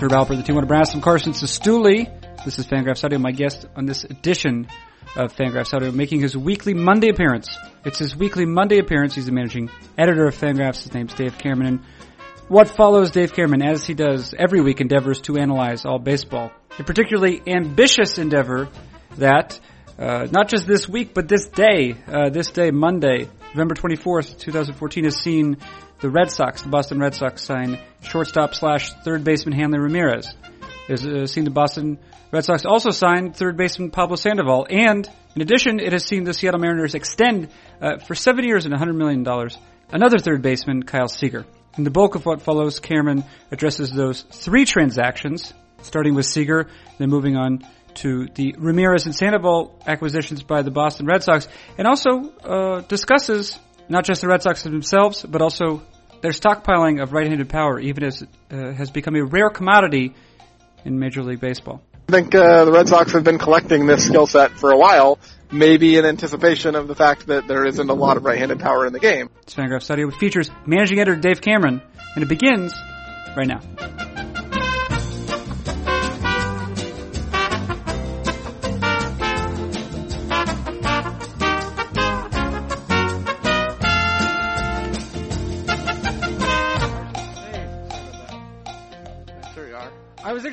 Herb 0.00 0.10
Alpert, 0.10 0.36
the 0.36 0.42
team 0.42 0.56
one 0.56 0.64
Nebraska. 0.64 0.96
I'm 0.96 1.02
Carson 1.02 1.32
Cistulli. 1.34 2.10
This 2.44 2.58
is 2.58 2.66
Fangraphs 2.66 3.04
Audio. 3.04 3.18
My 3.20 3.30
guest 3.30 3.64
on 3.76 3.86
this 3.86 4.02
edition 4.02 4.66
of 5.14 5.32
Fangraphs 5.34 5.72
Audio, 5.72 5.92
making 5.92 6.20
his 6.20 6.36
weekly 6.36 6.74
Monday 6.74 7.10
appearance. 7.10 7.56
It's 7.84 8.00
his 8.00 8.16
weekly 8.16 8.44
Monday 8.44 8.78
appearance. 8.78 9.14
He's 9.14 9.26
the 9.26 9.32
managing 9.32 9.70
editor 9.96 10.26
of 10.26 10.36
Fangraphs. 10.36 10.82
His 10.82 10.92
name's 10.92 11.14
Dave 11.14 11.38
Cameron. 11.38 11.84
What 12.48 12.68
follows 12.68 13.12
Dave 13.12 13.34
Cameron, 13.34 13.62
as 13.62 13.86
he 13.86 13.94
does 13.94 14.34
every 14.36 14.60
week, 14.60 14.80
endeavors 14.80 15.20
to 15.22 15.36
analyze 15.36 15.84
all 15.84 16.00
baseball. 16.00 16.50
A 16.78 16.82
particularly 16.82 17.40
ambitious 17.46 18.18
endeavor 18.18 18.68
that, 19.18 19.58
uh, 19.96 20.26
not 20.32 20.48
just 20.48 20.66
this 20.66 20.88
week, 20.88 21.14
but 21.14 21.28
this 21.28 21.46
day, 21.46 21.94
uh, 22.08 22.30
this 22.30 22.50
day, 22.50 22.72
Monday, 22.72 23.28
November 23.54 23.76
24th, 23.76 24.40
2014, 24.40 25.04
has 25.04 25.16
seen 25.16 25.56
the 26.04 26.10
Red 26.10 26.30
Sox, 26.30 26.60
the 26.60 26.68
Boston 26.68 26.98
Red 26.98 27.14
Sox, 27.14 27.42
sign 27.42 27.78
shortstop 28.02 28.54
slash 28.54 28.92
third 29.04 29.24
baseman 29.24 29.58
Hanley 29.58 29.78
Ramirez. 29.78 30.34
It 30.86 30.90
Has 30.90 31.06
uh, 31.06 31.24
seen 31.24 31.44
the 31.44 31.50
Boston 31.50 31.98
Red 32.30 32.44
Sox 32.44 32.66
also 32.66 32.90
sign 32.90 33.32
third 33.32 33.56
baseman 33.56 33.90
Pablo 33.90 34.16
Sandoval, 34.16 34.66
and 34.68 35.08
in 35.34 35.40
addition, 35.40 35.80
it 35.80 35.94
has 35.94 36.04
seen 36.04 36.24
the 36.24 36.34
Seattle 36.34 36.60
Mariners 36.60 36.94
extend 36.94 37.48
uh, 37.80 38.00
for 38.00 38.14
seven 38.14 38.44
years 38.44 38.66
and 38.66 38.74
$100 38.74 38.94
million 38.94 39.26
another 39.90 40.18
third 40.18 40.42
baseman, 40.42 40.82
Kyle 40.82 41.08
Seager. 41.08 41.46
In 41.78 41.84
the 41.84 41.90
bulk 41.90 42.16
of 42.16 42.26
what 42.26 42.42
follows, 42.42 42.80
Cameron 42.80 43.24
addresses 43.50 43.90
those 43.90 44.20
three 44.20 44.66
transactions, 44.66 45.54
starting 45.80 46.14
with 46.14 46.26
Seager, 46.26 46.68
then 46.98 47.08
moving 47.08 47.38
on 47.38 47.66
to 47.94 48.26
the 48.34 48.56
Ramirez 48.58 49.06
and 49.06 49.14
Sandoval 49.14 49.80
acquisitions 49.86 50.42
by 50.42 50.60
the 50.60 50.70
Boston 50.70 51.06
Red 51.06 51.22
Sox, 51.22 51.48
and 51.78 51.86
also 51.86 52.30
uh, 52.40 52.80
discusses 52.82 53.58
not 53.88 54.04
just 54.04 54.20
the 54.20 54.28
Red 54.28 54.42
Sox 54.42 54.62
themselves, 54.64 55.24
but 55.24 55.40
also 55.40 55.82
their 56.24 56.32
stockpiling 56.32 57.02
of 57.02 57.12
right-handed 57.12 57.50
power, 57.50 57.78
even 57.78 58.02
as 58.02 58.22
it 58.22 58.28
uh, 58.50 58.72
has 58.72 58.90
become 58.90 59.14
a 59.14 59.22
rare 59.22 59.50
commodity 59.50 60.14
in 60.82 60.98
Major 60.98 61.22
League 61.22 61.38
Baseball. 61.38 61.82
I 62.08 62.12
think 62.12 62.34
uh, 62.34 62.64
the 62.64 62.72
Red 62.72 62.88
Sox 62.88 63.12
have 63.12 63.24
been 63.24 63.38
collecting 63.38 63.86
this 63.86 64.06
skill 64.06 64.26
set 64.26 64.52
for 64.52 64.70
a 64.70 64.78
while, 64.78 65.18
maybe 65.52 65.98
in 65.98 66.06
anticipation 66.06 66.76
of 66.76 66.88
the 66.88 66.94
fact 66.94 67.26
that 67.26 67.46
there 67.46 67.66
isn't 67.66 67.90
a 67.90 67.94
lot 67.94 68.16
of 68.16 68.24
right-handed 68.24 68.58
power 68.58 68.86
in 68.86 68.94
the 68.94 69.00
game. 69.00 69.28
Audio, 69.58 70.06
which 70.06 70.16
features 70.16 70.50
managing 70.64 70.98
editor 70.98 71.20
Dave 71.20 71.42
Cameron, 71.42 71.82
and 72.14 72.24
it 72.24 72.28
begins 72.28 72.72
right 73.36 73.46
now. 73.46 74.13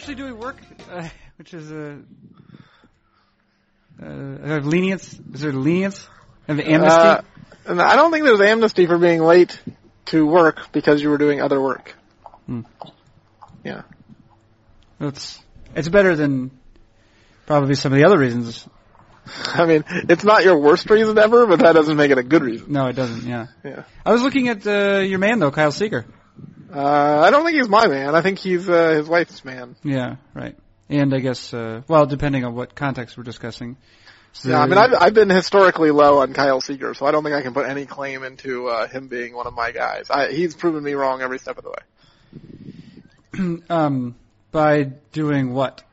Actually 0.01 0.15
doing 0.15 0.39
work, 0.39 0.57
uh, 0.91 1.07
which 1.37 1.53
is 1.53 1.71
a 1.71 1.99
uh, 4.01 4.05
uh, 4.05 4.59
lenience. 4.63 5.13
Is 5.31 5.41
there 5.41 5.53
lenience? 5.53 6.07
Have 6.47 6.59
amnesty? 6.59 6.99
Uh, 6.99 7.21
I 7.67 7.95
don't 7.95 8.11
think 8.11 8.25
there's 8.25 8.41
amnesty 8.41 8.87
for 8.87 8.97
being 8.97 9.21
late 9.21 9.61
to 10.05 10.25
work 10.25 10.71
because 10.71 11.03
you 11.03 11.09
were 11.11 11.19
doing 11.19 11.39
other 11.39 11.61
work. 11.61 11.95
Hmm. 12.47 12.61
Yeah. 13.63 13.83
It's 14.99 15.39
it's 15.75 15.87
better 15.87 16.15
than 16.15 16.49
probably 17.45 17.75
some 17.75 17.93
of 17.93 17.99
the 17.99 18.05
other 18.05 18.17
reasons. 18.17 18.67
I 19.53 19.67
mean, 19.67 19.83
it's 19.87 20.23
not 20.23 20.43
your 20.43 20.57
worst 20.57 20.89
reason 20.89 21.15
ever, 21.19 21.45
but 21.45 21.59
that 21.59 21.73
doesn't 21.73 21.95
make 21.95 22.09
it 22.09 22.17
a 22.17 22.23
good 22.23 22.41
reason. 22.41 22.71
No, 22.71 22.87
it 22.87 22.93
doesn't. 22.93 23.29
Yeah. 23.29 23.47
Yeah. 23.63 23.83
I 24.03 24.13
was 24.13 24.23
looking 24.23 24.49
at 24.49 24.65
uh, 24.65 25.01
your 25.01 25.19
man 25.19 25.37
though, 25.37 25.51
Kyle 25.51 25.71
Seager. 25.71 26.07
Uh, 26.73 27.21
I 27.25 27.31
don't 27.31 27.45
think 27.45 27.57
he's 27.57 27.69
my 27.69 27.87
man. 27.87 28.15
I 28.15 28.21
think 28.21 28.39
he's 28.39 28.69
uh, 28.69 28.91
his 28.91 29.07
wife's 29.07 29.43
man. 29.43 29.75
Yeah, 29.83 30.15
right. 30.33 30.55
And 30.89 31.13
I 31.13 31.19
guess, 31.19 31.53
uh, 31.53 31.81
well, 31.87 32.05
depending 32.05 32.45
on 32.45 32.55
what 32.55 32.75
context 32.75 33.17
we're 33.17 33.23
discussing. 33.23 33.77
So 34.33 34.49
Yeah, 34.49 34.61
I 34.61 34.65
mean, 34.65 34.77
I've, 34.77 34.93
I've 34.93 35.13
been 35.13 35.29
historically 35.29 35.91
low 35.91 36.19
on 36.19 36.33
Kyle 36.33 36.61
Seager, 36.61 36.93
so 36.93 37.05
I 37.05 37.11
don't 37.11 37.23
think 37.23 37.35
I 37.35 37.41
can 37.41 37.53
put 37.53 37.65
any 37.65 37.85
claim 37.85 38.23
into 38.23 38.67
uh, 38.67 38.87
him 38.87 39.07
being 39.07 39.33
one 39.33 39.47
of 39.47 39.53
my 39.53 39.71
guys. 39.71 40.09
I, 40.09 40.31
he's 40.31 40.55
proven 40.55 40.83
me 40.83 40.93
wrong 40.93 41.21
every 41.21 41.39
step 41.39 41.57
of 41.57 41.65
the 41.65 41.69
way. 41.69 43.61
um, 43.69 44.15
by 44.51 44.83
doing 45.11 45.53
what? 45.53 45.83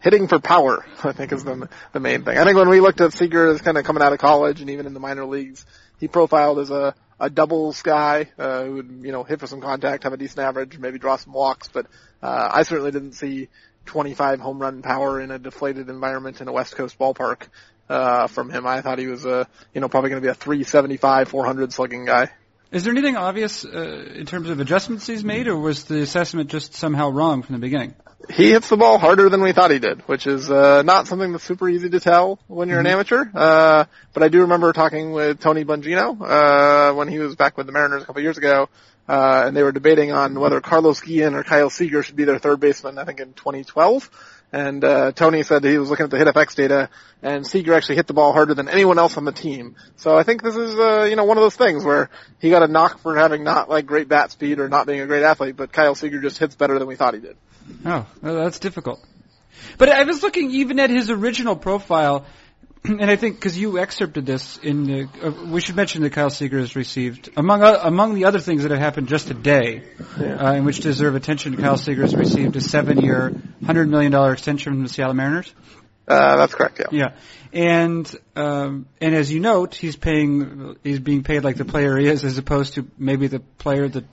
Hitting 0.00 0.28
for 0.28 0.38
power, 0.38 0.86
I 1.02 1.12
think, 1.12 1.32
is 1.32 1.42
the 1.42 1.68
the 1.92 2.00
main 2.00 2.22
thing. 2.22 2.38
I 2.38 2.44
think 2.44 2.56
when 2.56 2.68
we 2.68 2.80
looked 2.80 3.00
at 3.00 3.12
Seager 3.12 3.48
as 3.48 3.60
kind 3.60 3.76
of 3.76 3.84
coming 3.84 4.02
out 4.02 4.12
of 4.12 4.18
college 4.20 4.60
and 4.60 4.70
even 4.70 4.86
in 4.86 4.94
the 4.94 5.00
minor 5.00 5.24
leagues, 5.24 5.66
he 5.98 6.06
profiled 6.06 6.60
as 6.60 6.70
a 6.70 6.94
a 7.20 7.30
doubles 7.30 7.82
guy 7.82 8.28
uh, 8.38 8.64
who 8.64 8.74
would 8.74 9.00
you 9.02 9.12
know 9.12 9.24
hit 9.24 9.40
for 9.40 9.46
some 9.46 9.60
contact, 9.60 10.04
have 10.04 10.12
a 10.12 10.16
decent 10.16 10.40
average, 10.40 10.78
maybe 10.78 10.98
draw 10.98 11.16
some 11.16 11.32
walks. 11.32 11.68
But 11.68 11.86
uh, 12.22 12.50
I 12.52 12.62
certainly 12.62 12.90
didn't 12.90 13.12
see 13.12 13.48
25 13.86 14.40
home 14.40 14.58
run 14.60 14.82
power 14.82 15.20
in 15.20 15.30
a 15.30 15.38
deflated 15.38 15.88
environment 15.88 16.40
in 16.40 16.48
a 16.48 16.52
West 16.52 16.76
Coast 16.76 16.98
ballpark 16.98 17.48
uh, 17.88 18.26
from 18.26 18.50
him. 18.50 18.66
I 18.66 18.80
thought 18.82 18.98
he 18.98 19.06
was 19.06 19.24
a 19.24 19.48
you 19.74 19.80
know 19.80 19.88
probably 19.88 20.10
going 20.10 20.22
to 20.22 20.26
be 20.26 20.30
a 20.30 20.34
375, 20.34 21.28
400 21.28 21.72
slugging 21.72 22.04
guy. 22.04 22.30
Is 22.70 22.84
there 22.84 22.92
anything 22.92 23.16
obvious 23.16 23.64
uh, 23.64 24.12
in 24.14 24.26
terms 24.26 24.50
of 24.50 24.60
adjustments 24.60 25.06
he's 25.06 25.24
made, 25.24 25.48
or 25.48 25.56
was 25.56 25.84
the 25.84 26.02
assessment 26.02 26.50
just 26.50 26.74
somehow 26.74 27.08
wrong 27.08 27.42
from 27.42 27.54
the 27.54 27.60
beginning? 27.60 27.94
He 28.30 28.50
hits 28.50 28.68
the 28.68 28.76
ball 28.76 28.98
harder 28.98 29.30
than 29.30 29.40
we 29.40 29.52
thought 29.52 29.70
he 29.70 29.78
did, 29.78 30.02
which 30.02 30.26
is 30.26 30.50
uh, 30.50 30.82
not 30.82 31.06
something 31.06 31.32
that's 31.32 31.44
super 31.44 31.66
easy 31.68 31.88
to 31.88 32.00
tell 32.00 32.38
when 32.46 32.68
you're 32.68 32.78
Mhm. 32.78 32.80
an 32.80 32.86
amateur. 32.88 33.24
Uh, 33.34 33.84
but 34.12 34.22
I 34.22 34.28
do 34.28 34.40
remember 34.42 34.72
talking 34.74 35.12
with 35.12 35.40
Tony 35.40 35.64
Blengino 35.64 36.20
uh, 36.20 36.94
when 36.94 37.08
he 37.08 37.18
was 37.20 37.36
back 37.36 37.56
with 37.56 37.64
the 37.66 37.72
Mariners 37.72 38.02
a 38.02 38.06
couple 38.06 38.20
years 38.20 38.36
ago, 38.36 38.68
uh, 39.08 39.44
and 39.46 39.56
they 39.56 39.62
were 39.62 39.72
debating 39.72 40.12
on 40.12 40.38
whether 40.38 40.60
Carlos 40.60 41.00
Guillen 41.00 41.34
or 41.34 41.44
Kyle 41.44 41.70
Seager 41.70 42.02
should 42.02 42.16
be 42.16 42.24
their 42.24 42.38
third 42.38 42.60
baseman. 42.60 42.98
I 42.98 43.04
think 43.04 43.20
in 43.20 43.32
2012. 43.32 44.10
And 44.50 44.82
uh, 44.82 45.12
Tony 45.12 45.42
said 45.42 45.62
he 45.62 45.76
was 45.76 45.90
looking 45.90 46.04
at 46.04 46.10
the 46.10 46.16
hit 46.16 46.26
HitFX 46.26 46.54
data, 46.54 46.88
and 47.22 47.46
Seager 47.46 47.74
actually 47.74 47.96
hit 47.96 48.06
the 48.06 48.14
ball 48.14 48.32
harder 48.32 48.54
than 48.54 48.68
anyone 48.68 48.98
else 48.98 49.18
on 49.18 49.26
the 49.26 49.32
team. 49.32 49.76
So 49.96 50.16
I 50.16 50.22
think 50.22 50.42
this 50.42 50.56
is, 50.56 50.74
uh, 50.74 51.02
you 51.04 51.16
know, 51.16 51.24
one 51.24 51.36
of 51.36 51.42
those 51.42 51.56
things 51.56 51.84
where 51.84 52.08
he 52.38 52.48
got 52.48 52.62
a 52.62 52.68
knock 52.68 53.00
for 53.00 53.14
having 53.16 53.44
not 53.44 53.68
like 53.68 53.84
great 53.84 54.08
bat 54.08 54.30
speed 54.30 54.58
or 54.58 54.68
not 54.70 54.86
being 54.86 55.00
a 55.00 55.06
great 55.06 55.22
athlete, 55.22 55.56
but 55.56 55.70
Kyle 55.70 55.94
Seager 55.94 56.20
just 56.22 56.38
hits 56.38 56.54
better 56.54 56.78
than 56.78 56.88
we 56.88 56.96
thought 56.96 57.12
he 57.12 57.20
did. 57.20 57.36
Oh, 57.84 58.06
well, 58.22 58.36
that's 58.36 58.58
difficult. 58.58 59.04
But 59.76 59.90
I 59.90 60.04
was 60.04 60.22
looking 60.22 60.50
even 60.52 60.80
at 60.80 60.88
his 60.88 61.10
original 61.10 61.56
profile, 61.56 62.24
and 62.84 63.10
I 63.10 63.16
think 63.16 63.36
because 63.36 63.58
you 63.58 63.78
excerpted 63.78 64.26
this 64.26 64.58
in 64.58 64.84
the, 64.84 65.08
uh, 65.22 65.30
we 65.46 65.60
should 65.60 65.76
mention 65.76 66.02
that 66.02 66.12
Kyle 66.12 66.30
Seager 66.30 66.58
has 66.58 66.76
received 66.76 67.30
among 67.36 67.62
o- 67.62 67.80
among 67.82 68.14
the 68.14 68.24
other 68.26 68.40
things 68.40 68.62
that 68.62 68.70
have 68.70 68.80
happened 68.80 69.08
just 69.08 69.28
today, 69.28 69.82
uh, 70.18 70.54
in 70.54 70.64
which 70.64 70.80
deserve 70.80 71.14
attention. 71.14 71.56
Kyle 71.56 71.76
Seager 71.76 72.02
has 72.02 72.14
received 72.14 72.56
a 72.56 72.60
seven-year, 72.60 73.32
hundred 73.64 73.88
million 73.88 74.12
dollar 74.12 74.32
extension 74.32 74.72
from 74.72 74.82
the 74.82 74.88
Seattle 74.88 75.14
Mariners. 75.14 75.52
Uh, 76.06 76.36
that's 76.36 76.54
correct, 76.54 76.80
yeah. 76.80 76.86
Yeah, 76.90 77.12
and 77.52 78.16
um, 78.34 78.86
and 79.00 79.14
as 79.14 79.30
you 79.30 79.40
note, 79.40 79.74
he's 79.74 79.96
paying 79.96 80.76
he's 80.82 81.00
being 81.00 81.22
paid 81.22 81.44
like 81.44 81.56
the 81.56 81.66
player 81.66 81.96
he 81.98 82.06
is, 82.06 82.24
as 82.24 82.38
opposed 82.38 82.74
to 82.74 82.86
maybe 82.96 83.26
the 83.26 83.40
player 83.40 83.88
that 83.88 84.04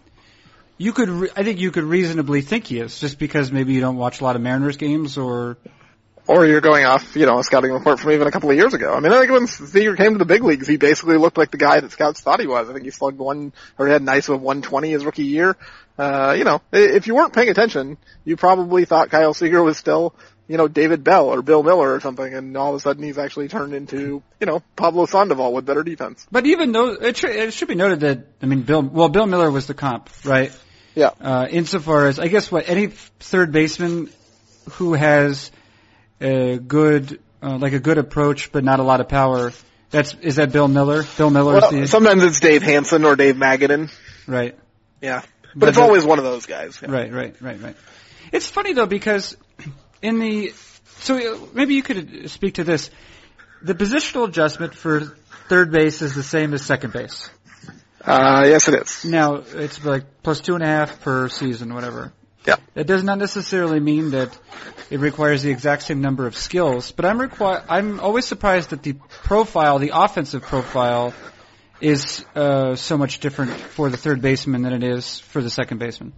you 0.77 0.91
could. 0.91 1.09
Re- 1.09 1.29
I 1.35 1.43
think 1.43 1.59
you 1.59 1.71
could 1.71 1.85
reasonably 1.85 2.41
think 2.41 2.65
he 2.65 2.79
is, 2.79 2.99
just 2.99 3.17
because 3.17 3.51
maybe 3.51 3.73
you 3.73 3.79
don't 3.79 3.95
watch 3.95 4.19
a 4.19 4.25
lot 4.25 4.35
of 4.35 4.41
Mariners 4.41 4.75
games, 4.75 5.17
or 5.17 5.57
Or 6.27 6.45
you're 6.45 6.61
going 6.61 6.85
off, 6.85 7.15
you 7.15 7.27
know, 7.27 7.37
a 7.37 7.43
scouting 7.43 7.71
report 7.71 7.99
from 7.99 8.11
even 8.11 8.25
a 8.27 8.31
couple 8.31 8.49
of 8.49 8.55
years 8.55 8.73
ago. 8.73 8.93
I 8.95 8.99
mean, 8.99 9.13
I 9.13 9.19
think 9.19 9.31
when 9.31 9.45
Seager 9.45 9.95
came 9.95 10.13
to 10.13 10.17
the 10.17 10.25
big 10.25 10.43
leagues, 10.43 10.67
he 10.67 10.77
basically 10.77 11.17
looked 11.17 11.37
like 11.37 11.51
the 11.51 11.57
guy 11.57 11.79
that 11.79 11.91
scouts 11.91 12.19
thought 12.21 12.39
he 12.39 12.47
was. 12.47 12.67
I 12.67 12.73
think 12.73 12.83
he 12.85 12.89
slugged 12.91 13.19
one, 13.19 13.53
or 13.77 13.85
he 13.85 13.93
had 13.93 14.01
nice 14.01 14.27
of 14.27 14.41
120 14.41 14.89
his 14.89 15.05
rookie 15.05 15.25
year. 15.25 15.55
Uh, 15.99 16.33
you 16.37 16.43
know, 16.43 16.61
if 16.71 17.05
you 17.05 17.13
weren't 17.15 17.31
paying 17.33 17.49
attention, 17.49 17.97
you 18.23 18.37
probably 18.37 18.85
thought 18.85 19.11
Kyle 19.11 19.35
Seager 19.35 19.61
was 19.61 19.77
still, 19.77 20.15
you 20.47 20.57
know, 20.57 20.67
David 20.67 21.03
Bell 21.03 21.27
or 21.29 21.43
Bill 21.43 21.61
Mueller 21.61 21.93
or 21.93 21.99
something, 21.99 22.33
and 22.33 22.57
all 22.57 22.71
of 22.71 22.75
a 22.75 22.79
sudden 22.79 23.03
he's 23.03 23.19
actually 23.19 23.47
turned 23.47 23.73
into, 23.75 24.23
you 24.39 24.45
know, 24.47 24.63
Pablo 24.75 25.05
Sandoval 25.05 25.53
with 25.53 25.65
better 25.65 25.83
defense. 25.83 26.25
but 26.31 26.47
even 26.47 26.71
though 26.71 26.89
it, 26.93 27.17
should 27.17 27.29
it 27.29 27.53
should 27.53 27.67
be 27.67 27.75
noted 27.75 27.99
that 27.99 28.27
I 28.41 28.47
mean 28.47 28.63
Bill 28.63 28.81
well 28.81 29.09
Bill 29.09 29.27
Mueller 29.27 29.51
was 29.51 29.67
the 29.67 29.73
comp 29.75 30.09
right 30.25 30.51
Yeah. 30.95 31.11
uh, 31.21 31.47
insofar 31.49 32.07
as 32.07 32.19
I 32.19 32.27
guess 32.29 32.51
what 32.51 32.67
any 32.67 32.87
third 32.87 33.51
baseman 33.51 34.09
who 34.71 34.93
has 34.95 35.49
a 36.21 36.57
good 36.57 37.19
uh, 37.41 37.57
like 37.57 37.73
a 37.73 37.79
good 37.79 37.97
approach 37.97 38.51
but 38.51 38.63
not 38.63 38.79
a 38.79 38.83
lot 38.83 39.01
of 39.01 39.07
power 39.09 39.51
that's 39.91 40.13
is 40.15 40.37
that 40.37 40.51
Bill 40.51 40.67
Mueller 40.67 41.03
Bill 41.17 41.29
Mueller 41.29 41.53
Well, 41.53 41.71
the 41.71 41.87
sometimes 41.87 42.23
it's 42.23 42.39
Dave 42.39 42.63
Hansen 42.63 43.05
or 43.05 43.15
Dave 43.15 43.35
Magadan. 43.35 43.91
right 44.27 44.57
Yeah. 45.01 45.21
But, 45.53 45.59
But 45.59 45.69
it's 45.69 45.77
the- 45.77 45.83
always 45.83 46.03
one 46.03 46.19
of 46.19 46.25
those 46.25 46.45
guys. 46.47 46.79
Yeah. 46.81 46.91
Right, 46.91 47.13
right, 47.13 47.41
right, 47.41 47.61
right. 47.61 47.75
It's 48.33 48.49
funny 48.49 48.73
though 48.73 48.87
because 48.87 49.37
in 50.01 50.19
the 50.19 50.53
so 50.99 51.15
uh, 51.15 51.39
maybe 51.53 51.75
you 51.75 51.83
could 51.83 52.29
speak 52.29 52.55
to 52.55 52.63
this. 52.63 52.89
The 53.61 53.73
positional 53.73 54.27
adjustment 54.27 54.73
for 54.75 55.15
third 55.47 55.71
base 55.71 56.01
is 56.01 56.13
the 56.13 56.23
same 56.23 56.53
as 56.53 56.61
second 56.61 56.91
base. 56.93 57.29
Uh, 58.03 58.43
yes 58.47 58.67
it 58.67 58.75
is. 58.81 59.05
Now 59.05 59.35
it's 59.35 59.83
like 59.83 60.21
plus 60.23 60.41
two 60.41 60.55
and 60.55 60.63
a 60.63 60.67
half 60.67 61.01
per 61.01 61.29
season, 61.29 61.73
whatever. 61.73 62.11
Yeah. 62.45 62.55
That 62.73 62.87
does 62.87 63.03
not 63.03 63.17
necessarily 63.17 63.79
mean 63.79 64.11
that 64.11 64.37
it 64.89 64.99
requires 64.99 65.41
the 65.41 65.49
exact 65.49 65.83
same 65.83 66.01
number 66.01 66.27
of 66.27 66.35
skills, 66.35 66.91
but 66.91 67.05
I'm 67.05 67.17
requi- 67.19 67.63
I'm 67.67 67.99
always 67.99 68.25
surprised 68.25 68.69
that 68.69 68.83
the 68.83 68.93
profile, 69.23 69.79
the 69.79 69.91
offensive 69.93 70.43
profile, 70.43 71.13
is 71.81 72.25
uh, 72.35 72.75
so 72.75 72.97
much 72.97 73.19
different 73.19 73.51
for 73.51 73.89
the 73.89 73.97
third 73.97 74.21
baseman 74.21 74.61
than 74.61 74.73
it 74.73 74.83
is 74.83 75.19
for 75.19 75.41
the 75.41 75.49
second 75.49 75.79
baseman. 75.79 76.13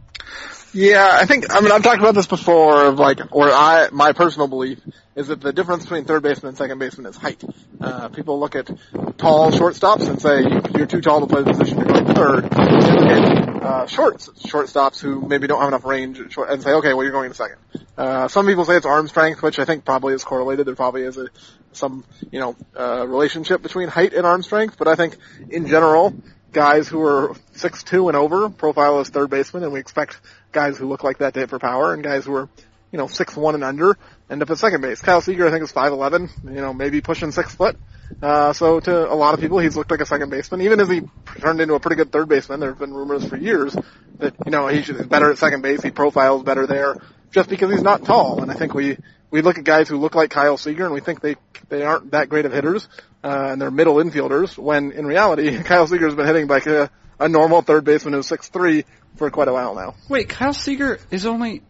Yeah, 0.74 1.10
I 1.14 1.26
think, 1.26 1.46
I 1.50 1.62
mean, 1.62 1.72
I've 1.72 1.82
talked 1.82 2.00
about 2.00 2.14
this 2.14 2.28
before 2.28 2.86
of 2.86 3.00
like, 3.00 3.20
or 3.32 3.50
I, 3.50 3.88
my 3.92 4.12
personal 4.12 4.48
belief 4.48 4.80
is 5.16 5.28
that 5.28 5.42
the 5.42 5.54
difference 5.54 5.84
between 5.84 6.06
third 6.06 6.22
baseman 6.22 6.50
and 6.50 6.58
second 6.58 6.78
baseman 6.78 7.08
is 7.08 7.16
height. 7.16 7.44
Uh, 7.80 8.10
people 8.10 8.40
look 8.40 8.56
at 8.56 8.70
tall 9.18 9.52
shortstops 9.52 10.08
and 10.10 10.22
say, 10.22 10.44
you're 10.78 10.86
too 10.86 11.02
tall 11.02 11.22
to 11.22 11.28
play 11.28 11.42
the 11.42 11.52
position, 11.52 11.78
you're 11.78 11.88
going 11.88 12.14
third. 12.14 12.44
And 12.52 12.96
look 12.96 13.10
at, 13.10 13.57
uh, 13.68 13.86
short, 13.88 14.18
shortstops 14.18 15.00
who 15.00 15.22
maybe 15.22 15.48
don't 15.48 15.60
have 15.60 15.68
enough 15.68 15.86
range 15.86 16.20
and 16.20 16.64
say, 16.64 16.72
okay, 16.72 16.94
well 16.94 17.04
you're 17.04 17.12
going 17.12 17.30
to 17.30 17.36
second. 17.36 17.58
Uh, 17.98 18.28
some 18.28 18.46
people 18.46 18.64
say 18.66 18.76
it's 18.76 18.86
arm 18.86 19.08
strength, 19.08 19.42
which 19.42 19.60
I 19.60 19.66
think 19.66 19.84
probably 19.84 20.14
is 20.14 20.24
correlated. 20.24 20.66
There 20.66 20.76
probably 20.76 21.04
is 21.04 21.18
a, 21.18 21.28
some, 21.74 22.06
you 22.32 22.40
know, 22.40 22.56
uh, 22.80 23.06
relationship 23.08 23.62
between 23.62 23.90
height 23.90 24.14
and 24.14 24.26
arm 24.26 24.44
strength, 24.44 24.78
but 24.78 24.88
I 24.88 24.96
think 24.96 25.18
in 25.50 25.68
general, 25.68 26.14
guys 26.54 26.88
who 26.88 27.02
are 27.02 27.36
six 27.54 27.84
two 27.84 28.08
and 28.08 28.16
over 28.16 28.50
profile 28.50 29.00
as 29.00 29.10
third 29.10 29.30
baseman, 29.30 29.64
and 29.64 29.74
we 29.74 29.80
expect 29.80 30.20
guys 30.52 30.78
who 30.78 30.88
look 30.88 31.04
like 31.04 31.18
that 31.20 31.34
to 31.34 31.42
hit 31.42 31.50
for 31.50 31.60
power, 31.60 31.94
and 31.94 32.04
guys 32.04 32.26
who 32.26 32.36
are, 32.36 32.50
you 32.92 32.98
know, 32.98 33.08
six 33.08 33.36
one 33.36 33.54
and 33.54 33.64
under 33.64 33.98
end 34.30 34.42
up 34.42 34.50
at 34.50 34.58
second 34.58 34.82
base. 34.82 35.02
Kyle 35.02 35.22
Seager, 35.22 35.46
I 35.46 35.52
think, 35.52 35.64
is 35.64 35.72
five 35.72 35.92
eleven, 35.92 36.30
you 36.46 36.62
know, 36.62 36.74
maybe 36.74 37.02
pushing 37.02 37.32
six 37.32 37.54
foot. 37.54 37.78
Uh, 38.22 38.54
so 38.54 38.80
to 38.80 39.12
a 39.12 39.14
lot 39.14 39.34
of 39.34 39.40
people, 39.40 39.60
he's 39.60 39.76
looked 39.76 39.92
like 39.92 40.02
a 40.02 40.06
second 40.06 40.30
baseman. 40.30 40.62
Even 40.62 40.80
as 40.80 40.90
he 40.90 41.02
turned 41.40 41.62
into 41.62 41.76
a 41.76 41.80
pretty 41.80 41.96
good 41.96 42.12
third 42.12 42.28
baseman, 42.28 42.60
there 42.60 42.70
have 42.70 42.80
been 42.80 42.94
rumors 42.94 43.28
for 43.28 43.38
years 43.38 43.76
that, 44.20 44.34
you 44.46 44.52
know, 44.52 44.68
he's 44.68 44.90
better 44.90 45.32
at 45.32 45.38
second 45.38 45.62
base. 45.62 45.82
He 45.82 45.92
profiles 45.92 46.44
better 46.44 46.66
there 46.66 46.98
just 47.32 47.50
because 47.50 47.72
he's 47.72 47.84
not 47.84 48.06
tall. 48.06 48.42
And 48.42 48.52
I 48.52 48.56
think 48.56 48.74
we, 48.74 48.98
we 49.30 49.42
look 49.42 49.58
at 49.58 49.64
guys 49.64 49.88
who 49.88 49.98
look 49.98 50.16
like 50.16 50.32
Kyle 50.32 50.58
Seager 50.58 50.86
and 50.86 50.94
we 50.94 51.02
think 51.02 51.22
they, 51.22 51.36
they 51.70 51.84
aren't 51.84 52.12
that 52.12 52.30
great 52.30 52.46
of 52.46 52.54
hitters, 52.54 52.88
uh, 53.24 53.50
and 53.52 53.62
they're 53.62 53.72
middle 53.72 53.96
infielders 53.96 54.58
when 54.58 54.92
in 54.92 55.06
reality, 55.06 55.62
Kyle 55.64 55.86
Seager's 55.86 56.16
been 56.16 56.26
hitting 56.26 56.48
like 56.48 56.66
a, 56.66 56.90
a 57.20 57.30
normal 57.30 57.62
third 57.62 57.84
baseman 57.84 58.14
who's 58.14 58.28
six 58.28 58.48
three 58.48 58.86
for 59.18 59.30
quite 59.30 59.48
a 59.48 59.54
while 59.54 59.76
now. 59.76 59.96
Wait, 60.10 60.30
Kyle 60.30 60.54
Seager 60.54 61.00
is 61.12 61.26
only, 61.26 61.62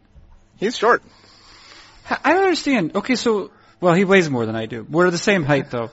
He's 0.58 0.76
short. 0.76 1.04
I 2.10 2.34
don't 2.34 2.44
understand. 2.44 2.96
Okay, 2.96 3.16
so, 3.16 3.52
well, 3.80 3.94
he 3.94 4.06
weighs 4.06 4.30
more 4.30 4.46
than 4.46 4.56
I 4.56 4.66
do. 4.66 4.86
We're 4.90 5.12
the 5.12 5.18
same 5.18 5.44
height 5.44 5.70
though. 5.70 5.92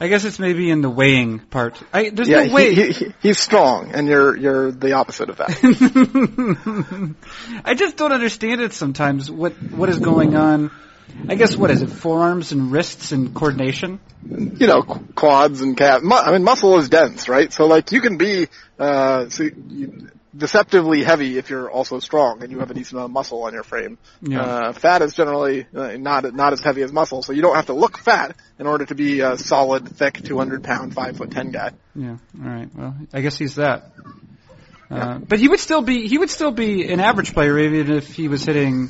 I 0.00 0.08
guess 0.08 0.24
it's 0.24 0.38
maybe 0.38 0.70
in 0.70 0.80
the 0.80 0.90
weighing 0.90 1.38
part. 1.38 1.80
I, 1.92 2.10
there's 2.10 2.28
Yeah, 2.28 2.44
no 2.44 2.54
way. 2.54 2.74
he, 2.74 2.92
he, 2.92 3.14
he's 3.22 3.38
strong, 3.38 3.92
and 3.94 4.08
you're 4.08 4.36
you're 4.36 4.72
the 4.72 4.92
opposite 4.94 5.30
of 5.30 5.36
that. 5.38 5.50
I 7.64 7.74
just 7.74 7.96
don't 7.96 8.12
understand 8.12 8.60
it 8.60 8.72
sometimes. 8.72 9.30
What 9.30 9.52
what 9.72 9.88
is 9.88 10.00
going 10.00 10.34
on? 10.34 10.70
I 11.28 11.36
guess 11.36 11.56
what 11.56 11.70
is 11.70 11.82
it? 11.82 11.90
Forearms 11.90 12.52
and 12.52 12.72
wrists 12.72 13.12
and 13.12 13.34
coordination. 13.34 14.00
you 14.28 14.66
know, 14.66 14.82
quads 14.82 15.60
and 15.60 15.76
calves. 15.76 16.04
I 16.10 16.32
mean, 16.32 16.44
muscle 16.44 16.78
is 16.78 16.88
dense, 16.88 17.28
right? 17.28 17.52
So 17.52 17.66
like 17.66 17.92
you 17.92 18.00
can 18.00 18.16
be 18.18 18.48
uh, 18.78 19.28
so 19.28 19.44
you, 19.44 20.10
deceptively 20.36 21.02
heavy 21.02 21.38
if 21.38 21.50
you're 21.50 21.70
also 21.70 21.98
strong 22.00 22.42
and 22.42 22.50
you 22.50 22.58
have 22.58 22.70
a 22.70 22.74
decent 22.74 22.94
amount 22.94 23.10
of 23.10 23.12
muscle 23.12 23.42
on 23.42 23.52
your 23.52 23.62
frame. 23.62 23.98
Yeah. 24.20 24.42
Uh, 24.42 24.72
fat 24.72 25.02
is 25.02 25.14
generally 25.14 25.66
uh, 25.74 25.96
not 25.96 26.34
not 26.34 26.52
as 26.52 26.60
heavy 26.60 26.82
as 26.82 26.92
muscle, 26.92 27.22
so 27.22 27.32
you 27.32 27.42
don't 27.42 27.56
have 27.56 27.66
to 27.66 27.74
look 27.74 27.98
fat 27.98 28.36
in 28.58 28.66
order 28.66 28.86
to 28.86 28.94
be 28.94 29.20
a 29.20 29.36
solid, 29.36 29.88
thick, 29.88 30.22
200 30.22 30.64
pound, 30.64 30.94
five 30.94 31.16
foot 31.16 31.30
ten 31.30 31.50
guy. 31.50 31.72
Yeah. 31.94 32.16
All 32.42 32.50
right. 32.50 32.68
Well, 32.74 32.94
I 33.12 33.20
guess 33.20 33.38
he's 33.38 33.56
that. 33.56 33.92
Uh, 34.90 35.18
but 35.18 35.38
he 35.38 35.48
would 35.48 35.60
still 35.60 35.82
be 35.82 36.06
he 36.06 36.18
would 36.18 36.30
still 36.30 36.52
be 36.52 36.92
an 36.92 37.00
average 37.00 37.32
player 37.32 37.58
even 37.58 37.96
if 37.96 38.14
he 38.14 38.28
was 38.28 38.44
hitting 38.44 38.88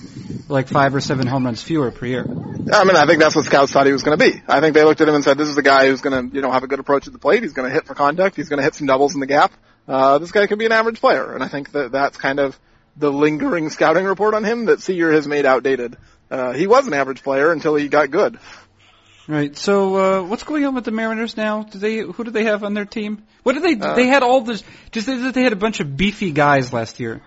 like 0.49 0.69
five 0.69 0.95
or 0.95 1.01
seven 1.01 1.27
home 1.27 1.45
runs 1.47 1.63
fewer 1.63 1.91
per 1.91 2.05
year. 2.05 2.25
I 2.25 2.85
mean, 2.85 2.97
I 2.97 3.07
think 3.07 3.21
that's 3.21 3.37
what 3.37 3.45
scouts 3.45 3.73
thought 3.73 3.87
he 3.87 3.93
was 3.93 4.03
going 4.03 4.19
to 4.19 4.31
be. 4.31 4.43
I 4.49 4.61
think 4.61 4.75
they 4.75 4.85
looked 4.85 5.01
at 5.01 5.09
him 5.09 5.15
and 5.15 5.23
said, 5.23 5.39
"This 5.39 5.49
is 5.49 5.57
a 5.57 5.63
guy 5.63 5.87
who's 5.87 6.01
going 6.01 6.31
to, 6.31 6.35
you 6.35 6.43
know, 6.43 6.51
have 6.51 6.65
a 6.65 6.67
good 6.67 6.81
approach 6.81 7.07
at 7.07 7.13
the 7.13 7.19
plate. 7.19 7.43
He's 7.43 7.53
going 7.53 7.69
to 7.69 7.73
hit 7.73 7.87
for 7.87 7.95
contact. 7.95 8.37
He's 8.37 8.49
going 8.49 8.59
to 8.59 8.65
hit 8.65 8.75
some 8.75 8.87
doubles 8.87 9.15
in 9.15 9.21
the 9.21 9.27
gap. 9.27 9.53
Uh, 9.87 10.19
this 10.19 10.33
guy 10.33 10.47
could 10.47 10.59
be 10.59 10.67
an 10.67 10.73
average 10.73 11.01
player." 11.01 11.33
And 11.33 11.43
I 11.43 11.49
think 11.49 11.73
that 11.73 11.93
that's 11.93 12.17
kind 12.17 12.39
of 12.39 12.59
the 12.97 13.13
lingering 13.13 13.71
scouting 13.71 14.05
report 14.05 14.35
on 14.35 14.45
him 14.45 14.67
that 14.67 14.81
Seager 14.81 15.13
has 15.13 15.27
made 15.27 15.47
outdated. 15.47 15.97
Uh, 16.31 16.53
he 16.53 16.67
was 16.67 16.87
an 16.87 16.95
average 16.95 17.23
player 17.23 17.53
until 17.53 17.75
he 17.75 17.89
got 17.89 18.11
good. 18.11 18.39
Right. 19.27 19.57
So 19.57 19.97
uh, 19.97 20.23
what's 20.23 20.43
going 20.43 20.65
on 20.67 20.75
with 20.75 20.85
the 20.85 20.91
Mariners 20.91 21.37
now? 21.37 21.63
Do 21.63 21.79
they 21.79 21.99
who 21.99 22.25
do 22.25 22.31
they 22.31 22.45
have 22.45 22.63
on 22.63 22.75
their 22.75 22.85
team? 22.85 23.23
What 23.43 23.55
did 23.55 23.63
they? 23.63 23.87
Uh, 23.87 23.95
they 23.95 24.07
had 24.07 24.23
all 24.23 24.43
this. 24.43 24.63
Just 24.91 25.07
that 25.07 25.35
they 25.35 25.43
had 25.43 25.53
a 25.53 25.57
bunch 25.57 25.81
of 25.81 25.97
beefy 25.97 26.31
guys 26.31 26.73
last 26.73 27.01
year. 27.01 27.23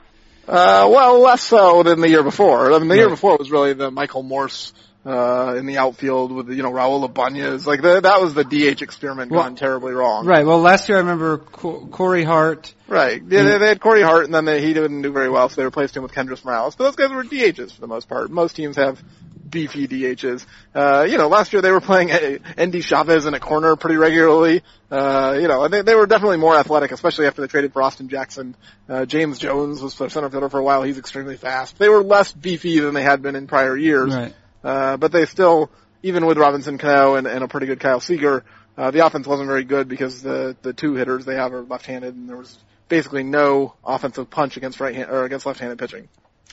Uh, 0.48 0.88
well, 0.90 1.20
less 1.20 1.42
so 1.42 1.84
than 1.84 2.00
the 2.00 2.10
year 2.10 2.24
before. 2.24 2.72
I 2.72 2.80
mean, 2.80 2.88
the 2.88 2.96
year 2.96 3.10
before 3.10 3.36
was 3.38 3.52
really 3.52 3.74
the 3.74 3.92
Michael 3.92 4.24
Morse, 4.24 4.72
uh, 5.08 5.56
in 5.58 5.66
the 5.66 5.78
outfield 5.78 6.34
with, 6.34 6.50
you 6.50 6.62
know, 6.64 6.72
Raul 6.72 7.06
Ibanez. 7.06 7.66
Like, 7.66 7.82
the, 7.82 8.02
that 8.02 8.20
was 8.20 8.34
the 8.34 8.44
DH 8.44 8.82
experiment 8.82 9.32
Well- 9.32 9.44
gone 9.44 9.56
terribly 9.56 9.94
wrong. 9.94 10.26
Right. 10.26 10.46
Well, 10.46 10.60
last 10.60 10.90
year 10.90 10.98
I 10.98 11.02
remember 11.02 11.38
Co- 11.38 11.88
Corey 11.88 12.26
Hart. 12.26 12.74
Right. 12.90 13.22
Yeah, 13.26 13.44
they, 13.44 13.58
they 13.58 13.68
had 13.68 13.80
Corey 13.80 14.02
Hart, 14.02 14.26
and 14.26 14.34
then 14.34 14.44
they, 14.46 14.62
he 14.62 14.74
didn't 14.74 15.02
do 15.02 15.12
very 15.14 15.30
well, 15.30 15.48
so 15.48 15.62
they 15.62 15.66
replaced 15.66 15.96
him 15.96 16.04
with 16.04 16.12
Kendrys 16.14 16.44
Morales. 16.44 16.76
But 16.76 16.86
those 16.86 16.96
guys 16.98 17.10
were 17.12 17.24
DHs 17.24 17.74
for 17.74 17.82
the 17.82 17.88
most 17.88 18.10
part. 18.10 18.30
Most 18.30 18.56
teams 18.56 18.76
have 18.76 19.02
beefy 19.50 19.88
DHs. 19.88 20.46
Uh, 20.76 21.06
you 21.10 21.18
know, 21.18 21.30
last 21.30 21.54
year 21.54 21.62
they 21.62 21.72
were 21.72 21.80
playing 21.80 22.12
Endy 22.12 22.82
Chavez 22.82 23.26
in 23.26 23.34
a 23.34 23.40
corner 23.40 23.78
pretty 23.78 23.96
regularly. 23.96 24.62
Uh, 24.92 25.38
you 25.40 25.48
know, 25.48 25.68
they, 25.70 25.84
they 25.84 25.96
were 25.96 26.06
definitely 26.06 26.38
more 26.38 26.58
athletic, 26.58 26.92
especially 26.92 27.28
after 27.28 27.42
they 27.42 27.48
traded 27.48 27.72
for 27.72 27.82
Austin 27.82 28.10
Jackson. 28.10 28.56
Uh, 28.90 29.06
James 29.06 29.40
Jones 29.40 29.82
was 29.82 29.98
their 29.98 30.10
center 30.10 30.30
fielder 30.30 30.50
for 30.50 30.60
a 30.60 30.64
while. 30.64 30.84
He's 30.84 30.98
extremely 30.98 31.38
fast. 31.38 31.78
They 31.78 31.88
were 31.90 32.04
less 32.04 32.32
beefy 32.34 32.80
than 32.80 32.94
they 32.94 33.04
had 33.04 33.22
been 33.22 33.36
in 33.38 33.48
prior 33.48 33.78
years. 33.78 34.14
Right. 34.14 34.34
Uh, 34.64 34.98
but 34.98 35.12
they 35.12 35.26
still, 35.26 35.70
even 36.04 36.26
with 36.26 36.38
Robinson 36.38 36.78
Cano 36.78 37.16
and, 37.16 37.28
and 37.28 37.44
a 37.44 37.48
pretty 37.48 37.68
good 37.68 37.80
Kyle 37.80 38.00
Seager, 38.00 38.44
uh, 38.78 38.92
the 38.92 39.06
offense 39.06 39.26
wasn't 39.26 39.48
very 39.48 39.64
good 39.64 39.88
because 39.88 40.22
the, 40.22 40.56
the 40.62 40.74
two 40.74 40.96
hitters 40.96 41.26
they 41.26 41.36
have 41.36 41.54
are 41.54 41.62
left-handed 41.62 42.16
and 42.16 42.30
there 42.30 42.38
was 42.38 42.58
basically 42.90 43.24
no 43.24 43.74
offensive 43.86 44.30
punch 44.30 44.58
against 44.58 44.80
right 44.80 44.96
hand, 44.96 45.10
or 45.10 45.24
against 45.24 45.46
left-handed 45.46 45.78
pitching. 45.80 46.08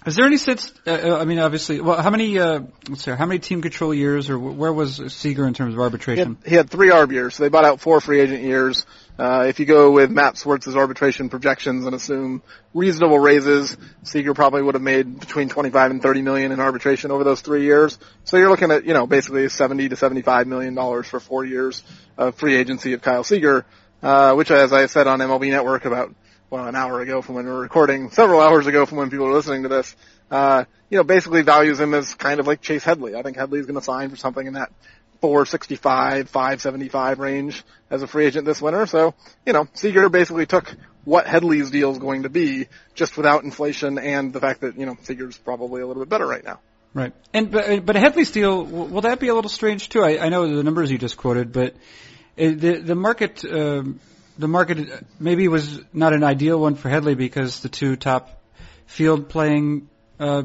Is 0.06 0.16
there 0.16 0.26
any 0.26 0.36
sense? 0.36 0.72
Uh, 0.86 0.90
uh, 0.90 1.18
I 1.18 1.24
mean, 1.24 1.38
obviously. 1.38 1.80
Well, 1.80 2.00
how 2.00 2.10
many? 2.10 2.38
Uh, 2.38 2.62
let's 2.88 3.04
see. 3.04 3.10
How 3.12 3.24
many 3.24 3.38
team 3.38 3.62
control 3.62 3.94
years, 3.94 4.28
or 4.28 4.38
where 4.38 4.72
was 4.72 5.00
Seager 5.14 5.46
in 5.46 5.54
terms 5.54 5.72
of 5.72 5.78
He 5.78 5.82
arbitration? 5.82 6.36
had, 6.42 6.50
he 6.50 6.54
had 6.56 6.68
three 6.68 6.90
ARB 6.90 7.12
years, 7.12 7.34
so 7.36 7.42
they 7.42 7.48
bought 7.48 7.64
out 7.64 7.80
four 7.80 8.00
free 8.00 8.20
agent 8.20 8.42
years. 8.42 8.84
Uh, 9.16 9.44
if 9.46 9.60
you 9.60 9.66
go 9.66 9.92
with 9.92 10.10
Matt 10.10 10.36
Swartz's 10.36 10.76
arbitration 10.76 11.28
projections 11.28 11.84
and 11.84 11.94
assume 11.94 12.42
reasonable 12.72 13.18
raises, 13.18 13.76
Seager 14.02 14.34
probably 14.34 14.62
would 14.62 14.74
have 14.74 14.82
made 14.82 15.20
between 15.20 15.48
25 15.48 15.92
and 15.92 16.02
30 16.02 16.22
million 16.22 16.50
in 16.50 16.58
arbitration 16.58 17.12
over 17.12 17.22
those 17.22 17.40
three 17.40 17.62
years. 17.62 17.96
So 18.24 18.36
you're 18.36 18.50
looking 18.50 18.72
at, 18.72 18.84
you 18.84 18.92
know, 18.92 19.06
basically 19.06 19.48
70 19.48 19.90
to 19.90 19.96
75 19.96 20.48
million 20.48 20.74
dollars 20.74 21.06
for 21.06 21.20
four 21.20 21.44
years 21.44 21.84
of 22.18 22.34
free 22.34 22.56
agency 22.56 22.92
of 22.94 23.02
Kyle 23.02 23.22
Seager, 23.22 23.64
uh, 24.02 24.34
which 24.34 24.50
as 24.50 24.72
I 24.72 24.86
said 24.86 25.06
on 25.06 25.20
MLB 25.20 25.48
Network 25.50 25.84
about, 25.84 26.12
well, 26.50 26.66
an 26.66 26.74
hour 26.74 27.00
ago 27.00 27.22
from 27.22 27.36
when 27.36 27.44
we 27.44 27.52
were 27.52 27.60
recording, 27.60 28.10
several 28.10 28.40
hours 28.40 28.66
ago 28.66 28.84
from 28.84 28.98
when 28.98 29.10
people 29.10 29.26
were 29.26 29.32
listening 29.32 29.62
to 29.62 29.68
this, 29.68 29.94
uh, 30.32 30.64
you 30.90 30.98
know, 30.98 31.04
basically 31.04 31.42
values 31.42 31.78
him 31.78 31.94
as 31.94 32.14
kind 32.14 32.40
of 32.40 32.48
like 32.48 32.60
Chase 32.60 32.82
Headley. 32.82 33.14
I 33.14 33.22
think 33.22 33.36
Headley's 33.36 33.66
going 33.66 33.78
to 33.78 33.84
sign 33.84 34.10
for 34.10 34.16
something 34.16 34.44
in 34.44 34.54
that 34.54 34.72
465, 35.20 36.28
575 36.28 37.18
range 37.18 37.64
as 37.90 38.02
a 38.02 38.06
free 38.06 38.26
agent 38.26 38.44
this 38.44 38.60
winter. 38.60 38.86
So, 38.86 39.14
you 39.46 39.52
know, 39.52 39.68
Seager 39.74 40.08
basically 40.08 40.46
took 40.46 40.74
what 41.04 41.26
Headley's 41.26 41.70
deal 41.70 41.92
is 41.92 41.98
going 41.98 42.22
to 42.22 42.28
be 42.28 42.66
just 42.94 43.16
without 43.16 43.44
inflation 43.44 43.98
and 43.98 44.32
the 44.32 44.40
fact 44.40 44.60
that, 44.60 44.78
you 44.78 44.86
know, 44.86 44.96
Seager's 45.02 45.36
probably 45.36 45.82
a 45.82 45.86
little 45.86 46.02
bit 46.02 46.08
better 46.08 46.26
right 46.26 46.44
now. 46.44 46.60
Right. 46.94 47.12
And 47.32 47.50
but 47.50 47.84
but 47.84 47.96
Headley's 47.96 48.30
deal 48.30 48.64
will 48.64 49.00
that 49.00 49.18
be 49.18 49.26
a 49.26 49.34
little 49.34 49.50
strange 49.50 49.88
too? 49.88 50.02
I, 50.02 50.26
I 50.26 50.28
know 50.28 50.54
the 50.54 50.62
numbers 50.62 50.92
you 50.92 50.98
just 50.98 51.16
quoted, 51.16 51.52
but 51.52 51.74
uh, 52.38 52.54
the 52.54 52.80
the 52.84 52.94
market 52.94 53.44
um, 53.44 53.98
the 54.38 54.46
market 54.46 55.04
maybe 55.18 55.48
was 55.48 55.80
not 55.92 56.12
an 56.12 56.22
ideal 56.22 56.60
one 56.60 56.76
for 56.76 56.88
Headley 56.88 57.16
because 57.16 57.60
the 57.60 57.68
two 57.68 57.96
top 57.96 58.40
field 58.86 59.28
playing 59.28 59.88
uh, 60.20 60.44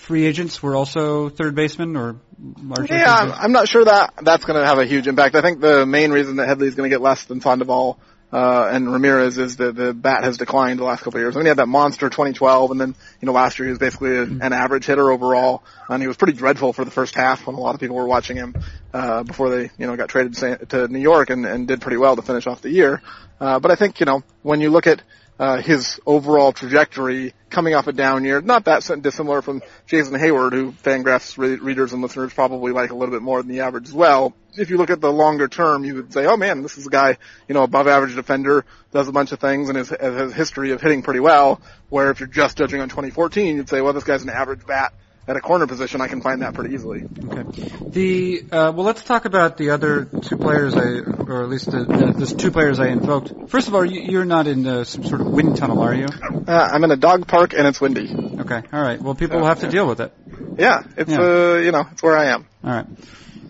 free 0.00 0.26
agents 0.26 0.62
were 0.62 0.74
also 0.74 1.28
third 1.28 1.54
basemen 1.54 1.96
or 1.96 2.16
largely. 2.38 2.96
Yeah, 2.96 3.12
I'm. 3.12 3.32
I'm 3.32 3.52
not 3.52 3.68
sure 3.68 3.84
that 3.84 4.14
that's 4.22 4.44
going 4.44 4.58
to 4.60 4.66
have 4.66 4.78
a 4.78 4.86
huge 4.86 5.06
impact. 5.06 5.34
I 5.34 5.42
think 5.42 5.60
the 5.60 5.86
main 5.86 6.10
reason 6.10 6.36
that 6.36 6.48
Headley's 6.48 6.74
going 6.74 6.90
to 6.90 6.94
get 6.94 7.02
less 7.02 7.24
than 7.24 7.40
Sandoval 7.40 7.98
uh, 8.32 8.68
and 8.72 8.92
Ramirez 8.92 9.38
is 9.38 9.56
that 9.56 9.74
the 9.74 9.92
bat 9.92 10.22
has 10.22 10.36
declined 10.36 10.78
the 10.78 10.84
last 10.84 11.02
couple 11.02 11.18
of 11.18 11.22
years. 11.22 11.36
I 11.36 11.40
mean, 11.40 11.46
he 11.46 11.48
had 11.48 11.58
that 11.58 11.66
monster 11.66 12.08
2012, 12.08 12.70
and 12.70 12.80
then 12.80 12.94
you 13.20 13.26
know 13.26 13.32
last 13.32 13.58
year 13.58 13.66
he 13.66 13.70
was 13.70 13.78
basically 13.78 14.16
a, 14.16 14.22
an 14.22 14.52
average 14.52 14.86
hitter 14.86 15.10
overall, 15.10 15.64
and 15.88 16.00
he 16.00 16.06
was 16.06 16.16
pretty 16.16 16.34
dreadful 16.34 16.72
for 16.72 16.84
the 16.84 16.90
first 16.90 17.14
half 17.14 17.46
when 17.46 17.56
a 17.56 17.60
lot 17.60 17.74
of 17.74 17.80
people 17.80 17.96
were 17.96 18.06
watching 18.06 18.36
him 18.36 18.54
uh, 18.94 19.24
before 19.24 19.50
they 19.50 19.70
you 19.78 19.86
know 19.86 19.96
got 19.96 20.08
traded 20.08 20.34
to 20.34 20.66
to 20.66 20.88
New 20.88 21.00
York 21.00 21.30
and, 21.30 21.44
and 21.44 21.66
did 21.66 21.80
pretty 21.80 21.96
well 21.96 22.14
to 22.16 22.22
finish 22.22 22.46
off 22.46 22.62
the 22.62 22.70
year. 22.70 23.02
Uh, 23.40 23.58
but 23.58 23.70
I 23.70 23.74
think 23.74 23.98
you 23.98 24.06
know 24.06 24.22
when 24.42 24.60
you 24.60 24.70
look 24.70 24.86
at 24.86 25.02
uh, 25.40 25.56
his 25.62 25.98
overall 26.04 26.52
trajectory 26.52 27.32
coming 27.48 27.74
off 27.74 27.86
a 27.86 27.94
down 27.94 28.26
year, 28.26 28.42
not 28.42 28.66
that 28.66 28.82
dissimilar 29.00 29.40
from 29.40 29.62
Jason 29.86 30.12
Heyward, 30.12 30.52
who 30.52 30.72
Fangraphs 30.72 31.38
re- 31.38 31.56
readers 31.56 31.94
and 31.94 32.02
listeners 32.02 32.34
probably 32.34 32.72
like 32.72 32.90
a 32.90 32.94
little 32.94 33.14
bit 33.14 33.22
more 33.22 33.42
than 33.42 33.50
the 33.50 33.60
average 33.60 33.88
as 33.88 33.94
well. 33.94 34.34
If 34.58 34.68
you 34.68 34.76
look 34.76 34.90
at 34.90 35.00
the 35.00 35.10
longer 35.10 35.48
term, 35.48 35.82
you 35.82 35.94
would 35.94 36.12
say, 36.12 36.26
oh 36.26 36.36
man, 36.36 36.60
this 36.60 36.76
is 36.76 36.86
a 36.86 36.90
guy, 36.90 37.16
you 37.48 37.54
know, 37.54 37.62
above 37.62 37.88
average 37.88 38.14
defender, 38.14 38.66
does 38.92 39.08
a 39.08 39.12
bunch 39.12 39.32
of 39.32 39.40
things 39.40 39.70
and 39.70 39.78
has, 39.78 39.88
has 39.88 40.30
a 40.30 40.34
history 40.34 40.72
of 40.72 40.82
hitting 40.82 41.00
pretty 41.00 41.20
well, 41.20 41.62
where 41.88 42.10
if 42.10 42.20
you're 42.20 42.28
just 42.28 42.58
judging 42.58 42.82
on 42.82 42.90
2014, 42.90 43.56
you'd 43.56 43.68
say, 43.70 43.80
well, 43.80 43.94
this 43.94 44.04
guy's 44.04 44.22
an 44.22 44.28
average 44.28 44.66
bat, 44.66 44.92
at 45.28 45.36
a 45.36 45.40
corner 45.40 45.66
position, 45.66 46.00
I 46.00 46.08
can 46.08 46.20
find 46.22 46.42
that 46.42 46.54
pretty 46.54 46.74
easily. 46.74 47.02
Okay. 47.04 47.42
The 47.88 48.42
uh, 48.50 48.72
well, 48.72 48.84
let's 48.84 49.04
talk 49.04 49.26
about 49.26 49.56
the 49.56 49.70
other 49.70 50.04
two 50.04 50.36
players 50.36 50.74
I, 50.74 50.98
or 51.00 51.42
at 51.42 51.48
least 51.48 51.70
the, 51.70 51.84
the, 51.84 52.24
the 52.24 52.34
two 52.36 52.50
players 52.50 52.80
I 52.80 52.88
invoked. 52.88 53.48
First 53.50 53.68
of 53.68 53.74
all, 53.74 53.84
you, 53.84 54.00
you're 54.00 54.24
not 54.24 54.46
in 54.46 54.66
uh, 54.66 54.84
some 54.84 55.04
sort 55.04 55.20
of 55.20 55.28
wind 55.28 55.56
tunnel, 55.56 55.80
are 55.80 55.94
you? 55.94 56.06
Uh, 56.06 56.68
I'm 56.72 56.82
in 56.84 56.90
a 56.90 56.96
dog 56.96 57.28
park 57.28 57.52
and 57.52 57.66
it's 57.66 57.80
windy. 57.80 58.08
Okay. 58.40 58.62
All 58.72 58.82
right. 58.82 59.00
Well, 59.00 59.14
people 59.14 59.38
will 59.38 59.46
have 59.46 59.60
to 59.60 59.68
deal 59.70 59.86
with 59.86 60.00
it. 60.00 60.12
Yeah, 60.58 60.82
it's 60.96 61.10
Yeah. 61.10 61.20
uh, 61.20 61.54
you 61.56 61.70
know, 61.72 61.84
it's 61.92 62.02
where 62.02 62.16
I 62.16 62.26
am. 62.26 62.46
All 62.64 62.70
right. 62.70 62.86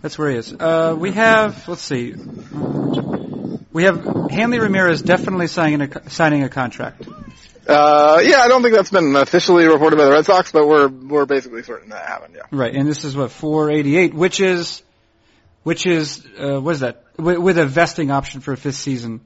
That's 0.02 0.18
where 0.18 0.30
he 0.30 0.36
is. 0.36 0.52
Uh, 0.52 0.94
we 0.98 1.12
have, 1.12 1.66
let's 1.68 1.82
see. 1.82 2.14
We 3.72 3.84
have 3.84 4.04
Hanley 4.30 4.58
Ramirez 4.58 5.02
definitely 5.02 5.46
signing 5.46 5.82
a, 5.82 6.10
signing 6.10 6.42
a 6.42 6.48
contract. 6.48 7.06
Uh, 7.70 8.20
yeah, 8.22 8.38
I 8.38 8.48
don't 8.48 8.62
think 8.62 8.74
that's 8.74 8.90
been 8.90 9.16
officially 9.16 9.66
reported 9.66 9.96
by 9.96 10.04
the 10.04 10.10
Red 10.10 10.26
Sox, 10.26 10.52
but 10.52 10.66
we're 10.66 10.88
we're 10.88 11.26
basically 11.26 11.62
certain 11.62 11.90
that 11.90 12.06
happened. 12.06 12.34
Yeah. 12.36 12.42
Right. 12.50 12.74
And 12.74 12.88
this 12.88 13.04
is 13.04 13.16
what, 13.16 13.30
488, 13.30 14.14
which 14.14 14.40
is, 14.40 14.82
which 15.62 15.86
is, 15.86 16.26
uh, 16.38 16.60
what 16.60 16.72
is 16.72 16.80
that? 16.80 17.04
With, 17.16 17.38
with 17.38 17.58
a 17.58 17.66
vesting 17.66 18.10
option 18.10 18.40
for 18.40 18.52
a 18.52 18.56
fifth 18.56 18.76
season. 18.76 19.20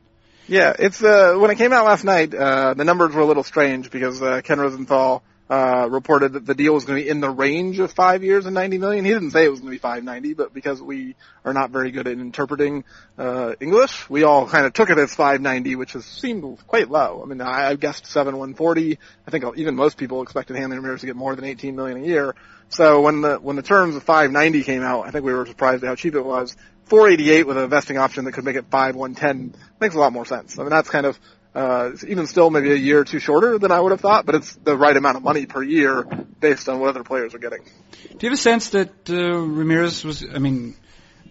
Yeah, 0.46 0.74
it's 0.78 1.02
uh 1.02 1.36
when 1.38 1.50
it 1.50 1.56
came 1.56 1.72
out 1.72 1.86
last 1.86 2.04
night, 2.04 2.34
uh 2.34 2.74
the 2.74 2.84
numbers 2.84 3.14
were 3.14 3.22
a 3.22 3.26
little 3.26 3.44
strange 3.44 3.90
because 3.90 4.20
uh, 4.20 4.42
Ken 4.44 4.60
Rosenthal 4.60 5.22
uh 5.54 5.88
reported 5.88 6.32
that 6.32 6.46
the 6.46 6.54
deal 6.54 6.74
was 6.74 6.84
going 6.84 6.98
to 6.98 7.04
be 7.04 7.08
in 7.08 7.20
the 7.20 7.30
range 7.30 7.78
of 7.78 7.92
5 7.92 8.24
years 8.24 8.46
and 8.46 8.54
90 8.54 8.78
million. 8.78 9.04
He 9.04 9.12
didn't 9.12 9.30
say 9.30 9.44
it 9.44 9.50
was 9.50 9.60
going 9.60 9.70
to 9.70 9.76
be 9.76 9.78
590, 9.78 10.34
but 10.34 10.52
because 10.52 10.80
we 10.80 11.14
are 11.44 11.52
not 11.52 11.70
very 11.70 11.90
good 11.90 12.06
at 12.08 12.18
interpreting 12.18 12.84
uh 13.18 13.54
English, 13.60 14.08
we 14.10 14.24
all 14.24 14.48
kind 14.48 14.66
of 14.66 14.72
took 14.72 14.90
it 14.90 14.98
as 14.98 15.14
590, 15.14 15.76
which 15.76 15.92
has 15.92 16.04
seemed 16.04 16.58
quite 16.66 16.90
low. 16.90 17.20
I 17.22 17.26
mean, 17.26 17.40
I, 17.40 17.70
I 17.70 17.74
guessed 17.76 18.06
7 18.06 18.36
140. 18.36 18.98
I 19.26 19.30
think 19.30 19.44
even 19.56 19.76
most 19.76 19.96
people 19.96 20.22
expected 20.22 20.56
Hanley 20.56 20.76
Ramirez 20.76 21.00
to 21.00 21.06
get 21.06 21.16
more 21.16 21.36
than 21.36 21.44
18 21.44 21.76
million 21.76 22.02
a 22.02 22.06
year. 22.06 22.34
So 22.68 23.02
when 23.02 23.20
the 23.20 23.36
when 23.36 23.56
the 23.56 23.62
terms 23.62 23.94
of 23.96 24.02
590 24.02 24.64
came 24.64 24.82
out, 24.82 25.06
I 25.06 25.10
think 25.10 25.24
we 25.24 25.32
were 25.32 25.46
surprised 25.46 25.84
at 25.84 25.88
how 25.88 25.94
cheap 25.94 26.14
it 26.14 26.24
was. 26.24 26.56
488 26.86 27.46
with 27.46 27.56
a 27.56 27.66
vesting 27.66 27.96
option 27.96 28.24
that 28.24 28.32
could 28.32 28.44
make 28.44 28.56
it 28.56 28.66
5 28.70 28.96
110 28.96 29.54
makes 29.80 29.94
a 29.94 29.98
lot 29.98 30.12
more 30.12 30.26
sense. 30.26 30.58
I 30.58 30.62
mean, 30.62 30.70
that's 30.70 30.90
kind 30.90 31.06
of 31.06 31.18
uh, 31.54 31.92
even 32.06 32.26
still 32.26 32.50
maybe 32.50 32.72
a 32.72 32.76
year 32.76 33.00
or 33.00 33.04
two 33.04 33.20
shorter 33.20 33.58
than 33.58 33.70
I 33.70 33.80
would 33.80 33.92
have 33.92 34.00
thought, 34.00 34.26
but 34.26 34.34
it's 34.34 34.54
the 34.56 34.76
right 34.76 34.96
amount 34.96 35.16
of 35.16 35.22
money 35.22 35.46
per 35.46 35.62
year 35.62 36.02
based 36.40 36.68
on 36.68 36.80
what 36.80 36.88
other 36.88 37.04
players 37.04 37.34
are 37.34 37.38
getting. 37.38 37.62
Do 37.62 38.26
you 38.26 38.30
have 38.30 38.38
a 38.38 38.42
sense 38.42 38.70
that 38.70 38.90
uh, 39.08 39.14
Ramirez 39.14 40.04
was? 40.04 40.24
I 40.28 40.38
mean, 40.38 40.76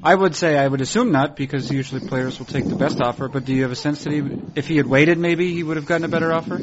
I 0.06 0.14
would 0.14 0.36
say 0.36 0.58
I 0.58 0.68
would 0.68 0.82
assume 0.82 1.14
not 1.14 1.38
because 1.38 1.72
usually 1.72 2.06
players 2.06 2.38
will 2.38 2.46
take 2.46 2.68
the 2.68 2.76
best 2.76 3.00
offer. 3.00 3.30
But 3.30 3.46
do 3.46 3.54
you 3.54 3.62
have 3.62 3.72
a 3.72 3.76
sense 3.76 4.04
that 4.04 4.12
he, 4.12 4.22
if 4.56 4.68
he 4.68 4.76
had 4.76 4.86
waited, 4.86 5.18
maybe 5.18 5.54
he 5.54 5.64
would 5.64 5.78
have 5.78 5.86
gotten 5.86 6.04
a 6.04 6.10
better 6.10 6.34
offer? 6.34 6.60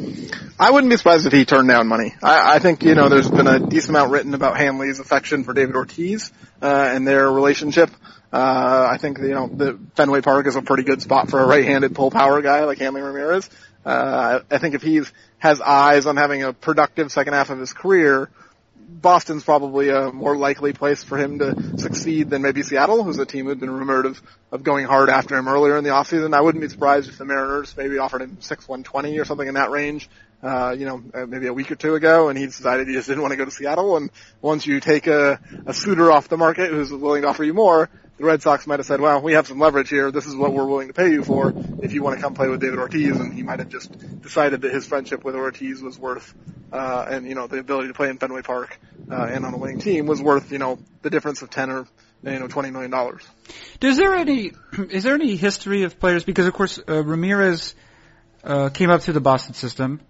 I 0.58 0.70
wouldn't 0.70 0.90
be 0.90 0.96
surprised 0.98 1.26
if 1.26 1.32
he 1.32 1.46
turned 1.46 1.68
down 1.68 1.88
money. 1.88 2.14
I, 2.22 2.56
I 2.56 2.58
think, 2.58 2.82
you 2.82 2.94
know, 2.94 3.08
there's 3.08 3.30
been 3.30 3.46
a 3.46 3.58
decent 3.58 3.90
amount 3.90 4.10
written 4.10 4.34
about 4.34 4.58
Hanley's 4.58 5.00
affection 5.00 5.44
for 5.44 5.54
David 5.54 5.74
Ortiz, 5.74 6.32
uh, 6.60 6.90
and 6.94 7.08
their 7.08 7.32
relationship. 7.32 7.88
Uh, 8.32 8.88
I 8.90 8.98
think, 8.98 9.18
you 9.18 9.34
know, 9.34 9.48
the 9.48 9.78
Fenway 9.96 10.20
Park 10.20 10.46
is 10.46 10.56
a 10.56 10.62
pretty 10.62 10.84
good 10.84 11.02
spot 11.02 11.30
for 11.30 11.40
a 11.40 11.46
right-handed 11.46 11.94
pull 11.94 12.10
power 12.10 12.40
guy 12.42 12.64
like 12.64 12.78
Hanley 12.78 13.02
Ramirez. 13.02 13.48
Uh, 13.84 14.40
I 14.50 14.58
think 14.58 14.74
if 14.74 14.82
he's, 14.82 15.12
has 15.38 15.60
eyes 15.60 16.06
on 16.06 16.16
having 16.16 16.42
a 16.42 16.52
productive 16.52 17.10
second 17.10 17.32
half 17.32 17.50
of 17.50 17.58
his 17.58 17.72
career, 17.72 18.30
Boston's 18.90 19.44
probably 19.44 19.88
a 19.88 20.12
more 20.12 20.36
likely 20.36 20.72
place 20.72 21.02
for 21.02 21.16
him 21.16 21.38
to 21.38 21.78
succeed 21.78 22.30
than 22.30 22.42
maybe 22.42 22.62
Seattle, 22.62 23.02
who's 23.04 23.18
a 23.18 23.26
team 23.26 23.46
who'd 23.46 23.60
been 23.60 23.70
rumored 23.70 24.06
of, 24.06 24.20
of 24.50 24.62
going 24.62 24.84
hard 24.84 25.08
after 25.08 25.36
him 25.36 25.48
earlier 25.48 25.76
in 25.76 25.84
the 25.84 25.90
offseason. 25.90 26.34
I 26.34 26.40
wouldn't 26.40 26.60
be 26.60 26.68
surprised 26.68 27.08
if 27.08 27.16
the 27.16 27.24
Mariners 27.24 27.74
maybe 27.76 27.98
offered 27.98 28.22
him 28.22 28.38
6 28.40 28.68
120 28.68 29.18
or 29.18 29.24
something 29.24 29.46
in 29.46 29.54
that 29.54 29.70
range, 29.70 30.08
uh, 30.42 30.74
you 30.76 30.86
know, 30.86 31.02
uh, 31.14 31.26
maybe 31.26 31.46
a 31.46 31.52
week 31.52 31.70
or 31.70 31.74
two 31.74 31.94
ago, 31.94 32.28
and 32.28 32.38
he 32.38 32.46
decided 32.46 32.88
he 32.88 32.94
just 32.94 33.08
didn't 33.08 33.22
want 33.22 33.32
to 33.32 33.36
go 33.36 33.44
to 33.44 33.50
Seattle. 33.50 33.96
And 33.96 34.10
once 34.40 34.66
you 34.66 34.80
take 34.80 35.06
a, 35.06 35.38
a 35.66 35.74
suitor 35.74 36.10
off 36.10 36.28
the 36.28 36.36
market 36.36 36.70
who's 36.70 36.90
willing 36.92 37.22
to 37.22 37.28
offer 37.28 37.44
you 37.44 37.52
more, 37.52 37.90
the 38.16 38.24
Red 38.24 38.42
Sox 38.42 38.66
might 38.66 38.78
have 38.78 38.86
said, 38.86 39.00
well, 39.00 39.22
we 39.22 39.32
have 39.32 39.46
some 39.46 39.58
leverage 39.58 39.88
here. 39.88 40.10
This 40.10 40.26
is 40.26 40.36
what 40.36 40.52
we're 40.52 40.66
willing 40.66 40.88
to 40.88 40.94
pay 40.94 41.10
you 41.10 41.24
for 41.24 41.54
if 41.82 41.94
you 41.94 42.02
want 42.02 42.16
to 42.16 42.22
come 42.22 42.34
play 42.34 42.48
with 42.48 42.60
David 42.60 42.78
Ortiz. 42.78 43.18
And 43.18 43.32
he 43.32 43.42
might 43.42 43.60
have 43.60 43.70
just 43.70 43.90
decided 44.22 44.60
that 44.62 44.72
his 44.72 44.86
friendship 44.86 45.24
with 45.24 45.34
Ortiz 45.34 45.82
was 45.82 45.98
worth, 45.98 46.34
uh, 46.70 47.06
and, 47.08 47.26
you 47.26 47.34
know, 47.34 47.46
the 47.46 47.58
ability 47.58 47.88
to 47.88 47.94
play 47.94 48.10
in 48.10 48.18
Fenway 48.18 48.42
Park, 48.42 48.78
uh, 49.10 49.14
and 49.14 49.46
on 49.46 49.54
a 49.54 49.56
winning 49.56 49.78
team 49.78 50.06
was 50.06 50.20
worth, 50.20 50.52
you 50.52 50.58
know, 50.58 50.78
the 51.00 51.08
difference 51.08 51.40
of 51.40 51.48
10 51.48 51.70
or, 51.70 51.86
you 52.22 52.38
know, 52.38 52.46
$20 52.46 52.72
million. 52.72 53.18
Is 53.80 53.96
there 53.96 54.14
any 54.14 54.52
is 54.90 55.04
there 55.04 55.14
any 55.14 55.36
history 55.36 55.84
of 55.84 55.98
players? 55.98 56.22
Because 56.22 56.46
of 56.46 56.52
course 56.52 56.78
uh, 56.86 57.02
Ramirez 57.02 57.74
uh, 58.44 58.68
came 58.68 58.90
up 58.90 59.02
through 59.02 59.14
the 59.14 59.20
Boston 59.20 59.54
system. 59.54 60.00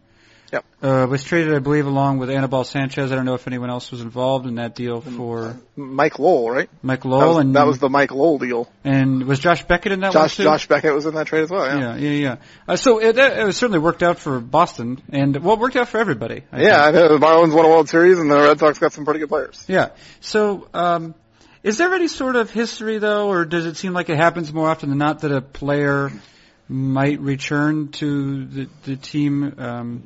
Yep. 0.53 0.65
Uh, 0.83 1.07
was 1.09 1.23
traded, 1.23 1.55
I 1.55 1.59
believe, 1.61 1.87
along 1.87 2.19
with 2.19 2.29
Anibal 2.31 2.65
Sanchez. 2.65 3.13
I 3.13 3.15
don't 3.15 3.25
know 3.25 3.35
if 3.35 3.47
anyone 3.47 3.71
else 3.71 3.91
was 3.93 4.01
involved 4.01 4.47
in 4.47 4.57
that 4.57 4.75
deal 4.75 5.01
for 5.01 5.57
Mike 5.77 6.19
Lowell, 6.19 6.51
right? 6.51 6.69
Mike 6.83 7.03
That 7.03 7.09
Lowell, 7.09 7.29
was, 7.37 7.45
and 7.45 7.55
that 7.57 7.67
was 7.67 7.79
the 7.79 7.89
Mike 7.89 8.11
Lowell 8.11 8.39
deal. 8.39 8.69
and 8.83 9.25
was 9.25 9.39
Josh 9.39 9.65
Beckett 9.65 9.93
in 9.93 10.01
that 10.01 10.07
one 10.15 10.25
Josh, 10.25 10.37
too? 10.37 10.43
Josh 10.43 10.67
Beckett 10.67 10.93
was 10.95 11.07
in 11.07 11.15
that 11.15 11.27
trade 11.29 11.43
as 11.45 11.51
well, 11.51 11.67
yeah, 11.67 11.95
yeah. 11.95 11.97
yeah, 11.97 12.11
yeah. 12.11 12.37
Uh, 12.67 12.77
so 12.77 13.01
it, 13.01 13.17
it 13.17 13.55
certainly 13.55 13.79
worked 13.79 14.03
out 14.03 14.19
for 14.19 14.41
Boston, 14.41 15.01
and 15.11 15.37
well, 15.43 15.55
it 15.55 15.61
worked 15.61 15.77
out 15.77 15.89
for 15.89 15.99
everybody. 15.99 16.43
I 16.51 16.63
Yeah, 16.63 16.85
think. 16.91 16.97
I 16.97 16.99
know 17.01 17.09
the 17.19 17.25
Marlins 17.25 17.55
won 17.55 17.65
a 17.65 17.69
World 17.69 17.89
Series 17.89 18.19
and 18.19 18.31
the 18.31 18.37
Red 18.37 18.59
Sox 18.59 18.79
got 18.79 18.93
some 18.93 19.05
pretty 19.05 19.21
good 19.21 19.29
players. 19.29 19.65
Yeah. 19.69 19.91
So, 20.21 20.67
um, 20.75 21.15
is 21.63 21.77
there 21.79 21.95
any 21.95 22.09
sort 22.09 22.37
of 22.37 22.51
history 22.51 22.99
though, 22.99 23.29
or 23.29 23.45
does 23.45 23.67
it 23.67 23.77
seem 23.77 23.93
like 23.93 24.09
it 24.09 24.17
happens 24.17 24.53
more 24.53 24.69
often 24.69 24.89
than 24.89 24.99
not 24.99 25.21
that 25.21 25.31
a 25.31 25.41
player 25.43 26.11
might 26.69 27.21
return 27.21 27.89
to 27.89 28.45
the, 28.47 28.69
the 28.85 28.97
team 28.97 29.55
um, 29.59 30.05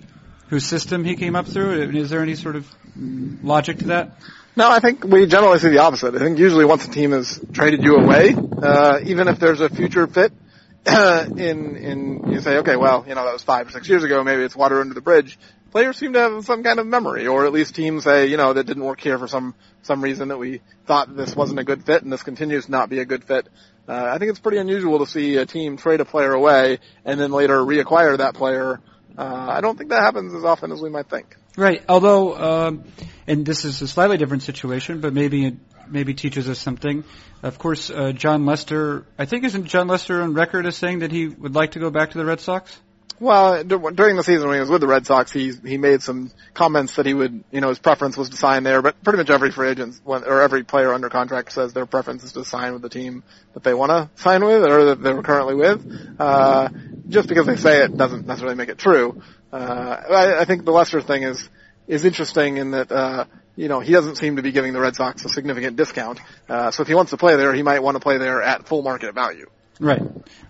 whose 0.49 0.67
system 0.67 1.05
he 1.05 1.17
came 1.17 1.37
up 1.37 1.47
through? 1.47 1.91
Is 1.97 2.11
there 2.11 2.23
any 2.23 2.35
sort 2.35 2.57
of 2.57 2.71
logic 2.97 3.79
to 3.79 3.87
that? 3.87 4.19
No, 4.57 4.71
I 4.71 4.79
think 4.79 5.03
we 5.05 5.27
generally 5.27 5.59
see 5.59 5.71
the 5.71 5.79
opposite. 5.79 6.15
I 6.15 6.19
think 6.19 6.39
usually 6.39 6.65
once 6.65 6.87
a 6.87 6.91
team 6.91 7.11
has 7.11 7.41
traded 7.53 7.83
you 7.83 7.97
away, 7.97 8.35
uh, 8.35 9.01
even 9.05 9.27
if 9.27 9.41
there's 9.41 9.61
a 9.61 9.69
future 9.69 10.07
fit, 10.07 10.33
in, 10.87 11.77
in, 11.77 12.31
you 12.31 12.41
say, 12.41 12.59
okay, 12.59 12.77
well, 12.77 13.05
you 13.09 13.15
know, 13.15 13.25
that 13.25 13.33
was 13.33 13.43
five 13.43 13.67
or 13.67 13.71
six 13.71 13.89
years 13.89 14.05
ago, 14.05 14.23
maybe 14.23 14.43
it's 14.43 14.55
water 14.55 14.81
under 14.81 14.95
the 14.95 15.01
bridge. 15.01 15.39
Players 15.71 15.97
seem 15.97 16.13
to 16.13 16.21
have 16.21 16.45
some 16.45 16.63
kind 16.63 16.79
of 16.79 16.87
memory, 16.87 17.27
or 17.27 17.47
at 17.47 17.53
least 17.53 17.75
teams 17.75 18.05
say, 18.05 18.27
you 18.27 18.37
know, 18.37 18.53
that 18.53 18.65
didn't 18.65 18.85
work 18.85 19.01
here 19.01 19.19
for 19.19 19.27
some, 19.27 19.55
some 19.83 20.05
reason 20.05 20.29
that 20.29 20.39
we 20.39 20.61
thought 20.87 21.17
this 21.17 21.35
wasn't 21.35 21.59
a 21.59 21.65
good 21.65 21.85
fit 21.85 22.03
and 22.03 22.13
this 22.13 22.23
continues 22.23 22.67
to 22.67 22.71
not 22.71 22.91
be 22.91 22.99
a 22.99 23.05
good 23.05 23.25
fit. 23.25 23.49
Uh, 23.89 24.11
I 24.13 24.19
think 24.19 24.31
it's 24.31 24.39
pretty 24.39 24.59
unusual 24.59 24.99
to 24.99 25.07
see 25.07 25.37
a 25.37 25.47
team 25.47 25.79
trade 25.79 26.01
a 26.01 26.05
player 26.05 26.33
away 26.33 26.79
and 27.05 27.19
then 27.19 27.33
later 27.33 27.57
reacquire 27.59 28.19
that 28.19 28.35
player. 28.35 28.81
Uh, 29.17 29.23
I 29.23 29.61
don't 29.61 29.79
think 29.79 29.91
that 29.91 30.03
happens 30.03 30.35
as 30.35 30.45
often 30.45 30.73
as 30.73 30.81
we 30.81 30.91
might 30.91 31.09
think. 31.09 31.37
Right. 31.57 31.83
Although, 31.89 32.37
um, 32.37 32.85
and 33.27 33.47
this 33.47 33.65
is 33.65 33.81
a 33.81 33.89
slightly 33.89 34.17
different 34.17 34.43
situation, 34.43 35.01
but 35.01 35.13
maybe 35.13 35.47
it 35.47 35.55
maybe 35.89 36.15
teaches 36.15 36.49
us 36.49 36.59
something. 36.59 37.05
Of 37.43 37.59
course, 37.59 37.91
uh, 37.91 38.13
Jon 38.13 38.47
Lester. 38.47 39.07
I 39.19 39.27
think 39.27 39.45
isn't 39.45 39.67
Jon 39.67 39.87
Lester 39.87 40.23
on 40.23 40.35
record 40.35 40.67
as 40.67 40.77
saying 40.77 41.01
that 41.01 41.13
he 41.13 41.29
would 41.29 41.55
like 41.55 41.73
to 41.73 41.79
go 41.79 41.91
back 41.91 42.11
to 42.13 42.19
the 42.19 42.25
Red 42.25 42.41
Sox? 42.41 42.77
Well, 43.21 43.63
during 43.63 44.17
the 44.17 44.25
season 44.25 44.49
when 44.49 44.57
he 44.57 44.61
was 44.61 44.69
with 44.69 44.81
the 44.81 44.87
Red 44.87 45.07
Sox, 45.07 45.33
he 45.33 45.53
he 45.65 45.79
made 45.79 46.03
some 46.03 46.33
comments 46.53 46.97
that 46.97 47.07
he 47.07 47.15
would, 47.15 47.45
you 47.53 47.61
know, 47.61 47.69
his 47.69 47.79
preference 47.79 48.17
was 48.17 48.31
to 48.31 48.37
sign 48.37 48.65
there. 48.65 48.83
But 48.83 49.03
pretty 49.05 49.19
much 49.19 49.31
every 49.31 49.53
free 49.53 49.69
agent 49.71 50.01
or 50.05 50.43
every 50.43 50.65
player 50.65 50.93
under 50.93 51.09
contract 51.09 51.53
says 51.53 51.73
their 51.73 51.87
preference 51.87 52.25
is 52.25 52.33
to 52.33 52.45
sign 52.45 52.73
with 52.73 52.83
the 52.83 52.89
team 52.89 53.23
that 53.55 53.63
they 53.63 53.73
want 53.73 53.91
to 53.91 54.11
sign 54.21 54.45
with 54.45 54.65
or 54.65 54.87
that 54.87 55.03
they're 55.03 55.23
currently 55.23 55.55
with. 55.55 56.17
Uh, 56.19 56.69
just 57.09 57.29
because 57.29 57.47
they 57.47 57.57
say 57.57 57.85
it 57.85 57.97
doesn't 57.97 58.27
necessarily 58.27 58.57
make 58.57 58.69
it 58.69 58.79
true. 58.79 59.23
Uh, 59.53 60.03
I, 60.11 60.41
I 60.41 60.45
think 60.45 60.65
the 60.65 60.73
Lester 60.73 61.01
thing 61.01 61.23
is 61.23 61.49
is 61.87 62.05
interesting 62.05 62.57
in 62.57 62.73
that. 62.73 62.91
Uh, 62.91 63.25
you 63.57 63.69
know, 63.69 63.79
he 63.79 63.93
doesn't 63.93 64.17
seem 64.17 64.35
to 64.35 64.43
be 64.43 64.51
giving 64.51 64.73
the 64.73 64.81
Red 64.81 64.97
Sox 64.97 65.25
a 65.25 65.29
significant 65.29 65.77
discount. 65.77 66.19
Uh, 66.49 66.73
so 66.73 66.83
if 66.83 66.89
he 66.89 66.95
wants 66.95 67.11
to 67.11 67.17
play 67.17 67.37
there, 67.37 67.55
he 67.55 67.63
might 67.63 67.85
want 67.85 67.95
to 67.95 68.01
play 68.01 68.19
there 68.19 68.43
at 68.43 68.67
full 68.67 68.83
market 68.83 69.15
value. 69.15 69.49
Right. 69.81 70.03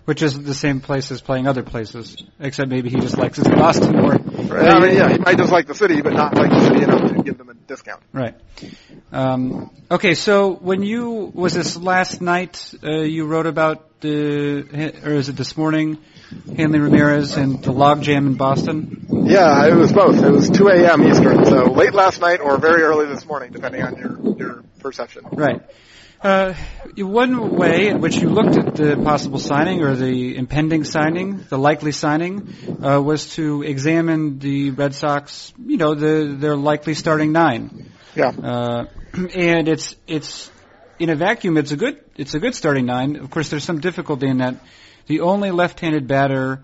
Which 0.05 0.21
is 0.21 0.41
the 0.41 0.53
same 0.53 0.81
place 0.81 1.11
as 1.11 1.21
playing 1.21 1.47
other 1.47 1.63
places, 1.63 2.15
except 2.39 2.69
maybe 2.69 2.89
he 2.89 2.99
just 2.99 3.17
likes 3.17 3.39
it 3.39 3.47
in 3.47 3.55
Boston 3.55 3.95
more. 3.95 4.11
Right? 4.11 4.69
I 4.69 4.79
mean, 4.79 4.95
yeah, 4.95 5.09
he 5.09 5.17
might 5.17 5.37
just 5.37 5.51
like 5.51 5.67
the 5.67 5.73
city, 5.73 6.01
but 6.01 6.13
not 6.13 6.35
like 6.35 6.51
the 6.51 6.61
city 6.61 6.83
enough 6.83 7.11
to 7.11 7.23
give 7.23 7.37
them 7.37 7.49
a 7.49 7.53
discount. 7.55 8.03
Right. 8.13 8.35
Um, 9.11 9.71
okay, 9.89 10.13
so 10.13 10.53
when 10.53 10.83
you 10.83 11.31
was 11.33 11.53
this 11.53 11.75
last 11.75 12.21
night 12.21 12.73
uh, 12.83 13.01
you 13.01 13.25
wrote 13.25 13.47
about 13.47 13.99
the 14.01 14.93
or 15.03 15.13
is 15.13 15.29
it 15.29 15.35
this 15.35 15.57
morning, 15.57 15.97
Hanley 16.55 16.79
Ramirez 16.79 17.37
and 17.37 17.63
the 17.63 17.71
logjam 17.71 18.27
in 18.27 18.35
Boston? 18.35 19.07
Yeah, 19.25 19.67
it 19.67 19.73
was 19.73 19.91
both. 19.91 20.21
It 20.23 20.29
was 20.29 20.49
2 20.49 20.67
a.m. 20.67 21.07
Eastern, 21.07 21.45
so 21.45 21.71
late 21.71 21.93
last 21.93 22.21
night 22.21 22.41
or 22.41 22.57
very 22.57 22.83
early 22.83 23.07
this 23.07 23.25
morning, 23.25 23.51
depending 23.51 23.81
on 23.81 23.97
your 23.97 24.37
your 24.37 24.63
perception. 24.79 25.25
Right. 25.31 25.61
Uh, 26.25 26.55
one 26.97 27.55
way 27.55 27.89
in 27.89 28.01
which 28.01 28.15
you 28.15 28.29
looked 28.29 28.57
at 28.57 28.73
the 28.73 28.95
possible 29.03 29.37
signing 29.37 29.83
or 29.83 29.95
the 29.95 30.35
impending 30.35 30.83
signing, 30.83 31.45
the 31.49 31.57
likely 31.57 31.91
signing, 31.91 32.51
uh, 32.83 32.99
was 32.99 33.35
to 33.35 33.61
examine 33.61 34.39
the 34.39 34.71
Red 34.71 34.95
Sox, 34.95 35.53
you 35.63 35.77
know, 35.77 35.93
the, 35.93 36.35
their 36.35 36.55
likely 36.55 36.95
starting 36.95 37.31
nine. 37.31 37.91
Yeah. 38.15 38.29
Uh, 38.29 38.85
and 39.35 39.67
it's 39.67 39.95
it's 40.07 40.49
in 40.97 41.11
a 41.11 41.15
vacuum. 41.15 41.57
It's 41.57 41.71
a 41.71 41.77
good 41.77 42.03
it's 42.15 42.33
a 42.33 42.39
good 42.39 42.55
starting 42.55 42.87
nine. 42.87 43.17
Of 43.17 43.29
course, 43.29 43.49
there's 43.51 43.63
some 43.63 43.79
difficulty 43.79 44.27
in 44.27 44.39
that. 44.39 44.55
The 45.05 45.19
only 45.19 45.51
left-handed 45.51 46.07
batter 46.07 46.63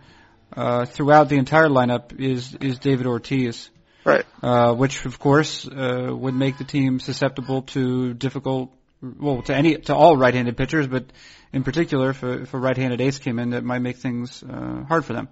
uh, 0.58 0.86
throughout 0.86 1.30
the 1.30 1.38
entire 1.38 1.70
lineup 1.70 2.20
is 2.20 2.56
is 2.56 2.80
David 2.80 3.06
Ortiz. 3.06 3.70
Right. 4.03 4.25
Uh, 4.41 4.74
which 4.74 5.06
of 5.06 5.20
course 5.20 5.68
uh, 5.68 6.10
would 6.12 6.34
make 6.34 6.58
the 6.58 6.63
team 6.63 7.00
susceptible 7.00 7.62
to 7.74 8.15
difficult, 8.15 8.74
well, 9.01 9.41
to 9.43 9.55
any 9.55 9.77
to 9.77 9.96
all 9.96 10.15
right-handed 10.15 10.58
pitchers, 10.58 10.88
but 10.88 11.05
in 11.53 11.63
particular, 11.63 12.12
if 12.12 12.24
a, 12.24 12.43
if 12.43 12.53
a 12.53 12.58
right-handed 12.58 13.01
ace 13.01 13.20
came 13.20 13.39
in, 13.39 13.51
that 13.51 13.63
might 13.63 13.79
make 13.79 13.98
things 13.98 14.43
uh, 14.43 14.84
hard 14.88 15.05
for 15.05 15.13
them. 15.13 15.27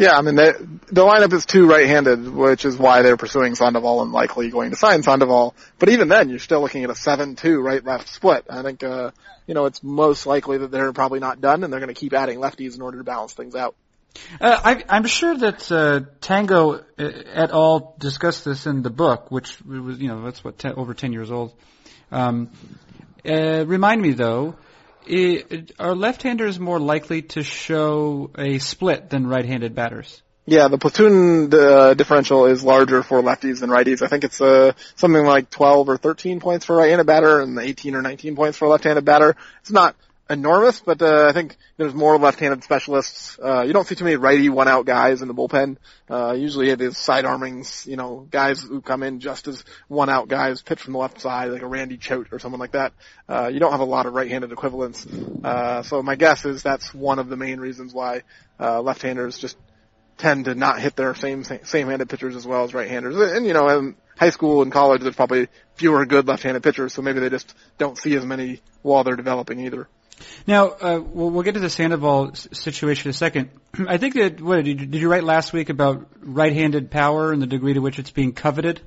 Yeah, 0.00 0.16
I 0.16 0.22
mean, 0.22 0.34
they, 0.34 0.52
the 0.52 1.02
lineup 1.04 1.34
is 1.34 1.44
too 1.44 1.66
right-handed, 1.66 2.26
which 2.26 2.64
is 2.64 2.78
why 2.78 3.02
they're 3.02 3.18
pursuing 3.18 3.54
Sandoval 3.54 4.00
and 4.00 4.12
likely 4.12 4.48
going 4.48 4.70
to 4.70 4.76
sign 4.76 5.02
Sandoval. 5.02 5.54
But 5.78 5.90
even 5.90 6.08
then, 6.08 6.30
you're 6.30 6.38
still 6.38 6.62
looking 6.62 6.84
at 6.84 6.90
a 6.90 6.94
7-2 6.94 7.62
right-left 7.62 8.08
split. 8.08 8.46
I 8.48 8.62
think, 8.62 8.82
uh, 8.82 9.10
you 9.46 9.52
know, 9.52 9.66
it's 9.66 9.82
most 9.82 10.24
likely 10.24 10.56
that 10.56 10.70
they're 10.70 10.94
probably 10.94 11.20
not 11.20 11.42
done 11.42 11.64
and 11.64 11.70
they're 11.70 11.80
going 11.80 11.94
to 11.94 12.00
keep 12.00 12.14
adding 12.14 12.38
lefties 12.38 12.76
in 12.76 12.80
order 12.80 12.96
to 12.96 13.04
balance 13.04 13.34
things 13.34 13.54
out. 13.54 13.74
Uh, 14.40 14.58
I, 14.64 14.84
I'm 14.88 15.04
sure 15.04 15.36
that 15.36 15.70
uh, 15.70 16.00
Tango 16.22 16.76
uh, 16.76 16.80
et 16.98 17.50
al. 17.50 17.94
discussed 17.98 18.46
this 18.46 18.64
in 18.64 18.80
the 18.80 18.88
book, 18.88 19.30
which 19.30 19.60
was, 19.62 19.98
you 19.98 20.08
know, 20.08 20.24
that's 20.24 20.42
what 20.42 20.58
ten, 20.58 20.76
over 20.76 20.94
10 20.94 21.12
years 21.12 21.30
old. 21.30 21.52
Um, 22.10 22.48
uh, 23.24 23.64
remind 23.66 24.02
me 24.02 24.12
though, 24.12 24.56
it, 25.06 25.72
are 25.78 25.94
left-handers 25.94 26.58
more 26.58 26.78
likely 26.78 27.22
to 27.22 27.42
show 27.42 28.30
a 28.36 28.58
split 28.58 29.10
than 29.10 29.26
right-handed 29.26 29.74
batters? 29.74 30.22
Yeah, 30.46 30.68
the 30.68 30.78
platoon 30.78 31.52
uh, 31.54 31.94
differential 31.94 32.46
is 32.46 32.64
larger 32.64 33.02
for 33.02 33.22
lefties 33.22 33.60
than 33.60 33.70
righties. 33.70 34.02
I 34.02 34.08
think 34.08 34.24
it's 34.24 34.40
uh, 34.40 34.72
something 34.96 35.24
like 35.24 35.50
12 35.50 35.88
or 35.88 35.96
13 35.96 36.40
points 36.40 36.64
for 36.64 36.74
a 36.74 36.76
right-handed 36.78 37.06
batter 37.06 37.40
and 37.40 37.58
18 37.58 37.94
or 37.94 38.02
19 38.02 38.36
points 38.36 38.58
for 38.58 38.64
a 38.64 38.68
left-handed 38.68 39.04
batter. 39.04 39.36
It's 39.60 39.70
not 39.70 39.94
enormous, 40.30 40.80
but 40.80 41.02
uh, 41.02 41.26
I 41.28 41.32
think 41.32 41.56
there's 41.76 41.92
more 41.92 42.16
left-handed 42.16 42.62
specialists. 42.62 43.38
Uh, 43.42 43.62
you 43.62 43.72
don't 43.72 43.86
see 43.86 43.96
too 43.96 44.04
many 44.04 44.16
righty 44.16 44.48
one-out 44.48 44.86
guys 44.86 45.22
in 45.22 45.28
the 45.28 45.34
bullpen. 45.34 45.76
Uh, 46.08 46.32
usually 46.32 46.70
you 46.70 46.76
have 46.76 46.96
side 46.96 47.24
armings, 47.24 47.84
you 47.86 47.96
know, 47.96 48.26
guys 48.30 48.62
who 48.62 48.80
come 48.80 49.02
in 49.02 49.18
just 49.18 49.48
as 49.48 49.64
one-out 49.88 50.28
guys, 50.28 50.62
pitch 50.62 50.80
from 50.80 50.92
the 50.92 50.98
left 50.98 51.20
side, 51.20 51.50
like 51.50 51.62
a 51.62 51.66
Randy 51.66 51.96
Choate 51.96 52.28
or 52.32 52.38
someone 52.38 52.60
like 52.60 52.72
that. 52.72 52.92
Uh, 53.28 53.50
you 53.52 53.58
don't 53.58 53.72
have 53.72 53.80
a 53.80 53.84
lot 53.84 54.06
of 54.06 54.14
right-handed 54.14 54.52
equivalents. 54.52 55.04
Uh, 55.42 55.82
so 55.82 56.02
my 56.02 56.14
guess 56.14 56.44
is 56.44 56.62
that's 56.62 56.94
one 56.94 57.18
of 57.18 57.28
the 57.28 57.36
main 57.36 57.58
reasons 57.58 57.92
why 57.92 58.22
uh, 58.60 58.80
left-handers 58.80 59.36
just 59.36 59.56
tend 60.16 60.44
to 60.44 60.54
not 60.54 60.78
hit 60.78 60.94
their 60.96 61.14
same 61.14 61.42
same-handed 61.42 62.08
pitchers 62.08 62.36
as 62.36 62.46
well 62.46 62.62
as 62.62 62.72
right-handers. 62.72 63.16
And 63.16 63.46
you 63.46 63.54
know, 63.54 63.68
in 63.68 63.96
high 64.16 64.30
school 64.30 64.62
and 64.62 64.70
college, 64.70 65.00
there's 65.02 65.16
probably 65.16 65.48
fewer 65.74 66.06
good 66.06 66.28
left-handed 66.28 66.62
pitchers, 66.62 66.92
so 66.92 67.02
maybe 67.02 67.20
they 67.20 67.30
just 67.30 67.52
don't 67.78 67.98
see 67.98 68.14
as 68.14 68.24
many 68.24 68.60
while 68.82 69.02
they're 69.02 69.16
developing 69.16 69.60
either. 69.60 69.88
Now, 70.46 70.68
uh, 70.68 71.00
we'll, 71.02 71.30
we'll 71.30 71.42
get 71.42 71.54
to 71.54 71.60
the 71.60 71.70
Sandoval 71.70 72.34
situation 72.34 73.08
in 73.08 73.10
a 73.10 73.14
second. 73.14 73.50
I 73.88 73.98
think 73.98 74.14
that, 74.14 74.40
what, 74.40 74.56
did 74.56 74.66
you, 74.66 74.74
did 74.86 75.00
you 75.00 75.10
write 75.10 75.24
last 75.24 75.52
week 75.52 75.68
about 75.68 76.06
right-handed 76.20 76.90
power 76.90 77.32
and 77.32 77.42
the 77.42 77.46
degree 77.46 77.74
to 77.74 77.80
which 77.80 77.98
it's 77.98 78.10
being 78.10 78.32
coveted? 78.32 78.80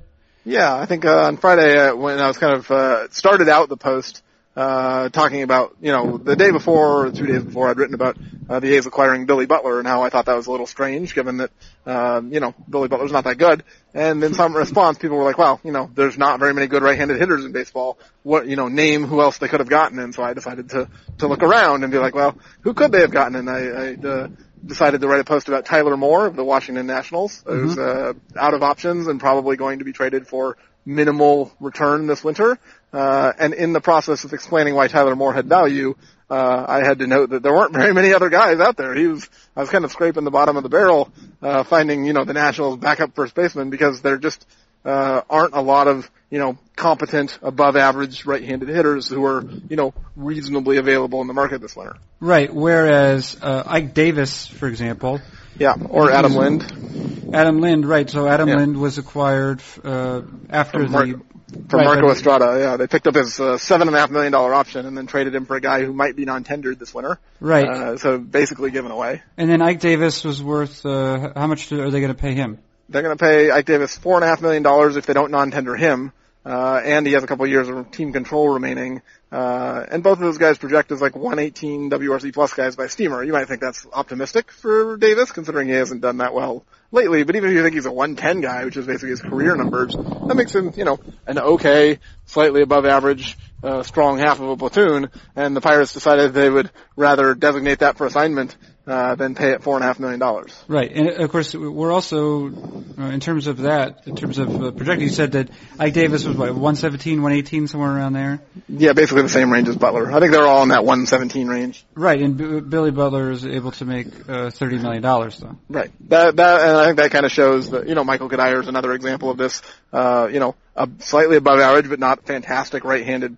Yeah, 0.44 0.74
I 0.74 0.86
think 0.86 1.04
uh, 1.04 1.24
on 1.24 1.38
Friday 1.38 1.76
uh, 1.78 1.94
when 1.94 2.18
I 2.18 2.28
was 2.28 2.36
kind 2.36 2.54
of 2.54 2.70
uh, 2.70 3.08
started 3.10 3.48
out 3.48 3.68
the 3.68 3.78
post, 3.78 4.22
uh, 4.56 5.08
talking 5.08 5.42
about, 5.42 5.76
you 5.80 5.90
know, 5.90 6.16
the 6.16 6.36
day 6.36 6.50
before 6.50 7.06
or 7.06 7.10
two 7.10 7.26
days 7.26 7.42
before 7.42 7.68
I'd 7.68 7.76
written 7.76 7.94
about 7.94 8.16
uh, 8.48 8.60
the 8.60 8.76
A's 8.76 8.86
acquiring 8.86 9.26
Billy 9.26 9.46
Butler 9.46 9.78
and 9.78 9.88
how 9.88 10.02
I 10.02 10.10
thought 10.10 10.26
that 10.26 10.36
was 10.36 10.46
a 10.46 10.50
little 10.50 10.66
strange 10.66 11.14
given 11.14 11.38
that, 11.38 11.50
um, 11.86 12.32
you 12.32 12.38
know, 12.38 12.54
Billy 12.68 12.88
Butler's 12.88 13.10
not 13.10 13.24
that 13.24 13.38
good. 13.38 13.64
And 13.94 14.22
in 14.22 14.34
some 14.34 14.54
response, 14.54 14.98
people 14.98 15.16
were 15.16 15.24
like, 15.24 15.38
well, 15.38 15.60
you 15.64 15.72
know, 15.72 15.90
there's 15.92 16.16
not 16.16 16.38
very 16.38 16.54
many 16.54 16.68
good 16.68 16.82
right-handed 16.82 17.18
hitters 17.18 17.44
in 17.44 17.52
baseball. 17.52 17.98
What, 18.22 18.46
you 18.46 18.56
know, 18.56 18.68
name 18.68 19.04
who 19.04 19.20
else 19.20 19.38
they 19.38 19.48
could 19.48 19.60
have 19.60 19.68
gotten. 19.68 19.98
And 19.98 20.14
so 20.14 20.22
I 20.22 20.34
decided 20.34 20.70
to, 20.70 20.88
to 21.18 21.26
look 21.26 21.42
around 21.42 21.82
and 21.82 21.90
be 21.90 21.98
like, 21.98 22.14
well, 22.14 22.38
who 22.60 22.74
could 22.74 22.92
they 22.92 23.00
have 23.00 23.10
gotten? 23.10 23.34
And 23.34 23.50
I, 23.50 23.58
I 23.58 23.94
uh, 23.94 24.28
decided 24.64 25.00
to 25.00 25.08
write 25.08 25.20
a 25.20 25.24
post 25.24 25.48
about 25.48 25.64
Tyler 25.64 25.96
Moore 25.96 26.26
of 26.26 26.36
the 26.36 26.44
Washington 26.44 26.86
Nationals, 26.86 27.42
mm-hmm. 27.42 27.60
who's, 27.60 27.78
uh, 27.78 28.12
out 28.36 28.54
of 28.54 28.62
options 28.62 29.08
and 29.08 29.18
probably 29.18 29.56
going 29.56 29.80
to 29.80 29.84
be 29.84 29.92
traded 29.92 30.28
for 30.28 30.56
minimal 30.86 31.50
return 31.60 32.06
this 32.06 32.22
winter. 32.22 32.58
Uh, 32.94 33.32
and 33.40 33.54
in 33.54 33.72
the 33.72 33.80
process 33.80 34.22
of 34.22 34.32
explaining 34.32 34.76
why 34.76 34.86
Tyler 34.86 35.16
Moore 35.16 35.34
had 35.34 35.46
value, 35.46 35.96
uh, 36.30 36.64
I 36.68 36.84
had 36.84 37.00
to 37.00 37.08
note 37.08 37.30
that 37.30 37.42
there 37.42 37.52
weren't 37.52 37.72
very 37.80 37.92
many 37.92 38.14
other 38.14 38.28
guys 38.28 38.60
out 38.60 38.76
there. 38.76 38.94
He 38.94 39.08
was, 39.08 39.28
I 39.56 39.60
was 39.60 39.68
kind 39.68 39.84
of 39.84 39.90
scraping 39.90 40.22
the 40.22 40.30
bottom 40.30 40.56
of 40.56 40.62
the 40.62 40.68
barrel, 40.68 41.10
uh, 41.42 41.64
finding, 41.64 42.04
you 42.04 42.12
know, 42.12 42.24
the 42.24 42.34
Nationals 42.34 42.78
backup 42.78 43.16
first 43.16 43.34
baseman 43.34 43.70
because 43.70 44.00
there 44.00 44.16
just, 44.16 44.46
uh, 44.84 45.22
aren't 45.28 45.54
a 45.54 45.60
lot 45.60 45.88
of, 45.88 46.08
you 46.30 46.38
know, 46.38 46.56
competent, 46.76 47.36
above 47.42 47.74
average 47.74 48.26
right-handed 48.26 48.68
hitters 48.68 49.08
who 49.08 49.24
are, 49.24 49.44
you 49.68 49.76
know, 49.76 49.92
reasonably 50.14 50.76
available 50.76 51.20
in 51.20 51.26
the 51.26 51.34
market 51.34 51.60
this 51.60 51.74
winter. 51.74 51.96
Right. 52.20 52.52
Whereas, 52.54 53.36
uh, 53.42 53.64
Ike 53.66 53.92
Davis, 53.92 54.46
for 54.46 54.68
example. 54.68 55.20
Yeah. 55.58 55.74
Or 55.88 56.12
Adam 56.12 56.34
Lind. 56.34 57.32
Adam 57.32 57.60
Lind, 57.60 57.88
right. 57.88 58.08
So 58.08 58.28
Adam 58.28 58.48
yeah. 58.48 58.56
Lind 58.56 58.76
was 58.80 58.98
acquired, 58.98 59.62
uh, 59.82 60.22
after 60.48 60.86
Mar- 60.86 61.06
the, 61.06 61.20
from 61.68 61.80
right, 61.80 61.84
Marco 61.84 62.10
Estrada, 62.10 62.56
yeah. 62.58 62.76
They 62.76 62.86
picked 62.86 63.06
up 63.06 63.14
his 63.14 63.38
uh, 63.38 63.58
seven 63.58 63.88
and 63.88 63.96
a 63.96 64.00
half 64.00 64.10
million 64.10 64.32
dollar 64.32 64.54
option 64.54 64.86
and 64.86 64.96
then 64.96 65.06
traded 65.06 65.34
him 65.34 65.46
for 65.46 65.56
a 65.56 65.60
guy 65.60 65.84
who 65.84 65.92
might 65.92 66.16
be 66.16 66.24
non-tendered 66.24 66.78
this 66.78 66.94
winter. 66.94 67.18
Right. 67.40 67.68
Uh, 67.68 67.96
so 67.96 68.18
basically 68.18 68.70
given 68.70 68.90
away. 68.90 69.22
And 69.36 69.50
then 69.50 69.62
Ike 69.62 69.80
Davis 69.80 70.24
was 70.24 70.42
worth, 70.42 70.84
uh, 70.86 71.32
how 71.36 71.46
much 71.46 71.70
are 71.72 71.90
they 71.90 72.00
going 72.00 72.14
to 72.14 72.18
pay 72.18 72.34
him? 72.34 72.58
They're 72.88 73.02
going 73.02 73.16
to 73.16 73.22
pay 73.22 73.50
Ike 73.50 73.66
Davis 73.66 73.96
four 73.96 74.16
and 74.16 74.24
a 74.24 74.28
half 74.28 74.42
million 74.42 74.62
dollars 74.62 74.96
if 74.96 75.06
they 75.06 75.12
don't 75.12 75.30
non-tender 75.30 75.76
him. 75.76 76.12
Uh, 76.46 76.80
and 76.84 77.06
he 77.06 77.14
has 77.14 77.24
a 77.24 77.26
couple 77.26 77.46
of 77.46 77.50
years 77.50 77.68
of 77.68 77.90
team 77.90 78.12
control 78.12 78.50
remaining. 78.50 79.00
Uh, 79.34 79.84
and 79.90 80.04
both 80.04 80.18
of 80.18 80.20
those 80.20 80.38
guys 80.38 80.58
project 80.58 80.92
as 80.92 81.02
like 81.02 81.16
118 81.16 81.90
WRC 81.90 82.32
plus 82.32 82.54
guys 82.54 82.76
by 82.76 82.86
Steamer. 82.86 83.20
You 83.24 83.32
might 83.32 83.48
think 83.48 83.60
that's 83.60 83.84
optimistic 83.92 84.52
for 84.52 84.96
Davis, 84.96 85.32
considering 85.32 85.66
he 85.66 85.74
hasn't 85.74 86.02
done 86.02 86.18
that 86.18 86.32
well 86.32 86.64
lately. 86.92 87.24
But 87.24 87.34
even 87.34 87.50
if 87.50 87.56
you 87.56 87.62
think 87.64 87.74
he's 87.74 87.84
a 87.84 87.90
110 87.90 88.42
guy, 88.42 88.64
which 88.64 88.76
is 88.76 88.86
basically 88.86 89.08
his 89.08 89.20
career 89.20 89.56
numbers, 89.56 89.92
that 89.96 90.36
makes 90.36 90.54
him, 90.54 90.72
you 90.76 90.84
know, 90.84 91.00
an 91.26 91.40
okay, 91.40 91.98
slightly 92.26 92.62
above 92.62 92.86
average, 92.86 93.36
uh, 93.64 93.82
strong 93.82 94.18
half 94.18 94.38
of 94.38 94.50
a 94.50 94.56
platoon. 94.56 95.10
And 95.34 95.56
the 95.56 95.60
Pirates 95.60 95.92
decided 95.92 96.32
they 96.32 96.48
would 96.48 96.70
rather 96.94 97.34
designate 97.34 97.80
that 97.80 97.98
for 97.98 98.06
assignment 98.06 98.56
uh, 98.86 99.16
pay 99.16 99.52
it 99.52 99.62
four 99.62 99.76
and 99.76 99.84
a 99.84 99.86
half 99.86 99.98
million 99.98 100.20
dollars. 100.20 100.54
Right, 100.68 100.90
and 100.92 101.08
of 101.08 101.30
course 101.30 101.54
we're 101.54 101.92
also, 101.92 102.48
uh, 102.48 103.02
in 103.04 103.20
terms 103.20 103.46
of 103.46 103.58
that, 103.58 104.06
in 104.06 104.16
terms 104.16 104.38
of 104.38 104.62
uh, 104.62 104.70
projecting, 104.72 105.08
you 105.08 105.14
said 105.14 105.32
that 105.32 105.48
Ike 105.78 105.94
Davis 105.94 106.24
was 106.24 106.36
what 106.36 106.48
117, 106.48 107.22
118, 107.22 107.66
somewhere 107.66 107.90
around 107.90 108.12
there. 108.12 108.40
Yeah, 108.68 108.92
basically 108.92 109.22
the 109.22 109.28
same 109.28 109.50
range 109.50 109.68
as 109.68 109.76
Butler. 109.76 110.12
I 110.12 110.20
think 110.20 110.32
they're 110.32 110.46
all 110.46 110.62
in 110.62 110.68
that 110.68 110.84
117 110.84 111.48
range. 111.48 111.84
Right, 111.94 112.20
and 112.20 112.36
B- 112.36 112.60
Billy 112.60 112.90
Butler 112.90 113.30
is 113.30 113.46
able 113.46 113.72
to 113.72 113.84
make 113.84 114.06
uh, 114.28 114.50
thirty 114.50 114.78
million 114.78 115.02
dollars 115.02 115.38
though. 115.38 115.56
Right, 115.68 115.90
that 116.08 116.36
that 116.36 116.60
and 116.60 116.76
I 116.76 116.84
think 116.86 116.98
that 116.98 117.10
kind 117.10 117.24
of 117.24 117.32
shows 117.32 117.70
that 117.70 117.88
you 117.88 117.94
know 117.94 118.04
Michael 118.04 118.28
Cuddyer 118.28 118.60
is 118.60 118.68
another 118.68 118.92
example 118.92 119.30
of 119.30 119.38
this. 119.38 119.62
Uh, 119.92 120.28
you 120.30 120.40
know, 120.40 120.54
a 120.76 120.88
slightly 120.98 121.36
above 121.36 121.58
average 121.60 121.88
but 121.88 122.00
not 122.00 122.26
fantastic 122.26 122.84
right-handed 122.84 123.36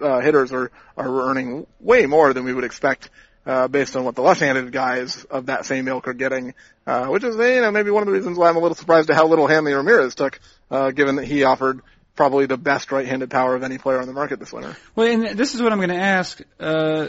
uh, 0.00 0.20
hitters 0.20 0.52
are 0.52 0.70
are 0.96 1.30
earning 1.30 1.66
way 1.80 2.06
more 2.06 2.32
than 2.34 2.44
we 2.44 2.52
would 2.52 2.64
expect 2.64 3.08
uh, 3.46 3.68
based 3.68 3.96
on 3.96 4.04
what 4.04 4.14
the 4.14 4.22
left-handed 4.22 4.72
guys 4.72 5.24
of 5.24 5.46
that 5.46 5.66
same 5.66 5.88
ilk 5.88 6.08
are 6.08 6.14
getting, 6.14 6.54
uh, 6.86 7.06
which 7.06 7.24
is, 7.24 7.36
you 7.36 7.60
know, 7.60 7.70
maybe 7.70 7.90
one 7.90 8.02
of 8.02 8.06
the 8.06 8.12
reasons 8.12 8.38
why 8.38 8.48
I'm 8.48 8.56
a 8.56 8.60
little 8.60 8.76
surprised 8.76 9.10
at 9.10 9.16
how 9.16 9.26
little 9.26 9.46
Hanley 9.46 9.72
Ramirez 9.72 10.14
took, 10.14 10.38
uh, 10.70 10.90
given 10.90 11.16
that 11.16 11.24
he 11.24 11.44
offered 11.44 11.80
probably 12.14 12.46
the 12.46 12.56
best 12.56 12.92
right-handed 12.92 13.30
power 13.30 13.54
of 13.54 13.62
any 13.62 13.78
player 13.78 14.00
on 14.00 14.06
the 14.06 14.12
market 14.12 14.38
this 14.38 14.52
winter. 14.52 14.76
Well, 14.94 15.06
and 15.06 15.38
this 15.38 15.54
is 15.54 15.62
what 15.62 15.72
I'm 15.72 15.78
going 15.78 15.88
to 15.88 15.96
ask. 15.96 16.40
Uh, 16.60 17.08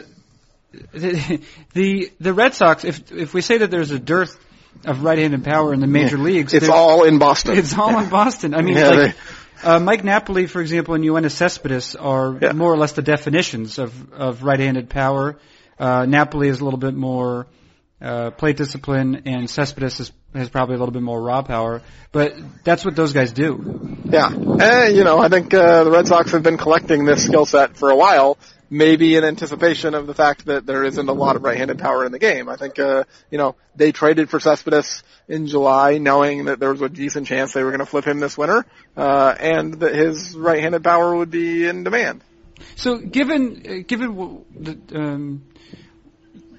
the, 0.92 1.42
the 1.74 2.12
the 2.20 2.34
Red 2.34 2.56
Sox, 2.56 2.84
if 2.84 3.12
if 3.12 3.34
we 3.34 3.42
say 3.42 3.60
that 3.60 3.70
there's 3.70 3.92
a 3.92 4.00
dearth 4.00 4.40
of 4.86 5.04
right-handed 5.04 5.44
power 5.44 5.72
in 5.72 5.82
the 5.82 5.88
major 5.88 6.18
yeah. 6.18 6.24
leagues, 6.24 6.54
it's 6.54 6.70
all 6.70 7.04
in 7.04 7.20
Boston. 7.20 7.58
It's 7.58 7.78
all 7.78 8.00
in 8.00 8.10
Boston. 8.10 8.56
I 8.56 8.62
mean, 8.62 8.78
yeah, 8.78 8.90
like. 8.90 9.16
They, 9.62 9.68
uh, 9.68 9.80
Mike 9.80 10.04
Napoli, 10.04 10.48
for 10.48 10.62
example, 10.62 10.96
and 10.96 11.04
Yoenis 11.04 11.32
Cespedes 11.32 11.96
are 11.96 12.38
yeah. 12.42 12.54
more 12.54 12.74
or 12.74 12.78
less 12.78 12.94
the 12.94 13.02
definitions 13.02 13.78
of, 13.78 14.14
of 14.14 14.44
right-handed 14.44 14.90
power. 14.90 15.38
Uh, 15.80 16.06
Napoli 16.06 16.48
is 16.48 16.60
a 16.60 16.64
little 16.64 16.80
bit 16.80 16.94
more 16.94 17.48
uh, 18.02 18.32
plate 18.32 18.58
discipline, 18.58 19.24
and 19.26 19.50
Cespedes 19.50 20.00
is, 20.00 20.12
has 20.34 20.50
probably 20.50 20.76
a 20.76 20.78
little 20.78 20.92
bit 20.92 21.02
more 21.02 21.22
raw 21.22 21.42
power. 21.42 21.82
But 22.12 22.36
that's 22.64 22.84
what 22.84 22.96
those 22.96 23.14
guys 23.14 23.32
do. 23.32 23.98
Yeah, 24.06 24.28
and 24.30 24.96
you 24.96 25.04
know, 25.04 25.20
I 25.20 25.30
think 25.30 25.54
uh, 25.54 25.86
the 25.86 25.92
Red 25.92 26.08
Sox 26.08 26.32
have 26.32 26.44
been 26.44 26.58
collecting 26.58 27.06
this 27.06 27.24
skill 27.24 27.46
set 27.46 27.78
for 27.78 27.90
a 27.90 27.96
while. 27.96 28.38
Maybe 28.70 29.16
in 29.16 29.24
anticipation 29.24 29.94
of 29.94 30.08
the 30.08 30.16
fact 30.16 30.46
that 30.46 30.66
there 30.66 30.84
isn't 30.84 31.08
a 31.08 31.14
lot 31.14 31.36
of 31.36 31.44
right-handed 31.44 31.78
power 31.78 32.06
in 32.06 32.12
the 32.12 32.18
game. 32.18 32.50
I 32.50 32.56
think, 32.56 32.80
uh, 32.80 33.04
you 33.30 33.38
know, 33.38 33.56
they 33.76 33.92
traded 33.92 34.32
for 34.32 34.40
Cespedes 34.40 35.04
in 35.28 35.46
July, 35.46 36.00
knowing 36.00 36.46
that 36.46 36.60
there 36.60 36.72
was 36.72 36.82
a 36.82 36.90
decent 36.90 37.28
chance 37.28 37.54
they 37.54 37.64
were 37.64 37.70
going 37.70 37.82
to 37.82 37.86
flip 37.86 38.06
him 38.06 38.20
this 38.20 38.36
winter, 38.36 38.66
uh, 38.98 39.36
and 39.40 39.76
that 39.76 39.94
his 39.94 40.36
right-handed 40.36 40.84
power 40.84 41.16
would 41.16 41.30
be 41.30 41.68
in 41.68 41.84
demand. 41.84 42.24
So, 42.76 42.98
given 42.98 43.64
uh, 43.68 43.84
given 43.88 44.46
the, 44.56 44.80
um, 44.94 45.46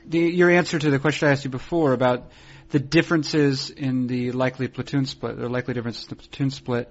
the, 0.07 0.19
your 0.19 0.51
answer 0.51 0.79
to 0.79 0.90
the 0.90 0.99
question 0.99 1.29
I 1.29 1.33
asked 1.33 1.45
you 1.45 1.51
before 1.51 1.93
about 1.93 2.31
the 2.71 2.79
differences 2.79 3.71
in 3.71 4.07
the 4.07 4.33
likely 4.33 4.69
platoon 4.69 5.07
split, 5.07 5.38
or 5.38 5.49
likely 5.49 5.75
differences 5.75 6.05
in 6.05 6.11
the 6.11 6.17
platoon 6.17 6.51
split, 6.51 6.90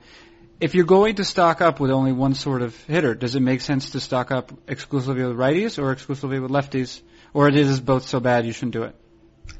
if 0.59 0.75
you're 0.75 0.85
going 0.85 1.15
to 1.15 1.25
stock 1.25 1.61
up 1.61 1.79
with 1.79 1.91
only 1.91 2.11
one 2.11 2.35
sort 2.35 2.61
of 2.61 2.75
hitter, 2.85 3.15
does 3.15 3.35
it 3.35 3.41
make 3.41 3.61
sense 3.61 3.91
to 3.91 3.99
stock 3.99 4.31
up 4.31 4.53
exclusively 4.67 5.23
with 5.23 5.35
righties 5.35 5.81
or 5.81 5.91
exclusively 5.91 6.39
with 6.39 6.51
lefties? 6.51 7.01
Or 7.33 7.47
it 7.47 7.55
is 7.55 7.81
both 7.81 8.07
so 8.07 8.19
bad 8.19 8.45
you 8.45 8.53
shouldn't 8.53 8.73
do 8.73 8.83
it? 8.83 8.95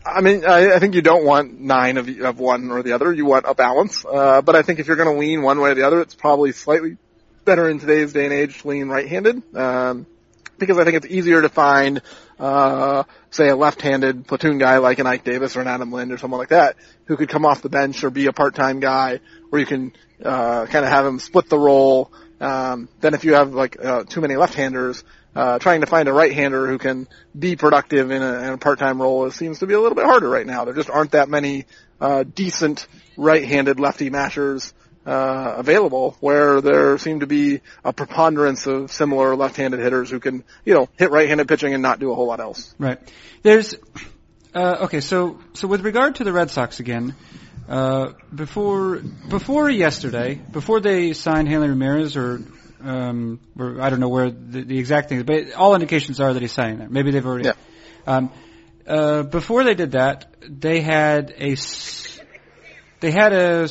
I 0.05 0.21
mean, 0.21 0.45
I, 0.45 0.75
I 0.75 0.79
think 0.79 0.95
you 0.95 1.01
don't 1.01 1.25
want 1.25 1.59
nine 1.59 1.97
of, 1.97 2.07
of 2.07 2.39
one 2.39 2.71
or 2.71 2.83
the 2.83 2.93
other. 2.93 3.11
You 3.11 3.25
want 3.25 3.45
a 3.47 3.55
balance. 3.55 4.05
Uh, 4.05 4.41
but 4.41 4.55
I 4.55 4.61
think 4.61 4.79
if 4.79 4.87
you're 4.87 4.95
going 4.95 5.13
to 5.13 5.19
lean 5.19 5.41
one 5.41 5.59
way 5.59 5.71
or 5.71 5.75
the 5.75 5.83
other, 5.83 6.01
it's 6.01 6.15
probably 6.15 6.51
slightly 6.51 6.97
better 7.45 7.69
in 7.69 7.79
today's 7.79 8.13
day 8.13 8.25
and 8.25 8.33
age 8.33 8.61
to 8.61 8.67
lean 8.67 8.87
right-handed. 8.89 9.55
Um, 9.55 10.05
because 10.57 10.77
I 10.77 10.83
think 10.83 10.97
it's 10.97 11.07
easier 11.07 11.41
to 11.41 11.49
find, 11.49 12.01
uh, 12.39 13.03
say 13.31 13.49
a 13.49 13.55
left-handed 13.55 14.27
platoon 14.27 14.59
guy 14.59 14.77
like 14.77 14.99
an 14.99 15.07
Ike 15.07 15.23
Davis 15.23 15.57
or 15.57 15.61
an 15.61 15.67
Adam 15.67 15.91
Lind 15.91 16.11
or 16.11 16.17
someone 16.17 16.39
like 16.39 16.49
that 16.49 16.77
who 17.05 17.17
could 17.17 17.27
come 17.27 17.45
off 17.45 17.61
the 17.61 17.69
bench 17.69 18.03
or 18.03 18.09
be 18.09 18.27
a 18.27 18.33
part-time 18.33 18.79
guy 18.79 19.19
where 19.49 19.59
you 19.59 19.65
can, 19.65 19.93
uh, 20.23 20.65
kind 20.67 20.85
of 20.85 20.91
have 20.91 21.05
him 21.05 21.19
split 21.19 21.49
the 21.49 21.57
role. 21.57 22.11
Um, 22.39 22.87
then 23.01 23.13
if 23.13 23.25
you 23.25 23.33
have 23.33 23.53
like, 23.53 23.83
uh, 23.83 24.03
too 24.03 24.21
many 24.21 24.35
left-handers, 24.35 25.03
uh, 25.35 25.57
trying 25.59 25.81
to 25.81 25.87
find 25.87 26.07
a 26.07 26.13
right-hander 26.13 26.67
who 26.67 26.77
can 26.77 27.07
be 27.37 27.55
productive 27.55 28.11
in 28.11 28.21
a, 28.21 28.33
in 28.43 28.49
a 28.49 28.57
part-time 28.57 29.01
role 29.01 29.29
seems 29.31 29.59
to 29.59 29.65
be 29.65 29.73
a 29.73 29.79
little 29.79 29.95
bit 29.95 30.05
harder 30.05 30.29
right 30.29 30.45
now. 30.45 30.65
There 30.65 30.75
just 30.75 30.89
aren't 30.89 31.11
that 31.11 31.27
many 31.27 31.65
uh, 31.99 32.23
decent 32.23 32.87
right-handed 33.17 33.79
lefty 33.79 34.11
mashers 34.11 34.73
uh, 35.05 35.55
available 35.57 36.15
where 36.19 36.61
there 36.61 36.97
seem 36.97 37.19
to 37.19 37.27
be 37.27 37.61
a 37.83 37.91
preponderance 37.93 38.65
of 38.67 38.91
similar 38.91 39.35
left-handed 39.35 39.79
hitters 39.79 40.09
who 40.09 40.19
can, 40.19 40.43
you 40.65 40.73
know, 40.73 40.87
hit 40.97 41.11
right-handed 41.11 41.47
pitching 41.47 41.73
and 41.73 41.83
not 41.83 41.99
do 41.99 42.11
a 42.11 42.15
whole 42.15 42.27
lot 42.27 42.39
else. 42.39 42.73
Right. 42.79 42.99
There's 43.41 43.75
uh, 44.53 44.77
okay. 44.83 45.01
So 45.01 45.39
so 45.53 45.67
with 45.67 45.81
regard 45.81 46.15
to 46.15 46.23
the 46.23 46.31
Red 46.31 46.51
Sox 46.51 46.79
again, 46.79 47.15
uh, 47.67 48.13
before 48.33 49.01
before 49.29 49.69
yesterday, 49.69 50.35
before 50.35 50.79
they 50.79 51.13
signed 51.13 51.47
Hanley 51.47 51.69
Ramirez 51.69 52.15
or 52.15 52.41
um, 52.81 53.39
or 53.57 53.81
I 53.81 53.89
don't 53.89 53.99
know 53.99 54.09
where 54.09 54.29
the, 54.29 54.63
the 54.63 54.77
exact 54.77 55.09
thing 55.09 55.19
is, 55.19 55.23
but 55.23 55.53
all 55.53 55.73
indications 55.73 56.19
are 56.19 56.33
that 56.33 56.41
he's 56.41 56.51
signing 56.51 56.77
there. 56.77 56.89
Maybe 56.89 57.11
they've 57.11 57.25
already. 57.25 57.45
Yeah. 57.45 57.53
Um, 58.05 58.31
uh, 58.85 59.23
before 59.23 59.63
they 59.63 59.75
did 59.75 59.91
that, 59.93 60.33
they 60.41 60.81
had 60.81 61.33
a 61.37 61.55
they 62.99 63.11
had 63.11 63.33
a 63.33 63.69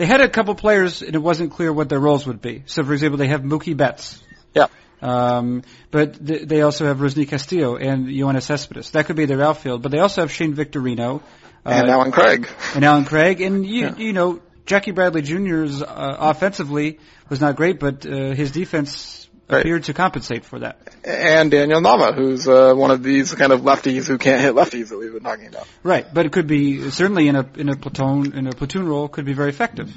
they 0.00 0.06
had 0.06 0.22
a 0.22 0.30
couple 0.30 0.54
players, 0.54 1.02
and 1.02 1.14
it 1.14 1.18
wasn't 1.18 1.52
clear 1.52 1.70
what 1.70 1.90
their 1.90 2.00
roles 2.00 2.26
would 2.26 2.40
be. 2.40 2.62
So, 2.64 2.82
for 2.82 2.94
example, 2.94 3.18
they 3.18 3.28
have 3.28 3.42
Mookie 3.42 3.76
Betts. 3.76 4.18
Yeah. 4.54 4.68
Um, 5.02 5.62
but 5.90 6.26
th- 6.26 6.48
they 6.48 6.62
also 6.62 6.86
have 6.86 7.00
Rusney 7.00 7.28
Castillo 7.28 7.76
and 7.76 8.06
Yoenis 8.06 8.44
Cespedes. 8.44 8.92
That 8.92 9.04
could 9.04 9.16
be 9.16 9.26
their 9.26 9.42
outfield. 9.42 9.82
But 9.82 9.92
they 9.92 9.98
also 9.98 10.22
have 10.22 10.32
Shane 10.32 10.54
Victorino. 10.54 11.20
Uh, 11.66 11.68
and 11.68 11.90
Allen 11.90 12.12
Craig. 12.12 12.48
And 12.74 12.82
Allen 12.82 13.04
Craig. 13.04 13.42
And, 13.42 13.66
you, 13.66 13.82
yeah. 13.82 13.96
you 13.96 14.14
know, 14.14 14.40
Jackie 14.64 14.92
Bradley 14.92 15.20
Jr.'s 15.20 15.82
uh, 15.82 16.16
offensively 16.18 16.98
was 17.28 17.42
not 17.42 17.56
great, 17.56 17.78
but 17.78 18.06
uh, 18.06 18.32
his 18.32 18.52
defense 18.52 19.28
right. 19.50 19.60
appeared 19.60 19.84
to 19.84 19.94
compensate 19.94 20.44
for 20.44 20.60
that. 20.60 20.78
And 21.04 21.50
Daniel 21.50 21.80
Nava, 21.80 22.14
who's 22.14 22.46
uh, 22.48 22.74
one 22.74 22.90
of 22.90 23.02
these 23.02 23.34
kind 23.34 23.52
of 23.52 23.60
lefties 23.60 24.06
who 24.06 24.18
can't 24.18 24.40
hit 24.40 24.54
lefties 24.54 24.88
that 24.88 24.98
we've 24.98 25.12
been 25.12 25.22
talking 25.22 25.46
about. 25.46 25.66
Right, 25.82 26.06
but 26.12 26.26
it 26.26 26.32
could 26.32 26.46
be 26.46 26.90
certainly 26.90 27.28
in 27.28 27.36
a 27.36 27.46
in 27.56 27.68
a 27.68 27.76
platoon 27.76 28.36
in 28.36 28.46
a 28.46 28.52
platoon 28.52 28.86
role 28.86 29.08
could 29.08 29.24
be 29.24 29.32
very 29.32 29.50
effective. 29.50 29.92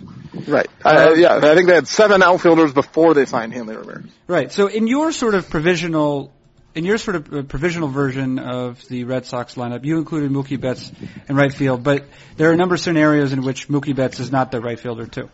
Right. 0.48 0.68
Uh, 0.84 1.14
yeah, 1.16 1.38
I 1.38 1.56
think 1.56 1.68
they 1.68 1.76
had 1.76 1.88
seven 1.88 2.24
outfielders 2.24 2.74
before 2.74 3.14
they 3.14 3.26
signed 3.26 3.54
Hanley 3.54 3.76
Ramirez. 3.76 4.06
Right. 4.28 4.52
So 4.52 4.68
in 4.68 4.88
your 4.88 5.12
sort 5.12 5.36
of 5.36 5.50
provisional 5.50 6.32
in 6.76 6.86
your 6.86 6.98
sort 6.98 7.16
of 7.16 7.34
uh, 7.34 7.44
provisional 7.44 7.88
version 7.88 8.40
of 8.40 8.86
the 8.88 9.04
Red 9.04 9.26
Sox 9.26 9.56
lineup, 9.56 9.86
you 9.86 9.98
included 9.98 10.32
Mookie 10.32 10.60
Betts 10.60 10.92
in 11.28 11.36
right 11.36 11.54
field, 11.54 11.84
but 11.84 12.06
there 12.38 12.50
are 12.50 12.54
a 12.54 12.58
number 12.58 12.76
of 12.76 12.82
scenarios 12.82 13.32
in 13.32 13.44
which 13.44 13.68
Mookie 13.68 13.96
Betts 13.96 14.20
is 14.20 14.32
not 14.32 14.52
the 14.52 14.60
right 14.60 14.80
fielder 14.80 15.06
too. 15.06 15.30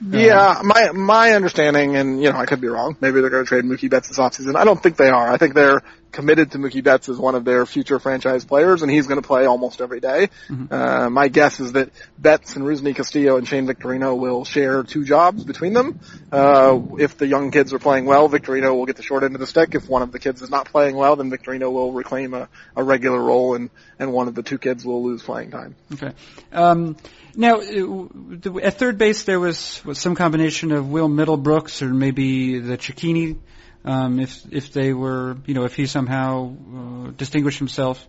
Yeah, 0.00 0.62
my 0.64 0.92
my 0.92 1.32
understanding, 1.32 1.96
and 1.96 2.22
you 2.22 2.32
know, 2.32 2.38
I 2.38 2.46
could 2.46 2.60
be 2.60 2.68
wrong. 2.68 2.96
Maybe 3.00 3.20
they're 3.20 3.30
going 3.30 3.44
to 3.44 3.48
trade 3.48 3.64
Mookie 3.64 3.90
Betts 3.90 4.08
this 4.08 4.18
offseason. 4.18 4.56
I 4.56 4.64
don't 4.64 4.82
think 4.82 4.96
they 4.96 5.10
are. 5.10 5.30
I 5.30 5.36
think 5.36 5.54
they're 5.54 5.82
committed 6.12 6.52
to 6.52 6.58
Mookie 6.58 6.82
Betts 6.82 7.08
as 7.08 7.18
one 7.18 7.34
of 7.34 7.44
their 7.44 7.66
future 7.66 7.98
franchise 7.98 8.44
players, 8.44 8.82
and 8.82 8.90
he's 8.90 9.06
going 9.06 9.20
to 9.20 9.26
play 9.26 9.46
almost 9.46 9.80
every 9.80 10.00
day. 10.00 10.28
Mm-hmm. 10.48 10.72
Uh, 10.72 11.10
my 11.10 11.28
guess 11.28 11.60
is 11.60 11.72
that 11.72 11.90
Betts 12.18 12.56
and 12.56 12.64
Rusney 12.64 12.94
Castillo 12.94 13.36
and 13.36 13.46
Shane 13.46 13.66
Victorino 13.66 14.18
will 14.18 14.44
share 14.44 14.82
two 14.82 15.04
jobs 15.04 15.44
between 15.44 15.72
them. 15.72 16.00
Uh, 16.30 16.80
if 16.98 17.16
the 17.18 17.26
young 17.26 17.50
kids 17.50 17.72
are 17.72 17.78
playing 17.78 18.04
well, 18.04 18.28
Victorino 18.28 18.74
will 18.74 18.86
get 18.86 18.96
the 18.96 19.02
short 19.02 19.22
end 19.22 19.34
of 19.34 19.40
the 19.40 19.46
stick. 19.46 19.74
If 19.74 19.88
one 19.88 20.02
of 20.02 20.12
the 20.12 20.18
kids 20.18 20.42
is 20.42 20.50
not 20.50 20.66
playing 20.66 20.96
well, 20.96 21.16
then 21.16 21.30
Victorino 21.30 21.70
will 21.70 21.92
reclaim 21.92 22.34
a, 22.34 22.48
a 22.76 22.82
regular 22.82 23.20
role, 23.20 23.54
and 23.54 23.70
and 23.98 24.12
one 24.12 24.28
of 24.28 24.34
the 24.34 24.42
two 24.42 24.58
kids 24.58 24.84
will 24.84 25.04
lose 25.04 25.22
playing 25.22 25.50
time. 25.50 25.76
Okay. 25.92 26.12
Um, 26.52 26.96
now, 27.34 27.60
uh, 27.60 28.58
at 28.62 28.78
third 28.78 28.98
base, 28.98 29.22
there 29.24 29.38
was, 29.38 29.82
was 29.84 29.98
some 29.98 30.14
combination 30.14 30.72
of 30.72 30.90
Will 30.90 31.08
Middlebrooks 31.08 31.82
or 31.82 31.88
maybe 31.88 32.58
the 32.58 32.76
Cecchini, 32.76 33.36
um, 33.84 34.20
if 34.20 34.42
if 34.50 34.72
they 34.72 34.92
were, 34.92 35.36
you 35.46 35.54
know, 35.54 35.64
if 35.64 35.74
he 35.74 35.86
somehow 35.86 36.54
uh, 36.74 37.10
distinguished 37.16 37.58
himself 37.58 38.06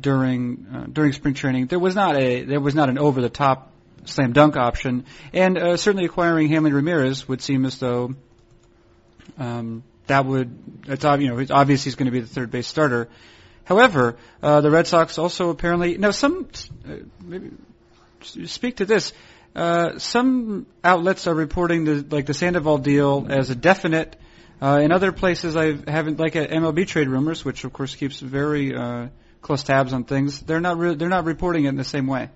during 0.00 0.66
uh, 0.72 0.86
during 0.92 1.12
spring 1.12 1.34
training. 1.34 1.66
There 1.66 1.78
was 1.78 1.94
not 1.94 2.16
a 2.16 2.42
there 2.42 2.60
was 2.60 2.74
not 2.74 2.88
an 2.88 2.98
over 2.98 3.20
the 3.20 3.28
top 3.28 3.72
slam 4.04 4.32
dunk 4.32 4.56
option, 4.56 5.04
and 5.32 5.58
uh, 5.58 5.76
certainly 5.76 6.04
acquiring 6.04 6.48
Hanley 6.48 6.72
Ramirez 6.72 7.28
would 7.28 7.42
seem 7.42 7.64
as 7.64 7.78
though 7.78 8.14
um, 9.38 9.82
that 10.06 10.24
would 10.24 10.58
it's 10.86 11.04
you 11.04 11.28
know 11.28 11.38
it's 11.38 11.50
obvious 11.50 11.84
he's 11.84 11.94
going 11.94 12.06
to 12.06 12.12
be 12.12 12.20
the 12.20 12.26
third 12.26 12.50
base 12.50 12.66
starter. 12.66 13.08
However, 13.64 14.16
uh, 14.42 14.60
the 14.62 14.70
Red 14.70 14.86
Sox 14.86 15.18
also 15.18 15.50
apparently 15.50 15.98
now 15.98 16.10
some 16.10 16.48
uh, 16.88 16.94
maybe 17.22 17.50
speak 18.22 18.76
to 18.76 18.84
this. 18.84 19.12
Uh, 19.54 19.98
some 19.98 20.66
outlets 20.84 21.26
are 21.26 21.34
reporting 21.34 21.84
the 21.84 22.06
like 22.10 22.26
the 22.26 22.34
Sandoval 22.34 22.78
deal 22.78 23.26
as 23.28 23.50
a 23.50 23.54
definite. 23.54 24.16
Uh, 24.60 24.80
in 24.82 24.90
other 24.90 25.12
places, 25.12 25.56
I 25.56 25.76
haven't 25.88 26.18
like 26.18 26.34
at 26.36 26.50
MLB 26.50 26.86
Trade 26.86 27.08
Rumors, 27.08 27.44
which 27.44 27.64
of 27.64 27.72
course 27.72 27.94
keeps 27.94 28.18
very 28.18 28.74
uh, 28.74 29.08
close 29.40 29.62
tabs 29.62 29.92
on 29.92 30.04
things. 30.04 30.40
They're 30.40 30.60
not 30.60 30.78
re- 30.78 30.94
they're 30.94 31.08
not 31.08 31.24
reporting 31.24 31.64
it 31.64 31.68
in 31.68 31.76
the 31.76 31.84
same 31.84 32.06
way. 32.06 32.30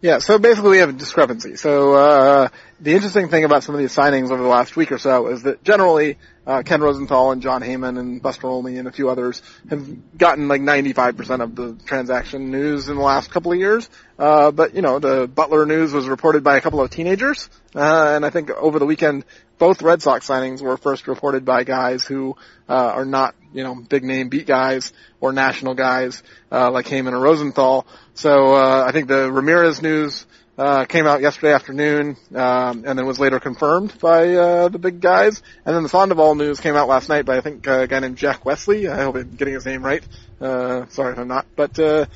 Yeah, 0.00 0.20
so 0.20 0.38
basically 0.38 0.70
we 0.70 0.78
have 0.78 0.90
a 0.90 0.92
discrepancy. 0.92 1.56
So 1.56 1.94
uh, 1.94 2.48
the 2.80 2.94
interesting 2.94 3.30
thing 3.30 3.42
about 3.42 3.64
some 3.64 3.74
of 3.74 3.80
these 3.80 3.94
signings 3.94 4.30
over 4.30 4.40
the 4.40 4.48
last 4.48 4.76
week 4.76 4.92
or 4.92 4.98
so 4.98 5.26
is 5.26 5.42
that 5.42 5.64
generally 5.64 6.18
uh, 6.46 6.62
Ken 6.62 6.80
Rosenthal 6.80 7.32
and 7.32 7.42
Jon 7.42 7.62
Heyman 7.62 7.98
and 7.98 8.22
Buster 8.22 8.46
Olney 8.46 8.78
and 8.78 8.86
a 8.86 8.92
few 8.92 9.10
others 9.10 9.42
have 9.68 10.16
gotten 10.16 10.46
like 10.46 10.60
95% 10.60 11.42
of 11.42 11.56
the 11.56 11.76
transaction 11.84 12.52
news 12.52 12.88
in 12.88 12.94
the 12.94 13.02
last 13.02 13.32
couple 13.32 13.50
of 13.50 13.58
years. 13.58 13.90
Uh, 14.16 14.52
but 14.52 14.72
you 14.76 14.82
know, 14.82 15.00
the 15.00 15.26
Butler 15.26 15.66
news 15.66 15.92
was 15.92 16.08
reported 16.08 16.44
by 16.44 16.56
a 16.56 16.60
couple 16.60 16.80
of 16.80 16.90
teenagers, 16.90 17.50
uh, 17.74 18.12
and 18.14 18.24
I 18.24 18.30
think 18.30 18.50
over 18.50 18.78
the 18.78 18.86
weekend 18.86 19.24
both 19.58 19.82
Red 19.82 20.02
Sox 20.02 20.26
signings 20.26 20.62
were 20.62 20.76
first 20.76 21.08
reported 21.08 21.44
by 21.44 21.64
guys 21.64 22.04
who 22.04 22.36
uh, 22.68 22.72
are 22.72 23.04
not, 23.04 23.34
you 23.52 23.64
know, 23.64 23.74
big 23.74 24.04
name 24.04 24.28
beat 24.28 24.46
guys 24.46 24.92
or 25.20 25.32
national 25.32 25.74
guys 25.74 26.22
uh, 26.52 26.70
like 26.70 26.86
Heyman 26.86 27.12
or 27.12 27.20
Rosenthal. 27.20 27.86
So 28.14 28.54
uh, 28.54 28.84
I 28.86 28.92
think 28.92 29.08
the 29.08 29.30
Ramirez 29.30 29.82
news 29.82 30.26
uh, 30.58 30.84
came 30.86 31.06
out 31.06 31.20
yesterday 31.20 31.52
afternoon, 31.52 32.16
um, 32.34 32.84
and 32.84 32.98
then 32.98 33.06
was 33.06 33.20
later 33.20 33.38
confirmed 33.38 33.96
by 34.00 34.34
uh, 34.34 34.68
the 34.68 34.78
big 34.78 35.00
guys. 35.00 35.40
And 35.64 35.74
then 35.74 35.84
the 35.84 35.88
Sandoval 35.88 36.34
news 36.34 36.58
came 36.58 36.74
out 36.74 36.88
last 36.88 37.08
night 37.08 37.24
by 37.24 37.36
I 37.36 37.40
think 37.40 37.66
uh, 37.68 37.80
a 37.80 37.86
guy 37.86 38.00
named 38.00 38.16
Jack 38.16 38.44
Wesley. 38.44 38.88
I 38.88 39.02
hope 39.04 39.14
I'm 39.14 39.36
getting 39.36 39.54
his 39.54 39.64
name 39.64 39.84
right. 39.84 40.02
Uh, 40.40 40.86
sorry 40.88 41.12
if 41.12 41.18
I'm 41.18 41.28
not, 41.28 41.46
but 41.54 41.78
uh, 41.78 42.06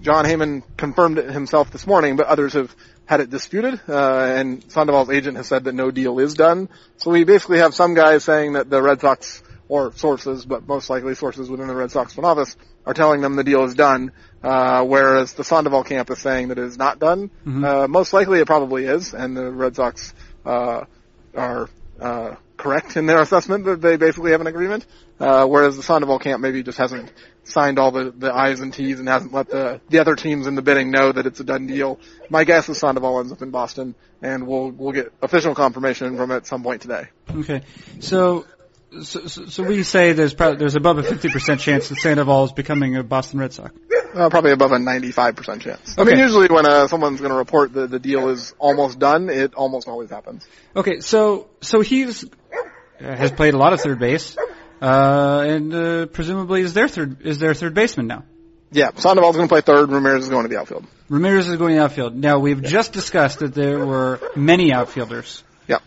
Jon 0.00 0.24
Heyman 0.24 0.62
confirmed 0.76 1.18
it 1.18 1.30
himself 1.30 1.70
this 1.72 1.86
morning, 1.86 2.16
but 2.16 2.26
others 2.26 2.52
have 2.52 2.74
had 3.06 3.20
it 3.20 3.30
disputed, 3.30 3.80
uh, 3.88 4.34
and 4.38 4.64
Sandoval's 4.70 5.10
agent 5.10 5.36
has 5.36 5.46
said 5.46 5.64
that 5.64 5.74
no 5.74 5.90
deal 5.90 6.18
is 6.18 6.34
done. 6.34 6.68
So 6.96 7.10
we 7.10 7.24
basically 7.24 7.58
have 7.58 7.74
some 7.74 7.94
guys 7.94 8.24
saying 8.24 8.54
that 8.54 8.70
the 8.70 8.80
Red 8.80 9.00
Sox, 9.00 9.42
or 9.68 9.92
sources, 9.92 10.44
but 10.44 10.66
most 10.66 10.88
likely 10.88 11.14
sources 11.14 11.50
within 11.50 11.68
the 11.68 11.74
Red 11.74 11.90
Sox 11.90 12.14
front 12.14 12.26
office, 12.26 12.56
are 12.86 12.94
telling 12.94 13.20
them 13.20 13.36
the 13.36 13.44
deal 13.44 13.64
is 13.64 13.74
done, 13.74 14.12
uh, 14.42 14.84
whereas 14.84 15.34
the 15.34 15.44
Sandoval 15.44 15.84
camp 15.84 16.10
is 16.10 16.18
saying 16.18 16.48
that 16.48 16.58
it 16.58 16.64
is 16.64 16.78
not 16.78 16.98
done. 16.98 17.28
Mm-hmm. 17.46 17.64
Uh, 17.64 17.88
most 17.88 18.12
likely 18.12 18.40
it 18.40 18.46
probably 18.46 18.84
is, 18.84 19.14
and 19.14 19.36
the 19.36 19.50
Red 19.50 19.76
Sox, 19.76 20.14
uh, 20.44 20.84
are, 21.34 21.68
uh, 22.04 22.36
correct 22.58 22.96
in 22.96 23.06
their 23.06 23.20
assessment 23.20 23.64
that 23.64 23.80
they 23.80 23.96
basically 23.96 24.32
have 24.32 24.40
an 24.42 24.46
agreement, 24.46 24.84
uh, 25.18 25.46
whereas 25.46 25.76
the 25.76 25.82
Sandoval 25.82 26.18
camp 26.18 26.42
maybe 26.42 26.62
just 26.62 26.76
hasn't 26.76 27.10
signed 27.44 27.78
all 27.78 27.90
the, 27.90 28.10
the 28.10 28.32
I's 28.32 28.60
and 28.60 28.72
T's 28.74 29.00
and 29.00 29.08
hasn't 29.08 29.32
let 29.32 29.48
the, 29.48 29.80
the 29.88 30.00
other 30.00 30.14
teams 30.14 30.46
in 30.46 30.54
the 30.54 30.60
bidding 30.60 30.90
know 30.90 31.12
that 31.12 31.24
it's 31.26 31.40
a 31.40 31.44
done 31.44 31.66
deal. 31.66 31.98
My 32.28 32.44
guess 32.44 32.68
is 32.68 32.78
Sandoval 32.78 33.20
ends 33.20 33.32
up 33.32 33.40
in 33.40 33.50
Boston 33.50 33.94
and 34.20 34.46
we'll, 34.46 34.70
we'll 34.70 34.92
get 34.92 35.12
official 35.22 35.54
confirmation 35.54 36.16
from 36.16 36.30
it 36.30 36.36
at 36.36 36.46
some 36.46 36.62
point 36.62 36.82
today. 36.82 37.08
Okay. 37.30 37.62
So, 38.00 38.44
so, 39.02 39.26
so 39.26 39.62
we 39.62 39.82
say 39.82 40.12
there's 40.12 40.34
probably, 40.34 40.58
there's 40.58 40.76
above 40.76 40.98
a 40.98 41.02
50% 41.02 41.58
chance 41.58 41.88
that 41.88 41.96
Sandoval 41.96 42.44
is 42.44 42.52
becoming 42.52 42.96
a 42.96 43.02
Boston 43.02 43.40
Red 43.40 43.54
Sox. 43.54 43.72
Uh, 44.14 44.30
probably 44.30 44.52
above 44.52 44.70
a 44.70 44.76
95% 44.76 45.60
chance. 45.60 45.98
Okay. 45.98 46.00
I 46.00 46.04
mean, 46.04 46.18
usually 46.18 46.46
when 46.46 46.66
uh, 46.66 46.86
someone's 46.86 47.20
going 47.20 47.32
to 47.32 47.36
report 47.36 47.72
that 47.72 47.90
the 47.90 47.98
deal 47.98 48.28
is 48.28 48.54
almost 48.58 48.98
done, 48.98 49.28
it 49.28 49.54
almost 49.54 49.88
always 49.88 50.10
happens. 50.10 50.46
Okay, 50.76 51.00
so 51.00 51.48
so 51.60 51.80
he's 51.80 52.24
has 53.00 53.32
played 53.32 53.54
a 53.54 53.58
lot 53.58 53.72
of 53.72 53.80
third 53.80 53.98
base, 53.98 54.36
uh, 54.80 55.44
and 55.46 55.74
uh, 55.74 56.06
presumably 56.06 56.60
is 56.60 56.74
their 56.74 56.86
third 56.86 57.22
is 57.22 57.38
their 57.40 57.54
third 57.54 57.74
baseman 57.74 58.06
now. 58.06 58.24
Yeah, 58.70 58.90
Sandoval's 58.96 59.36
going 59.36 59.48
to 59.48 59.52
play 59.52 59.60
third. 59.60 59.90
Ramirez 59.90 60.24
is 60.24 60.30
going 60.30 60.44
to 60.44 60.48
the 60.48 60.60
outfield. 60.60 60.86
Ramirez 61.08 61.48
is 61.48 61.56
going 61.56 61.74
to 61.74 61.78
the 61.78 61.84
outfield. 61.84 62.16
Now 62.16 62.38
we've 62.38 62.62
yeah. 62.62 62.68
just 62.68 62.92
discussed 62.92 63.40
that 63.40 63.54
there 63.54 63.84
were 63.84 64.20
many 64.36 64.72
outfielders. 64.72 65.42
Yeah. 65.66 65.78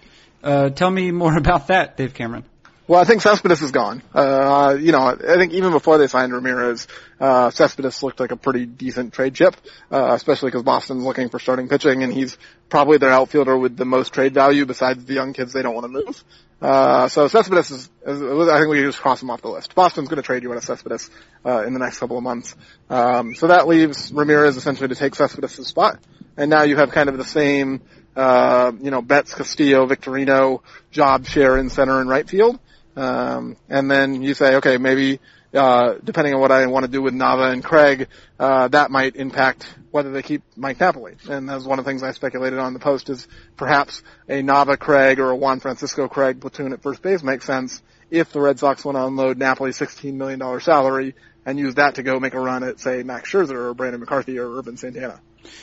Uh, 0.43 0.69
tell 0.69 0.89
me 0.89 1.11
more 1.11 1.37
about 1.43 1.67
that, 1.67 1.97
Dave 1.97 2.13
Cameron. 2.13 2.45
Well, 2.88 3.02
I 3.02 3.04
think 3.04 3.21
Cespedes 3.21 3.62
is 3.62 3.71
gone. 3.71 4.02
Uh, 4.13 4.78
you 4.80 4.93
know, 4.93 5.02
I 5.02 5.36
think 5.36 5.52
even 5.52 5.73
before 5.73 5.97
they 5.97 6.08
signed 6.08 6.32
Ramirez, 6.32 6.88
uh, 7.19 7.50
Cespedes 7.50 8.02
looked 8.02 8.21
like 8.21 8.32
a 8.32 8.38
pretty 8.38 8.65
decent 8.65 9.13
trade 9.13 9.36
chip, 9.36 9.58
uh, 9.91 10.13
especially 10.13 10.52
because 10.52 10.63
Boston's 10.63 11.04
looking 11.04 11.28
for 11.28 11.38
starting 11.38 11.67
pitching 11.67 12.04
and 12.04 12.13
he's 12.13 12.38
probably 12.69 12.97
their 12.97 13.10
outfielder 13.10 13.58
with 13.58 13.76
the 13.76 13.84
most 13.84 14.13
trade 14.13 14.34
value 14.34 14.65
besides 14.65 15.04
the 15.04 15.13
young 15.13 15.34
kids 15.34 15.52
they 15.52 15.63
don't 15.63 15.76
want 15.76 15.84
to 15.84 15.89
move. 15.89 16.23
Uh, 16.62 17.10
so 17.10 17.28
Cespedes 17.28 17.71
is, 17.71 17.89
is, 18.06 18.21
I 18.21 18.60
think 18.60 18.69
we 18.69 18.82
just 18.82 19.02
cross 19.02 19.21
him 19.21 19.32
off 19.32 19.41
the 19.41 19.50
list. 19.50 19.76
Boston's 19.76 20.08
going 20.08 20.21
to 20.21 20.23
trade 20.23 20.43
Yoenis 20.43 20.63
Cespedes, 20.63 21.10
uh, 21.45 21.65
in 21.67 21.73
the 21.73 21.80
next 21.80 22.00
couple 22.00 22.17
of 22.17 22.23
months. 22.23 22.56
Um, 22.89 23.36
so 23.36 23.47
that 23.47 23.67
leaves 23.67 24.13
Ramirez 24.13 24.56
essentially 24.56 24.88
to 24.88 24.95
take 24.95 25.13
Cespedes' 25.13 25.67
spot. 25.67 26.00
And 26.38 26.50
now 26.50 26.63
you 26.63 26.78
have 26.78 26.91
kind 26.91 27.10
of 27.10 27.17
the 27.17 27.26
same, 27.26 27.82
uh, 28.15 28.71
you 28.82 28.91
know, 28.91 29.02
Betts, 29.02 29.34
Castillo, 29.34 29.86
Victorino 29.88 30.62
job 30.89 31.26
share 31.26 31.58
in 31.58 31.69
center 31.69 32.00
and 32.00 32.10
right 32.10 32.28
field. 32.28 32.60
Um, 32.97 33.57
and 33.69 33.89
then 33.91 34.23
you 34.23 34.33
say, 34.33 34.55
okay, 34.55 34.79
maybe, 34.79 35.19
uh, 35.53 35.95
depending 36.03 36.33
on 36.33 36.41
what 36.41 36.51
I 36.51 36.65
want 36.65 36.83
to 36.83 36.91
do 36.91 36.99
with 36.99 37.13
Nava 37.13 37.53
and 37.53 37.63
Craig, 37.63 38.07
uh, 38.39 38.67
that 38.69 38.89
might 38.89 39.15
impact 39.15 39.71
whether 39.91 40.12
they 40.12 40.23
keep 40.23 40.41
Mike 40.55 40.79
Napoli. 40.79 41.15
And 41.29 41.47
that 41.47 41.55
was 41.55 41.65
one 41.65 41.77
of 41.77 41.86
the 41.86 41.91
things 41.91 42.01
I 42.01 42.12
speculated 42.12 42.57
on 42.57 42.73
the 42.73 42.79
post 42.79 43.12
is 43.12 43.27
perhaps 43.55 44.01
a 44.27 44.41
Nava 44.41 44.79
Craig 44.79 45.19
or 45.19 45.29
a 45.29 45.36
Juan 45.36 45.60
Francisco 45.60 46.07
Craig 46.07 46.41
platoon 46.41 46.73
at 46.73 46.81
first 46.81 47.03
base 47.03 47.21
makes 47.21 47.45
sense 47.45 47.83
if 48.10 48.31
the 48.31 48.41
Red 48.41 48.57
Sox 48.57 48.83
want 48.83 48.97
to 48.97 49.05
unload 49.05 49.38
Napoli's 49.38 49.77
$16 49.77 50.15
million 50.15 50.60
salary 50.60 51.13
and 51.45 51.60
use 51.60 51.75
that 51.75 51.95
to 51.95 52.03
go 52.03 52.19
make 52.19 52.33
a 52.33 52.39
run 52.39 52.63
at, 52.63 52.79
say, 52.79 53.03
Max 53.03 53.31
Scherzer 53.31 53.69
or 53.69 53.73
Brandon 53.75 53.99
McCarthy 53.99 54.39
or 54.39 54.57
Ervin 54.57 54.75
Santana. 54.77 55.21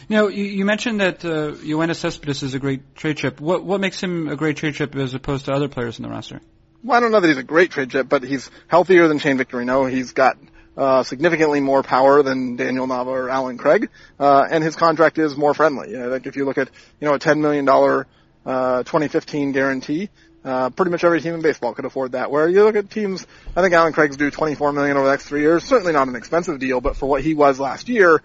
Now, 0.09 0.29
you, 0.29 0.44
you 0.44 0.64
mentioned 0.64 1.01
that 1.01 1.25
uh, 1.25 1.53
Yoenis 1.53 1.97
Cespedes 1.97 2.42
is 2.44 2.55
a 2.55 2.59
great 2.61 2.94
trade 2.94 3.16
chip. 3.16 3.40
What 3.40 3.64
what 3.64 3.81
makes 3.81 4.03
him 4.03 4.29
a 4.29 4.37
great 4.37 4.57
trade 4.57 4.77
chip 4.77 4.94
as 4.97 5.14
opposed 5.14 5.47
to 5.47 5.53
other 5.53 5.68
players 5.68 5.99
in 5.99 6.05
the 6.05 6.09
roster? 6.09 6.40
Well, 6.85 6.99
I 6.99 7.01
don't 7.01 7.12
know 7.12 7.20
that 7.20 7.29
he's 7.29 7.38
a 7.38 7.42
great 7.42 7.70
trade 7.70 7.90
chip, 7.90 8.11
but 8.11 8.23
he's 8.23 8.51
healthier 8.68 9.09
than 9.09 9.18
Shane 9.18 9.38
Victorino. 9.38 9.90
He's 9.90 10.12
got 10.12 10.37
uh, 10.77 11.03
significantly 11.03 11.61
more 11.61 11.83
power 11.83 12.23
than 12.23 12.57
Daniel 12.57 12.87
Nava 12.87 13.07
or 13.07 13.31
Allen 13.31 13.57
Craig, 13.57 13.88
uh, 14.20 14.47
and 14.51 14.62
his 14.62 14.77
contract 14.77 15.16
is 15.16 15.35
more 15.35 15.55
friendly. 15.55 15.92
You 15.92 15.99
know, 16.01 16.09
like 16.09 16.27
if 16.27 16.37
you 16.37 16.44
look 16.44 16.59
at 16.59 16.68
you 17.01 17.09
know 17.09 17.14
a 17.14 17.18
ten 17.18 17.40
million 17.40 17.64
dollar 17.64 18.07
uh, 18.44 18.83
2015 18.83 19.53
guarantee, 19.53 20.11
uh, 20.44 20.68
pretty 20.68 20.90
much 20.90 21.03
every 21.05 21.23
team 21.23 21.33
in 21.33 21.40
baseball 21.40 21.73
could 21.73 21.87
afford 21.87 22.12
that. 22.12 22.31
Where 22.31 22.47
you 22.51 22.64
look 22.64 22.77
at 22.77 22.90
teams, 22.90 23.27
I 23.57 23.62
think 23.62 23.73
Allen 23.73 23.94
Craig's 23.94 24.18
due 24.18 24.31
24 24.31 24.75
million 24.75 24.99
over 24.99 25.07
the 25.07 25.12
next 25.12 25.27
three 25.27 25.40
years. 25.40 25.64
Certainly 25.64 25.94
not 25.94 26.09
an 26.09 26.16
expensive 26.16 26.59
deal, 26.59 26.83
but 26.83 26.99
for 26.99 27.07
what 27.07 27.23
he 27.23 27.33
was 27.33 27.59
last 27.59 27.88
year, 27.88 28.23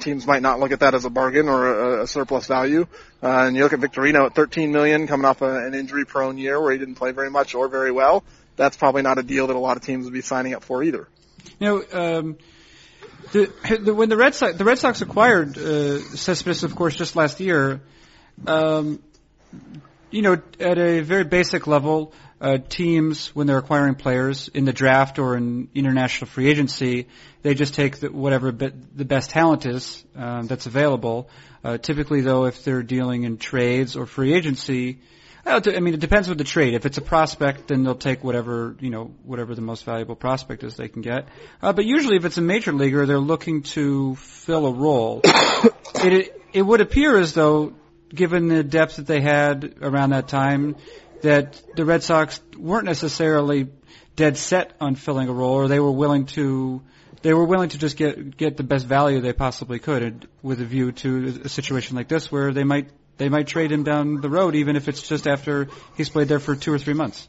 teams 0.00 0.26
might 0.26 0.42
not 0.42 0.60
look 0.60 0.72
at 0.72 0.80
that 0.80 0.94
as 0.94 1.04
a 1.04 1.10
bargain 1.10 1.48
or 1.48 1.98
a, 1.98 2.02
a 2.02 2.06
surplus 2.06 2.46
value. 2.46 2.86
Uh, 3.22 3.46
and 3.46 3.56
you 3.56 3.62
look 3.62 3.72
at 3.72 3.80
Victorino 3.80 4.26
at 4.26 4.34
13 4.34 4.72
million, 4.72 5.06
coming 5.06 5.24
off 5.24 5.42
a, 5.42 5.66
an 5.66 5.74
injury-prone 5.74 6.38
year 6.38 6.60
where 6.60 6.72
he 6.72 6.78
didn't 6.78 6.94
play 6.94 7.12
very 7.12 7.30
much 7.30 7.54
or 7.54 7.68
very 7.68 7.90
well. 7.90 8.24
That's 8.56 8.76
probably 8.76 9.02
not 9.02 9.18
a 9.18 9.22
deal 9.22 9.46
that 9.46 9.56
a 9.56 9.58
lot 9.58 9.76
of 9.76 9.82
teams 9.82 10.04
would 10.04 10.14
be 10.14 10.20
signing 10.20 10.54
up 10.54 10.62
for 10.62 10.82
either. 10.82 11.08
You 11.58 11.66
know, 11.66 11.84
um, 11.92 12.38
the, 13.32 13.52
the, 13.82 13.94
when 13.94 14.08
the 14.08 14.16
Red 14.16 14.34
Sox 14.34 14.56
the 14.56 14.64
Red 14.64 14.78
Sox 14.78 15.00
acquired 15.00 15.56
uh, 15.56 16.00
Cespedes, 16.00 16.64
of 16.64 16.76
course, 16.76 16.94
just 16.94 17.16
last 17.16 17.40
year. 17.40 17.80
Um, 18.46 19.02
you 20.10 20.22
know, 20.22 20.40
at 20.60 20.78
a 20.78 21.00
very 21.00 21.24
basic 21.24 21.66
level, 21.66 22.12
uh, 22.42 22.58
teams 22.58 23.28
when 23.28 23.46
they're 23.46 23.58
acquiring 23.58 23.94
players 23.94 24.48
in 24.48 24.64
the 24.64 24.72
draft 24.72 25.20
or 25.20 25.36
in 25.36 25.68
international 25.74 26.28
free 26.28 26.50
agency, 26.50 27.06
they 27.42 27.54
just 27.54 27.74
take 27.74 28.00
the, 28.00 28.10
whatever 28.10 28.50
be, 28.50 28.70
the 28.94 29.04
best 29.04 29.30
talent 29.30 29.64
is 29.64 30.04
um, 30.16 30.48
that's 30.48 30.66
available. 30.66 31.30
Uh, 31.62 31.78
typically, 31.78 32.20
though, 32.20 32.46
if 32.46 32.64
they're 32.64 32.82
dealing 32.82 33.22
in 33.22 33.38
trades 33.38 33.96
or 33.96 34.06
free 34.06 34.34
agency, 34.34 34.98
I 35.46 35.60
mean, 35.80 35.94
it 35.94 36.00
depends 36.00 36.28
with 36.28 36.38
the 36.38 36.44
trade. 36.44 36.74
If 36.74 36.86
it's 36.86 36.98
a 36.98 37.02
prospect, 37.02 37.68
then 37.68 37.84
they'll 37.84 37.94
take 37.94 38.22
whatever 38.22 38.76
you 38.80 38.90
know, 38.90 39.12
whatever 39.24 39.54
the 39.54 39.60
most 39.60 39.84
valuable 39.84 40.14
prospect 40.14 40.62
is 40.62 40.76
they 40.76 40.88
can 40.88 41.02
get. 41.02 41.28
Uh, 41.60 41.72
but 41.72 41.84
usually, 41.84 42.16
if 42.16 42.24
it's 42.24 42.38
a 42.38 42.42
major 42.42 42.72
leaguer, 42.72 43.06
they're 43.06 43.18
looking 43.18 43.62
to 43.62 44.14
fill 44.16 44.66
a 44.66 44.72
role. 44.72 45.20
it 45.24 46.40
it 46.52 46.62
would 46.62 46.80
appear 46.80 47.18
as 47.18 47.34
though, 47.34 47.74
given 48.08 48.48
the 48.48 48.62
depth 48.62 48.96
that 48.96 49.06
they 49.06 49.20
had 49.20 49.74
around 49.80 50.10
that 50.10 50.28
time, 50.28 50.76
that 51.22 51.60
the 51.76 51.84
Red 51.84 52.02
Sox 52.02 52.40
weren't 52.56 52.84
necessarily 52.84 53.68
dead 54.16 54.36
set 54.36 54.72
on 54.80 54.94
filling 54.94 55.28
a 55.28 55.32
role, 55.32 55.54
or 55.54 55.68
they 55.68 55.80
were 55.80 55.90
willing 55.90 56.26
to 56.26 56.82
they 57.22 57.32
were 57.32 57.44
willing 57.44 57.68
to 57.70 57.78
just 57.78 57.96
get 57.96 58.36
get 58.36 58.56
the 58.56 58.62
best 58.62 58.86
value 58.86 59.20
they 59.20 59.32
possibly 59.32 59.78
could, 59.78 60.28
with 60.42 60.60
a 60.60 60.64
view 60.64 60.92
to 60.92 61.40
a 61.44 61.48
situation 61.48 61.96
like 61.96 62.08
this 62.08 62.30
where 62.30 62.52
they 62.52 62.64
might 62.64 62.90
they 63.16 63.28
might 63.28 63.46
trade 63.46 63.70
him 63.70 63.84
down 63.84 64.20
the 64.20 64.28
road, 64.28 64.54
even 64.54 64.76
if 64.76 64.88
it's 64.88 65.06
just 65.06 65.26
after 65.26 65.68
he's 65.96 66.08
played 66.08 66.28
there 66.28 66.40
for 66.40 66.56
two 66.56 66.72
or 66.72 66.78
three 66.78 66.94
months. 66.94 67.28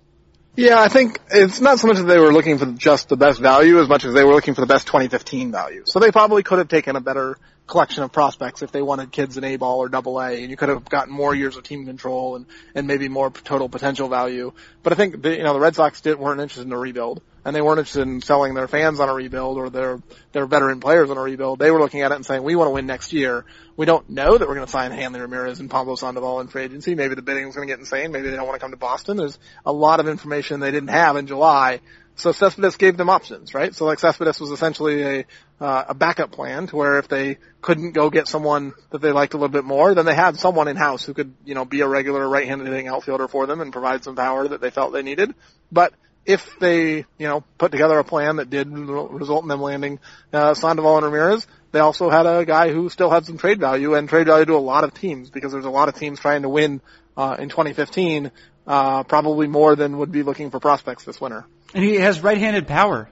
Yeah, 0.56 0.80
I 0.80 0.88
think 0.88 1.20
it's 1.32 1.62
not 1.62 1.80
so 1.80 1.88
much 1.88 1.98
that 1.98 2.04
they 2.04 2.20
were 2.20 2.32
looking 2.32 2.60
for 2.60 2.68
just 2.68 3.10
the 3.10 3.18
best 3.18 3.40
value 3.40 3.80
as 3.80 3.90
much 3.90 4.06
as 4.06 4.14
they 4.14 4.24
were 4.24 4.34
looking 4.34 4.54
for 4.54 4.62
the 4.62 4.68
best 4.68 4.86
2015 4.86 5.52
value. 5.52 5.82
So 5.86 6.00
they 6.00 6.12
probably 6.12 6.44
could 6.44 6.60
have 6.60 6.68
taken 6.68 6.96
a 6.96 7.02
better 7.02 7.40
collection 7.66 8.04
of 8.04 8.12
prospects 8.12 8.62
if 8.62 8.72
they 8.72 8.82
wanted 8.82 9.12
kids 9.12 9.38
in 9.38 9.44
A 9.44 9.56
ball 9.56 9.80
or 9.80 9.90
double 9.90 10.20
A, 10.20 10.42
and 10.42 10.50
you 10.50 10.58
could 10.58 10.70
have 10.70 10.86
gotten 10.86 11.14
more 11.14 11.34
years 11.34 11.56
of 11.56 11.64
team 11.64 11.86
control 11.86 12.36
and, 12.36 12.46
and 12.76 12.88
maybe 12.88 13.08
more 13.08 13.32
total 13.32 13.70
potential 13.70 14.10
value. 14.10 14.54
But 14.84 14.94
I 14.94 14.96
think 14.96 15.22
the, 15.22 15.38
you 15.38 15.44
know 15.44 15.54
the 15.54 15.60
Red 15.60 15.76
Sox 15.76 16.02
didn't 16.02 16.20
weren't 16.20 16.42
interested 16.42 16.68
in 16.68 16.74
a 16.74 16.78
rebuild, 16.78 17.22
and 17.46 17.56
they 17.56 17.62
weren't 17.62 17.80
interested 17.80 18.02
in 18.02 18.22
selling 18.22 18.54
their 18.54 18.68
fans 18.68 19.00
on 19.00 19.08
a 19.08 19.14
rebuild 19.14 19.58
or 19.58 19.70
their 19.70 20.02
their 20.34 20.46
veteran 20.46 20.82
players 20.82 21.10
on 21.10 21.18
a 21.18 21.22
rebuild. 21.22 21.60
They 21.60 21.72
were 21.72 21.80
looking 21.80 22.02
at 22.02 22.12
it 22.12 22.16
and 22.16 22.26
saying, 22.26 22.44
we 22.44 22.56
want 22.56 22.68
to 22.68 22.72
win 22.72 22.86
next 22.86 23.14
year. 23.14 23.46
We 23.76 23.86
don't 23.86 24.08
know 24.10 24.38
that 24.38 24.48
we're 24.48 24.56
going 24.56 24.68
to 24.68 24.72
sign 24.72 24.92
Hanley 24.92 25.22
Ramirez 25.22 25.60
and 25.60 25.70
Pablo 25.70 25.96
Sandoval 25.96 26.42
in 26.42 26.48
free 26.48 26.64
agency. 26.64 26.94
Maybe 26.94 27.16
the 27.16 27.24
bidding 27.24 27.48
is 27.48 27.56
going 27.56 27.68
to 27.68 27.72
get 27.72 27.80
insane. 27.80 28.12
Maybe 28.12 28.30
they 28.30 28.36
don't 28.36 28.46
want 28.46 28.60
to 28.60 28.64
come 28.64 28.72
to 28.72 28.78
Boston. 28.78 29.18
There's 29.18 29.40
a 29.66 29.74
lot 29.74 30.00
of 30.00 30.08
information 30.08 30.60
they 30.60 30.72
didn't 30.72 30.90
have 30.90 31.16
in 31.16 31.26
July 31.26 31.80
so 32.16 32.32
Cespedes 32.32 32.78
gave 32.78 32.98
them 32.98 33.10
options, 33.10 33.54
right? 33.54 33.74
So 33.74 33.86
like 33.86 34.00
Cespedes 34.00 34.40
was 34.40 34.52
essentially 34.52 35.04
a 35.04 35.26
uh, 35.60 35.86
a 35.90 35.94
backup 35.94 36.32
plan 36.32 36.68
to 36.68 36.76
where 36.76 37.00
if 37.00 37.08
they 37.08 37.38
couldn't 37.62 37.94
go 37.94 38.10
get 38.10 38.28
someone 38.28 38.74
that 38.90 39.02
they 39.02 39.14
liked 39.14 39.34
a 39.34 39.38
little 39.38 39.48
bit 39.48 39.64
more, 39.64 39.94
then 39.94 40.06
they 40.06 40.16
had 40.16 40.38
someone 40.38 40.68
in 40.68 40.76
house 40.76 41.06
who 41.06 41.14
could, 41.14 41.34
you 41.46 41.56
know, 41.56 41.64
be 41.64 41.80
a 41.80 41.88
regular 41.88 42.28
right-handed 42.28 42.68
hitting 42.68 42.90
outfielder 42.90 43.30
for 43.30 43.46
them 43.48 43.62
and 43.62 43.72
provide 43.72 44.04
some 44.04 44.16
power 44.16 44.46
that 44.46 44.60
they 44.60 44.72
felt 44.72 44.92
they 44.92 45.04
needed. 45.04 45.34
But 45.72 45.94
if 46.26 46.60
they, 46.60 46.98
you 47.18 47.28
know, 47.28 47.46
put 47.58 47.72
together 47.72 47.98
a 47.98 48.04
plan 48.04 48.38
that 48.38 48.50
did 48.50 48.70
result 48.70 49.44
in 49.44 49.48
them 49.48 49.62
landing 49.62 50.00
uh, 50.34 50.54
Sandoval 50.54 50.98
and 50.98 51.06
Ramirez, 51.06 51.48
they 51.72 51.80
also 51.80 52.10
had 52.10 52.26
a 52.26 52.46
guy 52.46 52.72
who 52.72 52.90
still 52.90 53.10
had 53.10 53.26
some 53.26 53.38
trade 53.38 53.60
value 53.60 53.96
and 53.96 54.10
trade 54.10 54.28
value 54.28 54.46
to 54.46 54.56
a 54.56 54.58
lot 54.58 54.84
of 54.84 54.94
teams 54.94 55.30
because 55.30 55.54
there's 55.54 55.66
a 55.66 55.70
lot 55.70 55.88
of 55.88 55.96
teams 55.96 56.20
trying 56.20 56.42
to 56.42 56.50
win 56.50 56.82
uh, 57.16 57.38
in 57.40 57.48
2015, 57.48 58.32
uh, 58.68 59.04
probably 59.04 59.48
more 59.48 59.76
than 59.76 59.98
would 59.98 60.12
be 60.12 60.24
looking 60.24 60.52
for 60.52 60.60
prospects 60.60 61.06
this 61.06 61.22
winter. 61.22 61.46
And 61.74 61.84
he 61.84 61.96
has 61.96 62.22
right-handed 62.22 62.68
power. 62.68 63.10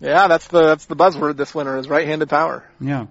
Yeah, 0.00 0.28
that's 0.28 0.48
the 0.48 0.62
that's 0.62 0.86
the 0.86 0.96
buzzword 0.96 1.36
this 1.36 1.54
winter 1.54 1.76
is 1.76 1.88
right-handed 1.88 2.28
power. 2.28 2.68
Yeah. 2.80 3.06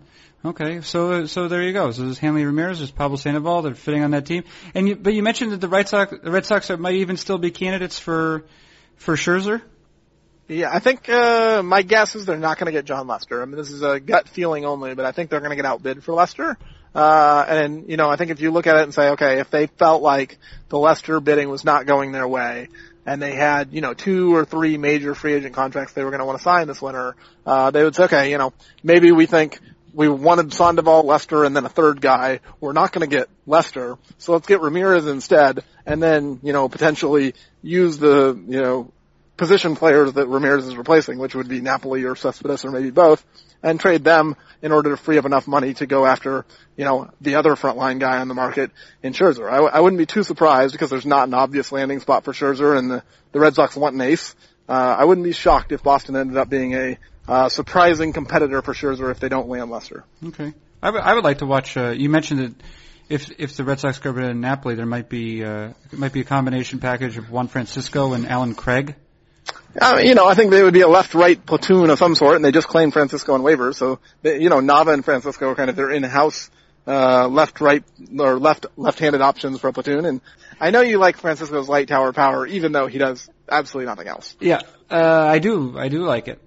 Okay, 0.46 0.82
so 0.82 1.26
so 1.26 1.48
there 1.48 1.64
you 1.64 1.72
go. 1.72 1.92
So 1.92 2.04
there's 2.04 2.20
Hanley 2.20 2.46
Ramirez, 2.46 2.80
there's 2.80 2.92
Pablo 2.92 3.16
Sandoval. 3.16 3.62
They're 3.62 3.76
fitting 3.76 4.04
on 4.04 4.12
that 4.12 4.26
team. 4.26 4.44
And 4.76 4.90
you, 4.90 4.96
but 4.96 5.14
you 5.14 5.24
mentioned 5.24 5.54
that 5.54 5.62
the 5.62 5.70
Red 5.70 5.88
Sox, 5.88 6.14
the 6.22 6.32
Red 6.32 6.46
Sox 6.46 6.70
might 6.70 6.96
even 6.96 7.18
still 7.18 7.38
be 7.38 7.52
candidates 7.52 7.98
for 7.98 8.44
for 8.98 9.16
Scherzer. 9.16 9.62
Yeah, 10.50 10.70
I 10.72 10.80
think 10.80 11.08
uh, 11.08 11.64
my 11.64 11.82
guess 11.82 12.16
is 12.16 12.26
they're 12.26 12.38
not 12.38 12.58
going 12.58 12.66
to 12.66 12.74
get 12.74 12.84
Jon 12.84 13.08
Lester. 13.08 13.42
I 13.42 13.46
mean, 13.46 13.56
this 13.56 13.72
is 13.72 13.82
a 13.82 14.02
gut 14.02 14.28
feeling 14.28 14.66
only, 14.66 14.94
but 14.94 15.06
I 15.06 15.14
think 15.14 15.30
they're 15.30 15.40
going 15.40 15.52
to 15.52 15.56
get 15.56 15.66
outbid 15.66 16.04
for 16.04 16.14
Lester. 16.14 16.58
Uh, 16.94 17.46
and 17.48 17.90
you 17.90 17.96
know, 17.96 18.10
I 18.10 18.18
think 18.18 18.30
if 18.30 18.42
you 18.42 18.52
look 18.52 18.68
at 18.68 18.76
it 18.76 18.84
and 18.84 18.94
say, 18.94 19.12
okay, 19.12 19.40
if 19.40 19.50
they 19.50 19.68
felt 19.68 20.04
like 20.04 20.38
the 20.68 20.78
Lester 20.78 21.22
bidding 21.22 21.50
was 21.50 21.64
not 21.64 21.86
going 21.86 22.12
their 22.12 22.28
way, 22.28 22.68
and 23.06 23.22
they 23.22 23.34
had, 23.34 23.74
you 23.74 23.82
know, 23.82 23.94
two 23.94 24.36
or 24.36 24.46
three 24.46 24.78
major 24.78 25.16
free 25.16 25.34
agent 25.34 25.54
contracts 25.54 25.94
they 25.94 26.04
were 26.04 26.12
going 26.12 26.20
to 26.20 26.26
want 26.26 26.38
to 26.38 26.44
sign 26.44 26.68
this 26.68 26.82
winter, 26.82 27.16
uh, 27.46 27.72
they 27.72 27.84
would 27.84 27.96
say, 27.96 28.04
okay, 28.04 28.32
you 28.32 28.38
know, 28.38 28.54
maybe 28.84 29.12
we 29.12 29.26
think 29.26 29.60
we 29.94 30.10
wanted 30.10 30.54
Sandoval, 30.54 31.04
Lester, 31.04 31.44
and 31.44 31.56
then 31.56 31.66
a 31.66 31.70
third 31.70 32.02
guy. 32.02 32.40
We're 32.60 32.74
not 32.74 32.92
going 32.92 33.08
to 33.08 33.16
get 33.16 33.30
Lester, 33.46 33.98
so 34.18 34.34
let's 34.34 34.48
get 34.48 34.62
Ramirez 34.62 35.06
instead, 35.06 35.64
and 35.86 36.02
then, 36.02 36.40
you 36.44 36.54
know, 36.54 36.68
potentially 36.70 37.36
use 37.62 37.98
the, 37.98 38.42
you 38.48 38.62
know, 38.62 38.92
position 39.38 39.76
players 39.76 40.14
that 40.14 40.28
Ramirez 40.28 40.68
is 40.68 40.76
replacing, 40.76 41.18
which 41.18 41.36
would 41.36 41.48
be 41.48 41.62
Napoli 41.62 42.04
or 42.04 42.16
Cespedes 42.16 42.66
or 42.66 42.72
maybe 42.72 42.92
both, 42.92 43.26
and 43.62 43.80
trade 43.80 44.04
them 44.04 44.36
in 44.62 44.72
order 44.72 44.92
to 44.92 44.98
free 44.98 45.18
up 45.18 45.26
enough 45.26 45.48
money 45.48 45.74
to 45.76 45.86
go 45.86 46.06
after, 46.06 46.46
you 46.78 46.86
know, 46.86 47.10
the 47.22 47.36
other 47.36 47.56
frontline 47.56 48.00
guy 48.00 48.20
on 48.20 48.28
the 48.28 48.34
market 48.34 48.72
in 49.02 49.14
Scherzer. 49.14 49.50
I, 49.52 49.58
I 49.58 49.80
wouldn't 49.80 49.98
be 49.98 50.06
too 50.06 50.24
surprised 50.24 50.74
because 50.74 50.90
there's 50.90 51.06
not 51.06 51.28
an 51.28 51.34
obvious 51.34 51.72
landing 51.72 52.00
spot 52.00 52.24
for 52.24 52.34
Scherzer 52.34 52.78
and 52.78 52.92
the, 52.92 53.04
the 53.32 53.40
Red 53.40 53.56
Sox 53.56 53.76
want 53.76 53.96
an 53.96 54.02
ace. 54.02 54.36
Uh, 54.70 54.72
I 54.72 55.06
wouldn't 55.06 55.26
be 55.26 55.34
shocked 55.34 55.72
if 55.72 55.84
Boston 55.84 56.16
ended 56.16 56.38
up 56.38 56.50
being 56.50 56.74
a 56.74 56.98
uh, 57.28 57.50
surprising 57.50 58.14
competitor 58.14 58.62
for 58.62 58.74
Scherzer 58.74 59.12
if 59.12 59.20
they 59.20 59.30
don't 59.30 59.50
land 59.50 59.72
Lester. 59.72 60.06
Okay. 60.26 60.54
I, 60.82 60.88
w- 60.88 61.04
I 61.04 61.14
would 61.14 61.24
like 61.24 61.40
to 61.40 61.46
watch, 61.46 61.76
uh, 61.78 61.90
you 61.90 62.10
mentioned 62.10 62.40
that 62.40 62.54
if 63.10 63.32
if 63.38 63.56
the 63.58 63.64
Red 63.64 63.80
Sox 63.80 64.00
go 64.00 64.14
to 64.14 64.34
Napoli, 64.34 64.76
there 64.76 64.86
might 64.86 65.10
be 65.10 65.44
uh, 65.44 65.74
it 65.92 66.00
might 66.00 66.14
be 66.14 66.22
a 66.22 66.24
combination 66.24 66.80
package 66.80 67.18
of 67.18 67.30
Juan 67.30 67.48
Francisco 67.48 68.14
and 68.14 68.28
Allen 68.28 68.56
Craig. 68.56 68.96
Uh, 69.80 70.00
you 70.04 70.14
know, 70.14 70.28
I 70.28 70.36
think 70.36 70.52
they 70.52 70.62
would 70.62 70.74
be 70.74 70.82
a 70.82 70.88
left-right 70.88 71.46
platoon 71.46 71.90
of 71.90 71.98
some 71.98 72.16
sort, 72.16 72.36
and 72.36 72.46
they 72.46 72.52
just 72.52 72.68
claim 72.68 72.92
Francisco 72.92 73.34
on 73.34 73.42
waivers. 73.42 73.76
So, 73.76 74.00
they, 74.22 74.40
you 74.40 74.50
know, 74.50 74.60
Nava 74.60 74.94
and 74.94 75.04
Francisco 75.04 75.50
are 75.50 75.56
kind 75.56 75.70
of 75.70 75.76
their 75.76 75.90
in-house 75.90 76.52
uh, 76.86 77.28
left-right 77.28 77.84
or 78.20 78.40
left 78.40 78.66
left-handed 78.78 79.22
options 79.22 79.60
for 79.60 79.70
a 79.70 79.74
platoon. 79.74 80.06
And 80.06 80.22
I 80.60 80.72
know 80.72 80.82
you 80.82 80.98
like 81.00 81.18
Francisco's 81.18 81.68
light 81.68 81.88
tower 81.88 82.14
power, 82.14 82.46
even 82.46 82.72
though 82.72 82.88
he 82.88 82.98
does 82.98 83.30
absolutely 83.50 83.88
nothing 83.88 84.08
else. 84.08 84.36
Yeah, 84.40 84.62
uh, 84.92 85.28
I 85.28 85.40
do. 85.40 85.78
I 85.78 85.88
do 85.88 86.04
like 86.04 86.28
it. 86.28 86.40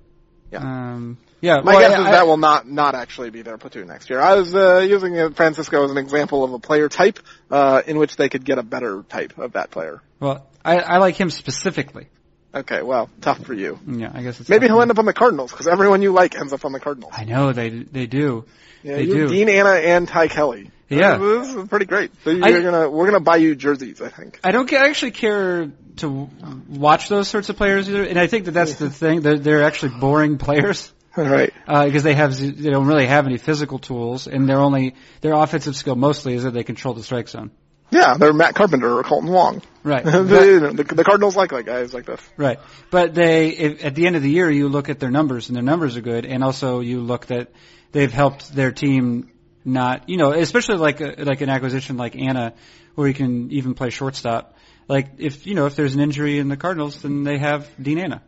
Yeah. 0.53 0.59
Um, 0.61 1.19
yeah. 1.41 1.57
My 1.57 1.73
well, 1.73 1.81
guess 1.81 1.99
I- 1.99 2.01
is 2.01 2.07
I- 2.07 2.11
that 2.13 2.27
will 2.27 2.37
not 2.37 2.69
not 2.69 2.95
actually 2.95 3.31
be 3.31 3.43
their 3.43 3.59
platoon 3.59 3.89
next 3.89 4.09
year. 4.09 4.21
I 4.21 4.35
was 4.35 4.55
uh, 4.55 4.79
using 4.79 5.19
uh, 5.19 5.31
Francisco 5.31 5.85
as 5.85 5.91
an 5.91 5.99
example 5.99 6.45
of 6.45 6.53
a 6.53 6.59
player 6.59 6.89
type 6.89 7.19
uh, 7.51 7.83
in 7.87 7.99
which 7.99 8.17
they 8.17 8.29
could 8.29 8.45
get 8.45 8.59
a 8.59 8.63
better 8.63 9.03
type 9.09 9.37
of 9.39 9.53
that 9.55 9.71
player. 9.71 10.01
Well, 10.21 10.47
I, 10.65 10.79
I 10.79 10.99
like 10.99 11.17
him 11.17 11.31
specifically. 11.31 12.09
Okay, 12.57 12.81
well, 12.83 13.11
tough 13.21 13.45
for 13.45 13.53
you. 13.53 13.79
Yeah, 13.87 14.11
I 14.15 14.23
guess 14.23 14.41
it's 14.41 14.49
Maybe 14.49 14.67
he'll 14.67 14.81
end 14.81 14.91
up 14.91 14.99
on 14.99 15.05
the 15.05 15.13
Cardinals 15.13 15.53
because 15.53 15.69
everyone 15.69 16.01
you 16.01 16.13
like 16.13 16.35
ends 16.35 16.55
up 16.55 16.65
on 16.65 16.73
the 16.73 16.81
Cardinals. 16.81 17.13
I 17.15 17.25
know 17.25 17.53
they 17.53 17.69
they 17.69 18.07
do. 18.07 18.47
Yeah, 18.83 18.97
they 18.97 19.03
you, 19.03 19.15
do. 19.15 19.29
Dean 19.29 19.49
Anna 19.51 19.71
and 19.71 20.09
Ty 20.09 20.29
Kelly. 20.29 20.71
Yeah. 20.89 21.19
this 21.19 21.55
is 21.55 21.69
pretty 21.69 21.85
great. 21.85 22.13
So 22.25 22.31
you're 22.31 22.45
I- 22.47 22.63
gonna 22.63 22.89
we're 22.89 23.07
gonna 23.07 23.21
buy 23.21 23.37
you 23.37 23.55
jerseys, 23.55 24.01
I 24.01 24.09
think. 24.09 24.41
I 24.43 24.53
don't 24.53 24.73
actually 24.73 25.11
care 25.11 25.71
to 25.97 26.31
watch 26.69 27.09
those 27.09 27.29
sorts 27.29 27.49
of 27.51 27.57
players 27.57 27.89
either, 27.89 28.05
and 28.05 28.19
I 28.19 28.27
think 28.27 28.47
that 28.47 28.53
that's 28.53 28.77
the 28.77 28.91
thing. 28.91 29.21
They're, 29.21 29.39
they're 29.39 29.63
actually 29.65 29.99
boring 29.99 30.39
players 30.39 30.93
right. 31.17 31.53
Uh, 31.67 31.87
because 31.87 32.05
they 32.05 32.15
have 32.15 32.37
they 32.39 32.71
don't 32.71 32.87
really 32.87 33.07
have 33.07 33.27
any 33.27 33.39
physical 33.39 33.79
tools, 33.79 34.29
and 34.29 34.49
their 34.49 34.59
only 34.61 34.95
their 35.21 35.35
offensive 35.35 35.77
skill 35.77 35.97
mostly 35.97 36.35
is 36.35 36.45
that 36.45 36.53
they 36.53 36.65
control 36.65 36.95
the 36.95 37.03
strike 37.03 37.29
zone. 37.29 37.51
Yeah, 37.91 38.17
they're 38.17 38.33
Matt 38.33 38.55
Carpenter 38.55 38.99
or 38.99 39.03
Kolten 39.05 39.31
Wong. 39.31 39.63
Right. 39.83 40.05
the, 40.05 40.23
But- 40.23 40.77
the, 40.89 40.95
the 40.95 41.05
Cardinals 41.05 41.37
like 41.37 41.53
like 41.53 41.67
guys 41.67 41.95
like 41.95 42.07
this. 42.07 42.21
Right. 42.37 42.59
But 42.91 43.15
they, 43.15 43.49
if, 43.51 43.85
at 43.85 43.95
the 43.95 44.07
end 44.07 44.17
of 44.17 44.23
the 44.23 44.31
year, 44.31 44.51
you 44.51 44.69
look 44.69 44.89
at 44.89 44.99
their 44.99 45.11
numbers, 45.11 45.49
and 45.49 45.57
their 45.57 45.63
numbers 45.63 45.97
are 45.97 46.01
good, 46.01 46.27
and 46.27 46.43
also 46.43 46.81
you 46.81 47.01
look 47.01 47.27
that 47.27 47.53
they've 47.93 48.13
helped 48.13 48.55
their 48.55 48.73
team 48.73 49.31
not, 49.65 50.09
you 50.09 50.17
know, 50.17 50.33
especially 50.33 50.77
like 50.77 51.01
a, 51.01 51.25
like 51.25 51.41
an 51.41 51.49
acquisition 51.49 51.97
like 51.97 52.17
Anna, 52.17 52.55
where 52.95 53.09
he 53.09 53.15
can 53.15 53.51
even 53.53 53.75
play 53.75 53.91
shortstop. 53.91 54.57
Like 54.89 55.09
if 55.19 55.47
you 55.47 55.55
know 55.55 55.67
if 55.67 55.75
there's 55.75 55.95
an 55.95 56.01
injury 56.01 56.39
in 56.39 56.49
the 56.49 56.57
Cardinals, 56.57 57.03
then 57.03 57.25
they 57.25 57.39
have 57.39 57.69
Dean 57.81 57.99
Anna. 57.99 58.23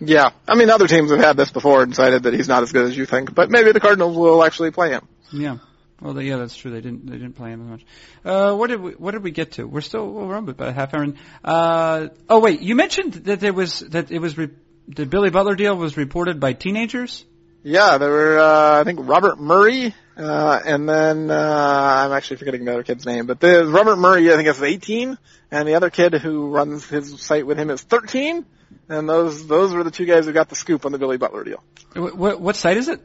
Yeah, 0.00 0.30
I 0.48 0.56
mean 0.56 0.70
other 0.70 0.88
teams 0.88 1.10
have 1.10 1.20
had 1.20 1.36
this 1.36 1.50
before 1.50 1.82
and 1.82 1.92
decided 1.92 2.24
that 2.24 2.34
he's 2.34 2.48
not 2.48 2.62
as 2.62 2.72
good 2.72 2.86
as 2.86 2.96
you 2.96 3.06
think, 3.06 3.34
but 3.34 3.50
maybe 3.50 3.72
the 3.72 3.80
Cardinals 3.80 4.16
will 4.16 4.42
actually 4.42 4.70
play 4.70 4.90
him. 4.90 5.06
Yeah. 5.32 5.58
Well, 6.00 6.14
they, 6.14 6.24
yeah, 6.24 6.36
that's 6.36 6.56
true. 6.56 6.70
They 6.70 6.80
didn't 6.80 7.06
they 7.06 7.18
didn't 7.18 7.34
play 7.34 7.50
him 7.50 7.62
as 7.62 7.68
much. 7.68 7.84
Uh, 8.24 8.54
what 8.54 8.68
did 8.68 8.80
we 8.80 8.92
what 8.92 9.10
did 9.10 9.22
we 9.22 9.30
get 9.30 9.52
to? 9.52 9.64
We're 9.64 9.82
still 9.82 10.10
well, 10.10 10.26
we're 10.26 10.36
on 10.36 10.48
about 10.48 10.68
a 10.68 10.72
half 10.72 10.94
hour. 10.94 11.04
In. 11.04 11.18
Uh, 11.44 12.08
oh 12.28 12.40
wait, 12.40 12.60
you 12.60 12.74
mentioned 12.74 13.12
that 13.12 13.40
there 13.40 13.52
was 13.52 13.80
that 13.80 14.10
it 14.10 14.18
was 14.18 14.38
re- 14.38 14.50
the 14.88 15.04
Billy 15.04 15.30
Butler 15.30 15.54
deal 15.54 15.76
was 15.76 15.96
reported 15.96 16.40
by 16.40 16.54
teenagers. 16.54 17.24
Yeah, 17.62 17.98
there 17.98 18.10
were 18.10 18.38
uh, 18.38 18.80
I 18.80 18.84
think 18.84 19.00
Robert 19.02 19.38
Murray, 19.38 19.94
uh, 20.16 20.60
and 20.64 20.88
then 20.88 21.30
uh, 21.30 22.04
I'm 22.06 22.12
actually 22.12 22.38
forgetting 22.38 22.64
the 22.64 22.72
other 22.72 22.82
kid's 22.82 23.04
name, 23.04 23.26
but 23.26 23.38
the 23.38 23.66
Robert 23.66 23.96
Murray 23.96 24.32
I 24.32 24.36
think 24.36 24.48
is 24.48 24.62
18, 24.62 25.18
and 25.50 25.68
the 25.68 25.74
other 25.74 25.90
kid 25.90 26.14
who 26.14 26.48
runs 26.48 26.88
his 26.88 27.20
site 27.20 27.46
with 27.46 27.58
him 27.58 27.68
is 27.68 27.82
13, 27.82 28.46
and 28.88 29.06
those 29.06 29.46
those 29.46 29.74
were 29.74 29.84
the 29.84 29.90
two 29.90 30.06
guys 30.06 30.24
who 30.24 30.32
got 30.32 30.48
the 30.48 30.54
scoop 30.54 30.86
on 30.86 30.92
the 30.92 30.98
Billy 30.98 31.18
Butler 31.18 31.44
deal. 31.44 31.62
What, 31.92 32.16
what, 32.16 32.40
what 32.40 32.56
site 32.56 32.78
is 32.78 32.88
it? 32.88 33.02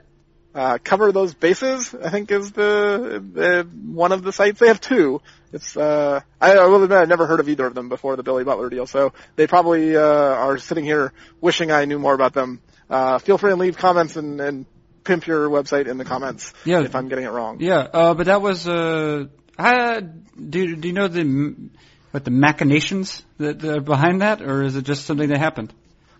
Uh, 0.55 0.77
cover 0.81 1.11
those 1.11 1.33
bases, 1.33 1.93
I 1.93 2.09
think 2.09 2.31
is 2.31 2.53
the, 2.53 3.21
the 3.33 3.67
one 3.91 4.13
of 4.13 4.23
the 4.23 4.31
sites. 4.31 4.61
They 4.61 4.67
have 4.67 4.79
two. 4.79 5.21
It's 5.51 5.75
uh, 5.75 6.21
I, 6.39 6.53
I 6.53 6.65
will 6.67 6.81
admit 6.81 6.97
I've 6.97 7.09
never 7.09 7.27
heard 7.27 7.41
of 7.41 7.49
either 7.49 7.65
of 7.65 7.75
them 7.75 7.89
before 7.89 8.15
the 8.15 8.23
Billy 8.23 8.45
Butler 8.45 8.69
deal, 8.69 8.87
so 8.87 9.11
they 9.35 9.47
probably 9.47 9.97
uh, 9.97 10.01
are 10.01 10.57
sitting 10.57 10.85
here 10.85 11.11
wishing 11.41 11.71
I 11.71 11.83
knew 11.83 11.99
more 11.99 12.13
about 12.13 12.33
them. 12.33 12.61
Uh, 12.89 13.19
feel 13.19 13.37
free 13.37 13.51
and 13.51 13.59
leave 13.59 13.75
comments 13.77 14.15
and, 14.15 14.39
and 14.39 14.65
pimp 15.03 15.27
your 15.27 15.49
website 15.49 15.87
in 15.87 15.97
the 15.97 16.05
comments 16.05 16.53
Yeah. 16.63 16.83
if 16.83 16.95
I'm 16.95 17.09
getting 17.09 17.25
it 17.25 17.31
wrong. 17.31 17.57
Yeah, 17.59 17.79
uh, 17.79 18.13
but 18.13 18.27
that 18.27 18.41
was 18.41 18.65
uh, 18.65 19.25
I, 19.59 19.99
do 19.99 20.75
do 20.77 20.87
you 20.87 20.93
know 20.93 21.09
the 21.09 21.55
what 22.11 22.23
the 22.23 22.31
machinations 22.31 23.23
that, 23.39 23.59
that 23.59 23.77
are 23.77 23.81
behind 23.81 24.21
that, 24.21 24.41
or 24.41 24.63
is 24.63 24.77
it 24.77 24.83
just 24.85 25.05
something 25.05 25.27
that 25.27 25.37
happened? 25.37 25.73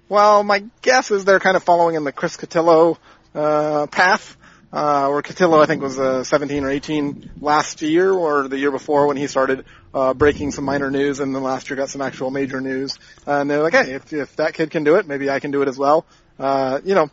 Well, 0.10 0.43
my 0.43 0.65
guess 0.82 1.10
is 1.10 1.26
they're 1.26 1.39
kind 1.39 1.58
of 1.58 1.63
following 1.63 1.95
in 1.95 2.04
the 2.04 2.12
Chris 2.12 2.38
Cotillo 2.38 2.98
uh, 3.36 3.88
path, 3.88 4.38
uh, 4.74 5.08
where 5.10 5.21
Cotillo 5.21 5.62
I 5.62 5.65
think 5.65 5.82
was 5.82 6.00
uh, 6.00 6.24
17 6.24 6.63
or 6.63 6.69
18 6.69 7.32
last 7.41 7.82
year 7.82 8.12
or 8.12 8.48
the 8.48 8.58
year 8.58 8.71
before 8.71 9.08
when 9.08 9.17
he 9.17 9.28
started 9.28 9.65
uh, 9.93 10.13
breaking 10.13 10.52
some 10.52 10.65
minor 10.65 10.89
news, 10.89 11.19
and 11.19 11.36
then 11.36 11.43
last 11.43 11.69
year 11.69 11.78
got 11.78 11.89
some 11.89 12.02
actual 12.02 12.32
major 12.32 12.62
news. 12.62 12.98
and 13.26 13.50
they're 13.50 13.62
like, 13.62 13.74
hey, 13.74 13.93
if, 13.93 14.12
if 14.12 14.36
that 14.38 14.54
kid 14.54 14.71
can 14.71 14.84
do 14.84 14.95
it, 14.95 15.08
maybe 15.08 15.30
I 15.30 15.39
can 15.39 15.52
do 15.52 15.62
it 15.62 15.67
as 15.67 15.78
well. 15.78 16.06
Uh, 16.39 16.82
you 16.84 16.95
know, 16.95 17.10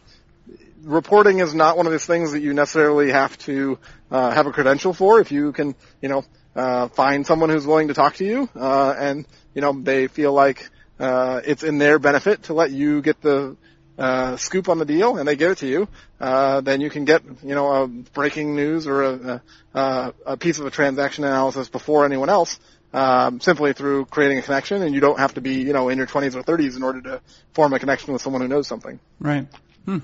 reporting 0.82 1.38
is 1.38 1.54
not 1.54 1.76
one 1.76 1.86
of 1.86 1.92
those 1.92 2.06
things 2.06 2.32
that 2.32 2.40
you 2.40 2.54
necessarily 2.54 3.10
have 3.10 3.36
to 3.38 3.78
uh, 4.10 4.30
have 4.30 4.46
a 4.46 4.52
credential 4.52 4.92
for. 4.92 5.20
If 5.20 5.32
you 5.32 5.52
can, 5.52 5.74
you 6.00 6.08
know, 6.08 6.24
uh, 6.54 6.88
find 6.88 7.26
someone 7.26 7.50
who's 7.50 7.66
willing 7.66 7.88
to 7.88 7.94
talk 7.94 8.16
to 8.16 8.24
you, 8.24 8.48
uh, 8.56 8.94
and 8.98 9.26
you 9.54 9.62
know 9.62 9.72
they 9.72 10.06
feel 10.08 10.32
like 10.32 10.68
uh, 10.98 11.40
it's 11.44 11.62
in 11.62 11.78
their 11.78 11.98
benefit 11.98 12.44
to 12.44 12.54
let 12.54 12.70
you 12.70 13.00
get 13.00 13.20
the 13.22 13.56
uh, 14.02 14.36
scoop 14.36 14.68
on 14.68 14.78
the 14.78 14.84
deal, 14.84 15.16
and 15.16 15.28
they 15.28 15.36
give 15.36 15.52
it 15.52 15.58
to 15.58 15.68
you, 15.68 15.86
uh, 16.20 16.60
then 16.60 16.80
you 16.80 16.90
can 16.90 17.04
get, 17.04 17.22
you 17.44 17.54
know, 17.54 17.84
a 17.84 17.86
breaking 17.86 18.56
news 18.56 18.88
or 18.88 19.02
a, 19.02 19.42
a, 19.74 20.14
a 20.26 20.36
piece 20.36 20.58
of 20.58 20.66
a 20.66 20.70
transaction 20.70 21.22
analysis 21.22 21.68
before 21.68 22.04
anyone 22.04 22.28
else. 22.28 22.58
Um, 22.92 23.40
simply 23.40 23.72
through 23.72 24.04
creating 24.06 24.38
a 24.38 24.42
connection, 24.42 24.82
and 24.82 24.94
you 24.94 25.00
don't 25.00 25.18
have 25.18 25.34
to 25.34 25.40
be, 25.40 25.62
you 25.62 25.72
know, 25.72 25.88
in 25.88 25.96
your 25.96 26.06
20s 26.06 26.34
or 26.34 26.42
30s 26.42 26.76
in 26.76 26.82
order 26.82 27.00
to 27.00 27.20
form 27.54 27.72
a 27.72 27.78
connection 27.78 28.12
with 28.12 28.20
someone 28.20 28.42
who 28.42 28.48
knows 28.48 28.68
something. 28.68 29.00
Right. 29.18 29.46
Hmm. 29.86 30.00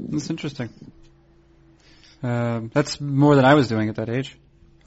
That's 0.00 0.28
interesting. 0.28 0.68
Um, 2.22 2.70
that's 2.74 3.00
more 3.00 3.36
than 3.36 3.46
I 3.46 3.54
was 3.54 3.68
doing 3.68 3.88
at 3.88 3.96
that 3.96 4.10
age. 4.10 4.36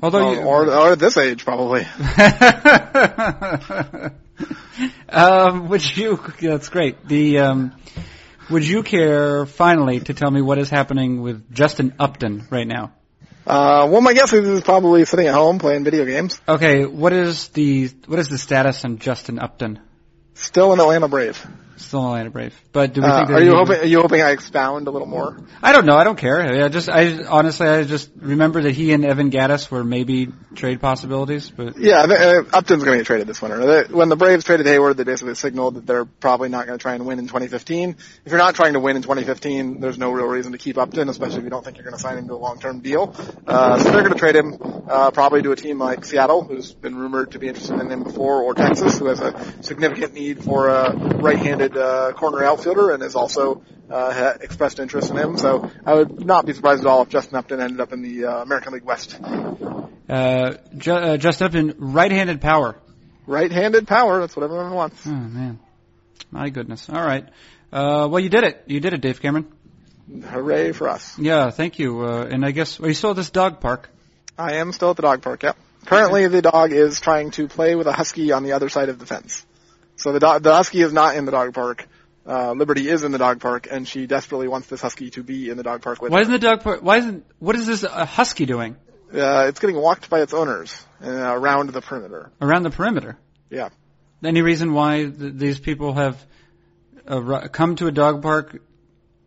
Although 0.04 0.28
Or, 0.28 0.36
you, 0.36 0.42
or, 0.42 0.68
or 0.68 0.92
at 0.92 1.00
this 1.00 1.18
age, 1.18 1.44
probably. 1.44 1.82
um, 5.10 5.70
would 5.70 5.98
you? 5.98 6.20
That's 6.40 6.70
great. 6.70 7.08
The 7.08 7.40
um, 7.40 7.74
would 8.50 8.68
you 8.68 8.84
care 8.84 9.46
finally 9.46 10.00
to 10.00 10.14
tell 10.14 10.32
me 10.32 10.42
what 10.42 10.58
is 10.58 10.70
happening 10.70 11.22
with 11.22 11.54
Justin 11.54 11.94
Upton 12.00 12.48
right 12.50 12.68
now? 12.68 12.94
Uh, 13.46 13.88
well, 13.90 14.02
my 14.02 14.14
guess 14.14 14.32
is 14.32 14.48
he's 14.48 14.62
probably 14.62 15.06
sitting 15.06 15.28
at 15.28 15.34
home 15.34 15.58
playing 15.60 15.84
video 15.84 16.06
games. 16.06 16.40
Okay, 16.48 16.86
what 16.86 17.14
is 17.14 17.48
the 17.50 17.88
what 18.06 18.20
is 18.20 18.30
the 18.30 18.38
status 18.38 18.86
on 18.86 19.00
Justin 19.00 19.40
Upton? 19.40 19.80
Still 20.36 20.72
an 20.72 20.80
Atlanta 20.80 21.08
Brave. 21.08 21.46
Still 21.80 22.02
in 22.02 22.08
Atlanta 22.08 22.30
Brave, 22.30 22.62
but 22.74 22.94
do 22.94 23.02
we 23.02 23.08
Uh, 23.08 23.26
think 23.26 23.30
are 23.32 23.42
you 23.44 23.56
hoping? 23.56 23.80
Are 23.80 23.86
you 23.86 24.02
hoping 24.02 24.22
I 24.22 24.32
expound 24.32 24.88
a 24.88 24.92
little 24.92 25.08
more? 25.08 25.38
I 25.64 25.72
don't 25.72 25.86
know. 25.86 25.96
I 25.96 26.04
don't 26.04 26.18
care. 26.18 26.42
I 26.66 26.68
just, 26.68 26.90
I 26.90 27.24
honestly, 27.26 27.68
I 27.68 27.84
just 27.84 28.10
remember 28.20 28.62
that 28.64 28.72
he 28.72 28.92
and 28.92 29.06
Evan 29.06 29.32
Gattis 29.32 29.72
were 29.72 29.84
maybe 29.84 30.28
trade 30.56 30.82
possibilities, 30.82 31.50
but 31.50 31.78
Yeah, 31.78 32.02
uh, 32.02 32.44
Upton's 32.54 32.84
going 32.84 32.98
to 32.98 33.00
get 33.00 33.06
traded 33.08 33.28
this 33.28 33.42
winter. 33.42 33.86
When 33.86 34.10
the 34.10 34.16
Braves 34.18 34.44
traded 34.44 34.66
Heyward, 34.66 34.98
they 34.98 35.04
basically 35.06 35.36
signaled 35.36 35.76
that 35.76 35.86
they're 35.86 36.06
probably 36.06 36.50
not 36.50 36.68
going 36.68 36.78
to 36.78 36.82
try 36.82 36.96
and 36.96 37.06
win 37.06 37.18
in 37.20 37.26
2015. 37.28 37.96
If 38.26 38.32
you're 38.32 38.38
not 38.38 38.56
trying 38.56 38.74
to 38.74 38.80
win 38.80 38.96
in 38.98 39.02
2015, 39.02 39.80
there's 39.80 39.98
no 39.98 40.12
real 40.12 40.28
reason 40.28 40.52
to 40.52 40.58
keep 40.58 40.78
Upton, 40.78 41.08
especially 41.10 41.38
if 41.38 41.44
you 41.44 41.50
don't 41.50 41.64
think 41.64 41.78
you're 41.78 41.86
going 41.86 41.96
to 41.96 42.02
sign 42.02 42.18
him 42.18 42.28
to 42.28 42.34
a 42.34 42.36
long-term 42.36 42.82
deal. 42.82 43.16
Uh, 43.48 43.80
so 43.80 43.92
they're 43.92 44.02
going 44.02 44.14
to 44.14 44.20
trade 44.20 44.36
him 44.36 44.58
uh, 44.90 45.12
probably 45.12 45.42
to 45.44 45.52
a 45.52 45.56
team 45.56 45.80
like 45.80 46.04
Seattle, 46.04 46.44
who's 46.44 46.74
been 46.74 46.96
rumored 46.98 47.32
to 47.32 47.40
be 47.40 47.48
interested 47.48 47.80
in 47.80 47.90
him 47.90 48.04
before, 48.04 48.42
or 48.44 48.54
Texas, 48.54 49.00
who 49.00 49.06
has 49.06 49.22
a 49.22 49.34
significant 49.62 50.14
need 50.14 50.44
for 50.44 50.68
a 50.68 50.94
right-handed 51.18 51.69
uh, 51.76 52.14
corner 52.14 52.44
outfielder 52.44 52.92
and 52.92 53.02
has 53.04 53.16
also 53.16 53.64
uh, 53.90 54.34
expressed 54.42 54.80
interest 54.80 55.10
in 55.12 55.18
him. 55.18 55.38
So 55.38 55.70
I 55.86 55.94
would 55.94 56.26
not 56.26 56.46
be 56.46 56.54
surprised 56.54 56.82
at 56.82 56.88
all 56.88 57.02
if 57.04 57.10
Justin 57.10 57.38
Upton 57.38 57.60
ended 57.60 57.80
up 57.82 57.94
in 57.94 58.02
the 58.02 58.26
uh, 58.26 58.42
American 58.42 58.74
League 58.74 58.84
West. 58.84 59.20
uh, 60.10 60.54
Ju- 60.78 60.92
uh, 60.94 61.18
Justin 61.18 61.46
Upton, 61.48 61.76
right-handed 61.78 62.42
power. 62.42 62.76
Right-handed 63.28 63.88
power, 63.88 64.20
that's 64.20 64.36
what 64.36 64.44
everyone 64.44 64.74
wants. 64.74 65.06
Oh 65.06 65.12
man, 65.12 65.60
my 66.32 66.50
goodness. 66.50 66.90
All 66.90 67.04
right. 67.04 67.28
Uh, 67.72 68.08
well, 68.10 68.20
you 68.20 68.30
did 68.30 68.44
it. 68.44 68.64
You 68.66 68.80
did 68.80 68.94
it, 68.94 69.02
Dave 69.02 69.22
Cameron. 69.22 69.52
Hooray 70.32 70.72
for 70.72 70.90
us. 70.90 71.18
Yeah, 71.20 71.52
thank 71.52 71.78
you. 71.78 72.02
Uh, 72.04 72.24
and 72.24 72.44
I 72.44 72.50
guess, 72.50 72.80
well, 72.80 72.88
you 72.88 72.96
still 72.96 73.12
at 73.12 73.16
this 73.16 73.30
dog 73.30 73.60
park. 73.60 73.90
I 74.38 74.54
am 74.56 74.72
still 74.72 74.90
at 74.90 74.96
the 74.96 75.04
dog 75.04 75.22
park, 75.22 75.44
yep. 75.44 75.58
Currently 75.86 76.28
the 76.28 76.42
dog 76.42 76.72
is 76.72 77.00
trying 77.00 77.32
to 77.32 77.48
play 77.48 77.76
with 77.76 77.86
a 77.88 77.94
husky 77.94 78.32
on 78.32 78.44
the 78.44 78.54
other 78.54 78.70
side 78.70 78.90
of 78.90 78.98
the 79.00 79.06
fence. 79.06 79.46
So 80.00 80.14
the 80.14 80.20
dog, 80.20 80.44
the 80.44 80.54
husky 80.54 80.82
is 80.82 80.94
not 80.94 81.16
in 81.16 81.26
the 81.26 81.32
dog 81.32 81.54
park. 81.54 81.88
Uh, 82.26 82.54
Liberty 82.54 82.88
is 82.90 83.04
in 83.04 83.12
the 83.12 83.18
dog 83.18 83.42
park 83.42 83.68
and 83.70 83.88
she 83.88 84.08
desperately 84.08 84.48
wants 84.48 84.68
this 84.68 84.82
husky 84.82 85.10
to 85.12 85.24
be 85.24 85.50
in 85.50 85.58
the 85.58 85.64
dog 85.64 85.82
park 85.82 86.02
with 86.02 86.12
her. 86.12 86.14
Why 86.14 86.20
her. 86.20 86.22
isn't 86.22 86.34
the 86.34 86.40
dog 86.40 86.64
park, 86.64 86.82
why 86.82 86.98
isn't, 86.98 87.26
what 87.40 87.56
is 87.56 87.68
this 87.68 87.84
uh, 87.84 88.06
husky 88.06 88.46
doing 88.46 88.78
Uh, 89.14 89.46
it's 89.50 89.60
getting 89.60 89.76
walked 89.76 90.10
by 90.10 90.22
its 90.22 90.34
owners 90.34 90.86
uh, 91.04 91.10
around 91.10 91.72
the 91.72 91.82
perimeter. 91.82 92.32
around 92.40 92.64
the 92.64 92.70
perimeter? 92.70 93.18
Yeah. 93.50 93.70
Any 94.24 94.42
reason 94.42 94.74
why 94.74 95.06
th- 95.06 95.34
these 95.34 95.60
people 95.60 95.94
have 95.94 96.24
uh, 97.08 97.48
come 97.48 97.76
to 97.78 97.88
a 97.88 97.92
dog 97.92 98.22
park 98.22 98.62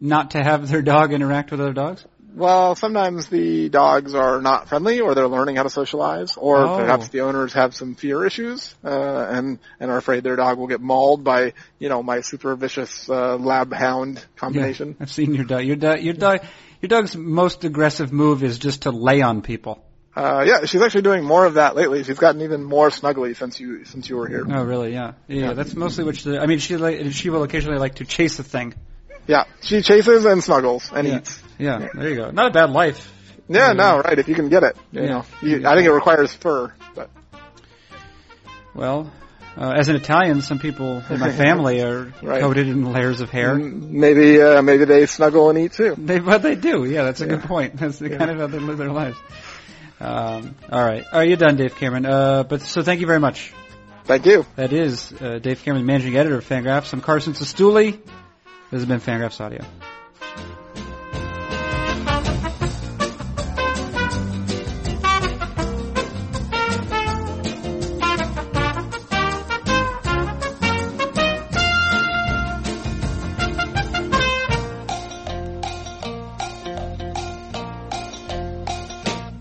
not 0.00 0.32
to 0.32 0.42
have 0.42 0.68
their 0.68 0.82
dog 0.82 1.12
interact 1.18 1.50
with 1.50 1.60
other 1.60 1.72
dogs? 1.72 2.06
Well, 2.34 2.74
sometimes 2.76 3.28
the 3.28 3.68
dogs 3.68 4.14
are 4.14 4.40
not 4.40 4.68
friendly, 4.68 5.00
or 5.00 5.14
they're 5.14 5.28
learning 5.28 5.56
how 5.56 5.64
to 5.64 5.70
socialize, 5.70 6.36
or 6.36 6.56
Oh. 6.66 6.76
perhaps 6.78 7.08
the 7.08 7.20
owners 7.20 7.52
have 7.52 7.74
some 7.74 7.94
fear 7.94 8.24
issues, 8.24 8.74
uh, 8.84 8.88
and 8.88 9.58
and 9.78 9.90
are 9.90 9.98
afraid 9.98 10.24
their 10.24 10.36
dog 10.36 10.58
will 10.58 10.66
get 10.66 10.80
mauled 10.80 11.24
by, 11.24 11.52
you 11.78 11.88
know, 11.88 12.02
my 12.02 12.22
super 12.22 12.56
vicious 12.56 13.08
uh, 13.10 13.36
lab 13.36 13.72
hound 13.72 14.24
combination. 14.36 14.88
Yeah, 14.90 15.02
I've 15.02 15.10
seen 15.12 15.34
your 15.34 15.44
dog. 15.44 15.64
Your 15.64 15.76
dog, 15.76 16.00
your 16.00 16.14
dog, 16.14 16.40
your 16.80 16.88
dog's 16.88 17.14
most 17.16 17.64
aggressive 17.64 18.12
move 18.12 18.42
is 18.42 18.58
just 18.58 18.82
to 18.82 18.90
lay 18.90 19.20
on 19.20 19.42
people. 19.42 19.84
uh, 20.16 20.44
yeah, 20.46 20.64
she's 20.66 20.82
actually 20.82 21.02
doing 21.02 21.24
more 21.24 21.44
of 21.46 21.54
that 21.54 21.74
lately. 21.74 22.02
She's 22.04 22.18
gotten 22.18 22.42
even 22.42 22.62
more 22.64 22.90
snuggly 22.90 23.34
since 23.36 23.58
you 23.60 23.84
since 23.84 24.08
you 24.08 24.16
were 24.16 24.28
here. 24.28 24.44
Oh, 24.48 24.62
really? 24.62 24.92
Yeah. 24.92 25.12
Yeah. 25.28 25.40
Yeah. 25.48 25.52
That's 25.54 25.74
mostly 25.74 26.04
what 26.04 26.16
she. 26.16 26.36
I 26.36 26.46
mean, 26.46 26.58
she 26.58 26.76
like 26.76 27.12
she 27.12 27.30
will 27.30 27.42
occasionally 27.42 27.78
like 27.78 27.96
to 27.96 28.04
chase 28.04 28.38
a 28.38 28.42
thing. 28.42 28.74
Yeah, 29.26 29.44
she 29.60 29.82
chases 29.82 30.24
and 30.24 30.42
snuggles 30.42 30.90
and 30.94 31.06
Yeah. 31.06 31.16
eats. 31.18 31.42
Yeah. 31.58 31.88
There 31.94 32.08
you 32.08 32.16
go. 32.16 32.30
Not 32.30 32.48
a 32.48 32.50
bad 32.52 32.70
life. 32.70 33.10
Yeah, 33.48 33.68
Yeah. 33.68 33.72
no, 33.74 34.00
right. 34.00 34.18
If 34.18 34.28
you 34.28 34.34
can 34.34 34.48
get 34.48 34.62
it, 34.62 34.76
you 34.90 35.02
Yeah. 35.02 35.08
know, 35.08 35.24
you, 35.42 35.66
I 35.66 35.74
think 35.74 35.86
it 35.86 35.92
requires 35.92 36.32
fur, 36.34 36.72
but 36.94 37.10
Well, 38.74 39.10
uh, 39.56 39.70
as 39.70 39.88
an 39.88 39.96
Italian, 39.96 40.40
some 40.40 40.58
people 40.58 41.02
in 41.10 41.20
my 41.20 41.30
family 41.30 41.82
are 41.82 42.12
Right. 42.22 42.40
coated 42.40 42.68
in 42.68 42.90
layers 42.92 43.20
of 43.20 43.30
hair. 43.30 43.54
maybe 43.54 44.40
uh, 44.40 44.62
maybe 44.62 44.84
they 44.86 45.06
snuggle 45.06 45.50
and 45.50 45.58
eat 45.58 45.72
too. 45.72 45.94
They, 45.98 46.18
but 46.20 46.42
they 46.42 46.54
do. 46.54 46.84
Yeah, 46.84 47.04
that's 47.04 47.20
a 47.20 47.26
good 47.26 47.42
point. 47.42 47.76
That's 47.80 47.98
the 47.98 48.10
Yeah. 48.10 48.18
kind 48.18 48.30
of 48.30 48.38
how 48.38 48.46
they 48.46 48.58
live 48.58 48.78
their 48.78 48.90
lives. 48.92 49.18
Um, 50.00 50.56
all 50.70 50.82
right. 50.84 51.04
Are 51.12 51.24
you 51.24 51.36
done, 51.36 51.56
Dave 51.56 51.76
Cameron? 51.76 52.06
Uh, 52.06 52.42
but 52.42 52.62
so 52.62 52.82
thank 52.82 53.00
you 53.00 53.06
very 53.06 53.20
much. 53.20 53.52
Thank 54.04 54.26
you. 54.26 54.44
That 54.56 54.72
is 54.72 55.12
uh, 55.20 55.38
Dave 55.38 55.62
Cameron, 55.62 55.86
managing 55.86 56.16
editor 56.16 56.38
of 56.38 56.44
Fangraphs. 56.48 56.92
I'm 56.92 57.00
Carson 57.02 57.34
Cistulli. 57.34 58.00
This 58.72 58.80
has 58.80 58.88
been 58.88 59.00
Fangraphs 59.00 59.38
Audio. 59.38 59.62